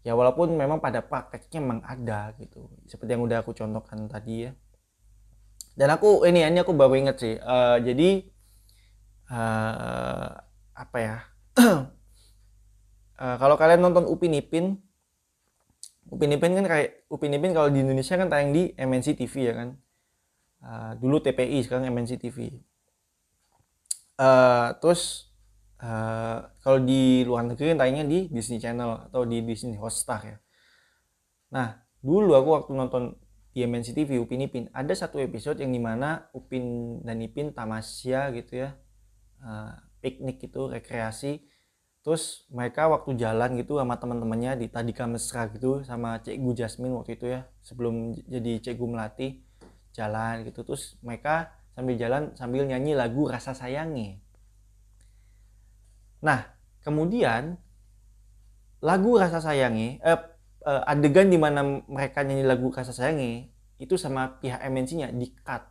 [0.00, 2.72] Ya walaupun memang pada prakteknya memang ada gitu.
[2.88, 4.52] Seperti yang udah aku contohkan tadi ya.
[5.76, 7.34] Dan aku ini ini aku baru inget sih.
[7.36, 8.24] Uh, jadi
[9.28, 10.30] uh,
[10.72, 11.16] apa ya?
[11.58, 14.80] Uh, kalau kalian nonton Upin Ipin
[16.06, 19.54] Upin Ipin kan kayak Upin Ipin kalau di Indonesia kan tayang di MNC TV ya
[19.54, 19.68] kan?
[20.62, 22.58] Uh, dulu TPI sekarang MNC TV
[24.20, 25.32] uh, terus
[25.80, 30.36] uh, kalau di luar negeri kan tayangnya di Disney Channel atau di Disney Hotstar ya.
[31.52, 33.16] Nah dulu aku waktu nonton
[33.56, 38.32] di MNC TV Upin Ipin ada satu episode yang di mana Upin dan Ipin tamasya
[38.36, 38.76] gitu ya
[39.40, 39.72] uh,
[40.04, 41.40] piknik itu rekreasi
[42.06, 47.18] terus mereka waktu jalan gitu sama teman-temannya di Tadika Mesra gitu sama Cikgu Jasmine waktu
[47.18, 49.42] itu ya sebelum jadi Cikgu Melati
[49.90, 50.62] jalan gitu.
[50.62, 54.22] Terus mereka sambil jalan sambil nyanyi lagu Rasa Sayangi.
[56.22, 56.46] Nah
[56.86, 57.58] kemudian
[58.78, 60.20] lagu Rasa Sayangi eh,
[60.62, 63.50] eh, adegan di mana mereka nyanyi lagu Rasa Sayangi
[63.82, 65.66] itu sama pihak MNC-nya di cut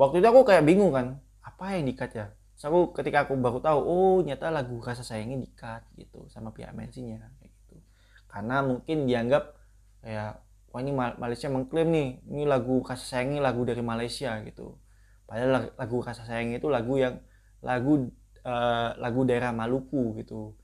[0.00, 2.32] waktu itu aku kayak bingung kan apa yang di cut ya
[2.62, 6.70] Terus aku ketika aku baru tahu, oh nyata lagu rasa sayangnya dikat gitu sama pihak
[6.78, 7.82] mensinya kayak gitu.
[8.30, 9.58] Karena mungkin dianggap
[9.98, 14.78] kayak wah ini Malaysia mengklaim nih ini lagu rasa sayangnya lagu dari Malaysia gitu.
[15.26, 17.18] Padahal lagu rasa sayangnya itu lagu yang
[17.66, 18.14] lagu
[18.46, 20.54] uh, lagu daerah Maluku gitu.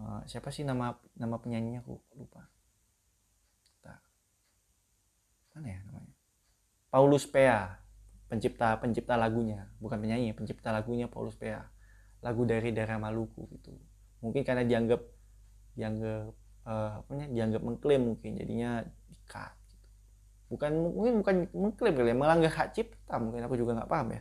[0.00, 2.48] Uh, siapa sih nama nama penyanyinya aku lupa.
[5.52, 6.14] Mana ya namanya?
[6.88, 7.76] Paulus Pea
[8.30, 9.66] pencipta pencipta lagunya.
[9.82, 11.66] Bukan penyanyi pencipta lagunya Paulus Pea.
[12.22, 13.74] Lagu dari daerah Maluku gitu.
[14.22, 15.02] Mungkin karena dianggap
[15.74, 16.30] dianggap
[16.70, 19.86] uh, apa dianggap mengklaim mungkin jadinya dikat gitu.
[20.50, 24.20] bukan mungkin bukan mengklaim kali ya melanggar hak cipta mungkin aku juga nggak paham ya.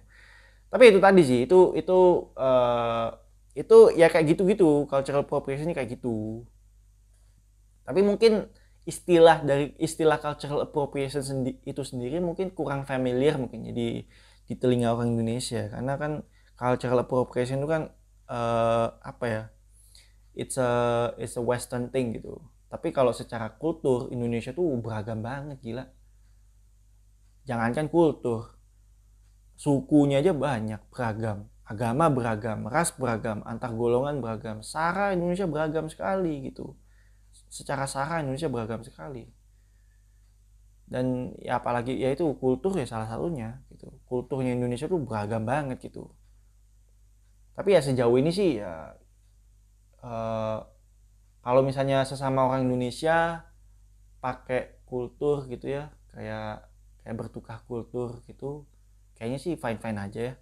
[0.70, 2.00] Tapi itu tadi sih itu itu
[2.38, 3.10] uh,
[3.58, 6.46] itu ya kayak gitu-gitu cultural appropriation kayak gitu.
[7.84, 8.46] Tapi mungkin
[8.90, 13.88] istilah dari istilah cultural appropriation sendi itu sendiri mungkin kurang familiar mungkin jadi
[14.50, 15.70] di telinga orang Indonesia.
[15.70, 16.26] Karena kan
[16.58, 17.94] cultural appropriation itu kan
[18.26, 19.44] uh, apa ya
[20.34, 20.72] it's a
[21.22, 22.42] it's a western thing gitu.
[22.70, 25.86] Tapi kalau secara kultur Indonesia tuh beragam banget gila.
[27.46, 28.58] Jangankan kultur
[29.54, 31.46] sukunya aja banyak beragam.
[31.70, 36.74] Agama beragam ras beragam antar golongan beragam sara Indonesia beragam sekali gitu
[37.50, 39.26] secara sara Indonesia beragam sekali.
[40.90, 43.90] Dan ya apalagi ya itu kultur ya salah satunya gitu.
[44.06, 46.10] Kulturnya Indonesia tuh beragam banget gitu.
[47.58, 48.96] Tapi ya sejauh ini sih ya
[50.06, 50.64] uh,
[51.44, 53.44] kalau misalnya sesama orang Indonesia
[54.24, 56.66] pakai kultur gitu ya kayak
[57.04, 58.68] kayak bertukar kultur gitu
[59.16, 60.34] kayaknya sih fine fine aja ya.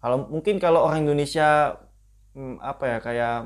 [0.00, 1.76] Kalau mungkin kalau orang Indonesia
[2.34, 3.36] hmm, apa ya kayak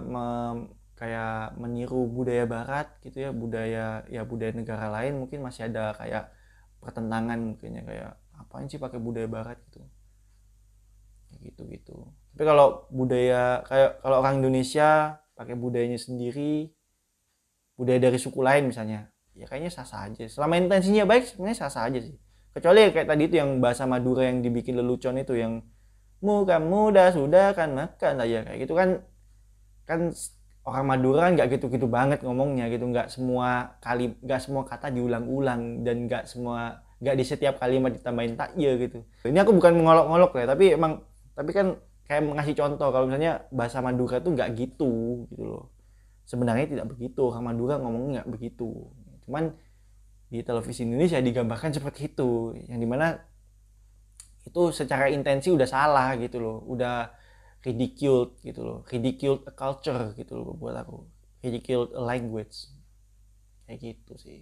[1.04, 6.32] kayak meniru budaya Barat gitu ya budaya ya budaya negara lain mungkin masih ada kayak
[6.80, 9.84] pertentangan mungkinnya kayak apaan sih pakai budaya Barat gitu.
[11.44, 11.96] Gitu gitu
[12.34, 16.74] tapi kalau budaya kayak kalau orang Indonesia pakai budayanya sendiri
[17.78, 20.26] budaya dari suku lain misalnya ya kayaknya sah sah aja.
[20.26, 22.18] Selama intensinya baik sebenarnya sah sah aja sih.
[22.54, 25.62] Kecuali kayak tadi itu yang bahasa Madura yang dibikin lelucon itu yang
[26.22, 28.46] muka muda sudah kan makan aja.
[28.46, 28.88] Kayak gitu kan
[29.86, 30.00] kan
[30.64, 32.88] orang Madura nggak gitu-gitu banget ngomongnya gitu.
[32.88, 38.34] Nggak semua kali nggak semua kata diulang-ulang dan nggak semua nggak di setiap kalimat ditambahin
[38.34, 39.04] tak ya gitu.
[39.28, 41.04] Ini aku bukan mengolok-olok ya tapi emang
[41.36, 41.76] tapi kan
[42.08, 45.64] kayak ngasih contoh kalau misalnya bahasa Madura tuh nggak gitu gitu loh.
[46.24, 48.88] Sebenarnya tidak begitu orang Madura ngomongnya nggak begitu.
[49.28, 49.52] Cuman
[50.32, 53.12] di televisi Indonesia digambarkan seperti itu yang di mana
[54.44, 56.64] itu secara intensi udah salah gitu loh.
[56.68, 57.12] Udah
[57.64, 58.78] ridiculed gitu loh.
[58.86, 61.08] Ridiculed a culture gitu loh buat aku.
[61.40, 62.68] Ridiculed a language.
[63.64, 64.40] Kayak gitu sih.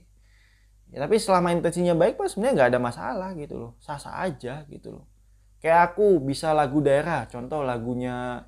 [0.92, 3.72] Ya tapi selama intensinya baik pas sebenarnya nggak ada masalah gitu loh.
[3.78, 5.06] Sah sah aja gitu loh.
[5.62, 8.44] Kayak aku bisa lagu daerah contoh lagunya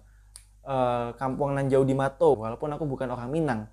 [0.66, 3.70] uh, Kampung Nan Jauh di Mato walaupun aku bukan orang Minang.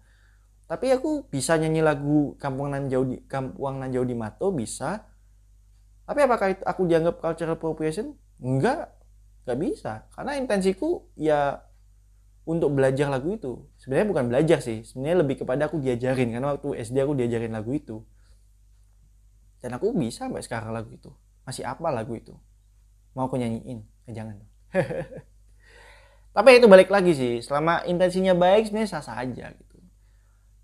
[0.70, 5.10] Tapi aku bisa nyanyi lagu Kampung Nan Jauh di Kampung Nan Jauh di Mato bisa.
[6.06, 8.14] Tapi apakah aku dianggap cultural appropriation?
[8.40, 9.01] Enggak
[9.52, 10.08] nggak bisa.
[10.16, 11.60] Karena intensiku ya
[12.48, 13.68] untuk belajar lagu itu.
[13.76, 14.88] Sebenarnya bukan belajar sih.
[14.88, 16.32] Sebenarnya lebih kepada aku diajarin.
[16.32, 18.00] Karena waktu SD aku diajarin lagu itu.
[19.60, 21.12] Dan aku bisa sampai sekarang lagu itu.
[21.44, 22.34] Masih apa lagu itu.
[23.12, 23.84] Mau aku nyanyiin?
[24.08, 24.40] Eh, jangan
[26.36, 27.44] tapi itu balik lagi sih.
[27.44, 29.78] Selama intensinya baik sebenarnya sah sah aja gitu.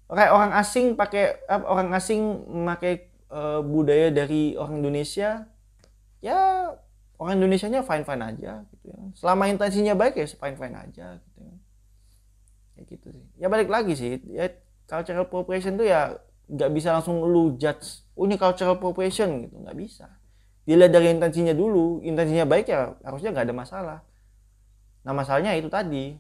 [0.08, 5.52] Oke orang asing pakai orang asing memakai uh, budaya dari orang Indonesia
[6.24, 6.72] ya
[7.18, 9.00] orang Indonesia nya fine fine aja gitu ya.
[9.18, 11.56] Selama intensinya baik ya fine fine aja gitu ya.
[12.78, 13.26] Kayak gitu sih.
[13.42, 14.54] Ya balik lagi sih ya
[14.86, 16.16] cultural appropriation tuh ya
[16.48, 19.58] nggak bisa langsung lu judge oh ini cultural appropriation gitu.
[19.58, 20.08] Nggak bisa.
[20.68, 24.00] Dilihat dari intensinya dulu intensinya baik ya harusnya nggak ada masalah.
[25.02, 26.16] Nah masalahnya itu tadi.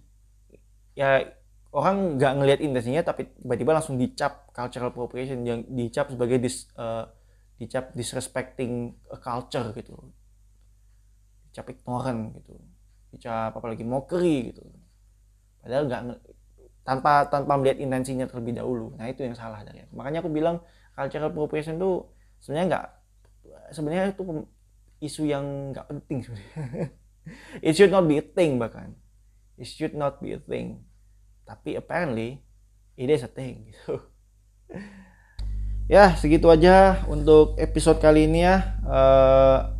[0.97, 1.29] Ya
[1.69, 7.05] orang nggak ngelihat intensinya tapi tiba-tiba langsung dicap cultural appropriation yang dicap sebagai dis, uh,
[7.61, 9.93] dicap disrespecting a culture gitu
[11.57, 12.53] dicap ignorant gitu.
[13.09, 14.61] Dicap apalagi mockery gitu.
[15.65, 16.01] Padahal nggak
[16.85, 18.93] tanpa tanpa melihat intensinya terlebih dahulu.
[18.93, 19.97] Nah itu yang salah dari aku.
[19.97, 20.61] Makanya aku bilang
[20.93, 22.05] cultural appropriation itu
[22.37, 22.85] sebenarnya nggak
[23.73, 24.23] sebenarnya itu
[25.01, 26.87] isu yang nggak penting sebenarnya.
[27.65, 28.93] It should not be a thing bahkan.
[29.57, 30.85] It should not be a thing.
[31.43, 32.45] Tapi apparently
[32.93, 33.99] it is a thing gitu.
[35.87, 38.79] Ya segitu aja untuk episode kali ini ya.
[38.83, 39.76] Uh,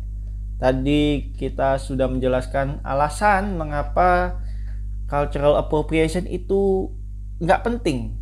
[0.58, 4.42] tadi kita sudah menjelaskan alasan mengapa
[5.06, 6.92] cultural appropriation itu
[7.38, 8.18] nggak penting.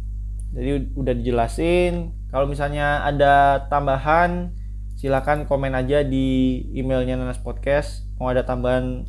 [0.53, 2.13] Jadi udah dijelasin.
[2.31, 4.53] Kalau misalnya ada tambahan
[4.97, 8.05] silakan komen aja di emailnya Nanas Podcast.
[8.21, 9.09] Mau ada tambahan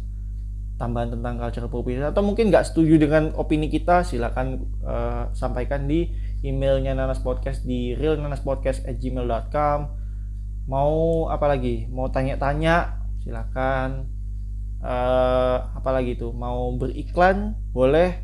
[0.78, 6.14] tambahan tentang cultural appropriation atau mungkin nggak setuju dengan opini kita silakan uh, sampaikan di
[6.45, 9.80] emailnya Nanas Podcast di realnanaspodcast@gmail.com
[10.68, 11.88] mau apa lagi?
[11.90, 14.08] Mau tanya-tanya silakan.
[14.80, 16.32] Uh, apa lagi tuh?
[16.32, 18.24] Mau beriklan boleh.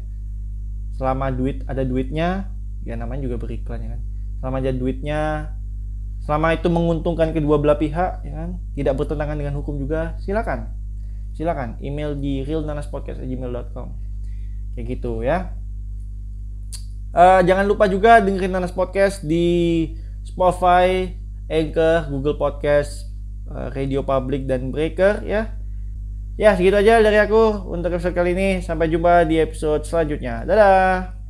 [0.96, 2.48] Selama duit ada duitnya.
[2.88, 4.02] Ya namanya juga beriklan ya kan?
[4.40, 5.22] Selama ada duitnya
[6.24, 8.50] selama itu menguntungkan kedua belah pihak ya kan?
[8.80, 10.72] Tidak bertentangan dengan hukum juga silakan.
[11.36, 13.88] Silakan email di realnanaspodcast@gmail.com
[14.74, 15.52] kayak gitu ya.
[17.14, 19.86] Uh, jangan lupa juga dengerin Nanas Podcast di
[20.26, 21.14] Spotify,
[21.46, 23.13] Anchor, Google Podcast,
[23.74, 25.56] Radio Public dan Breaker ya.
[26.34, 28.50] Ya segitu aja dari aku untuk episode kali ini.
[28.66, 30.42] Sampai jumpa di episode selanjutnya.
[30.44, 31.23] Dadah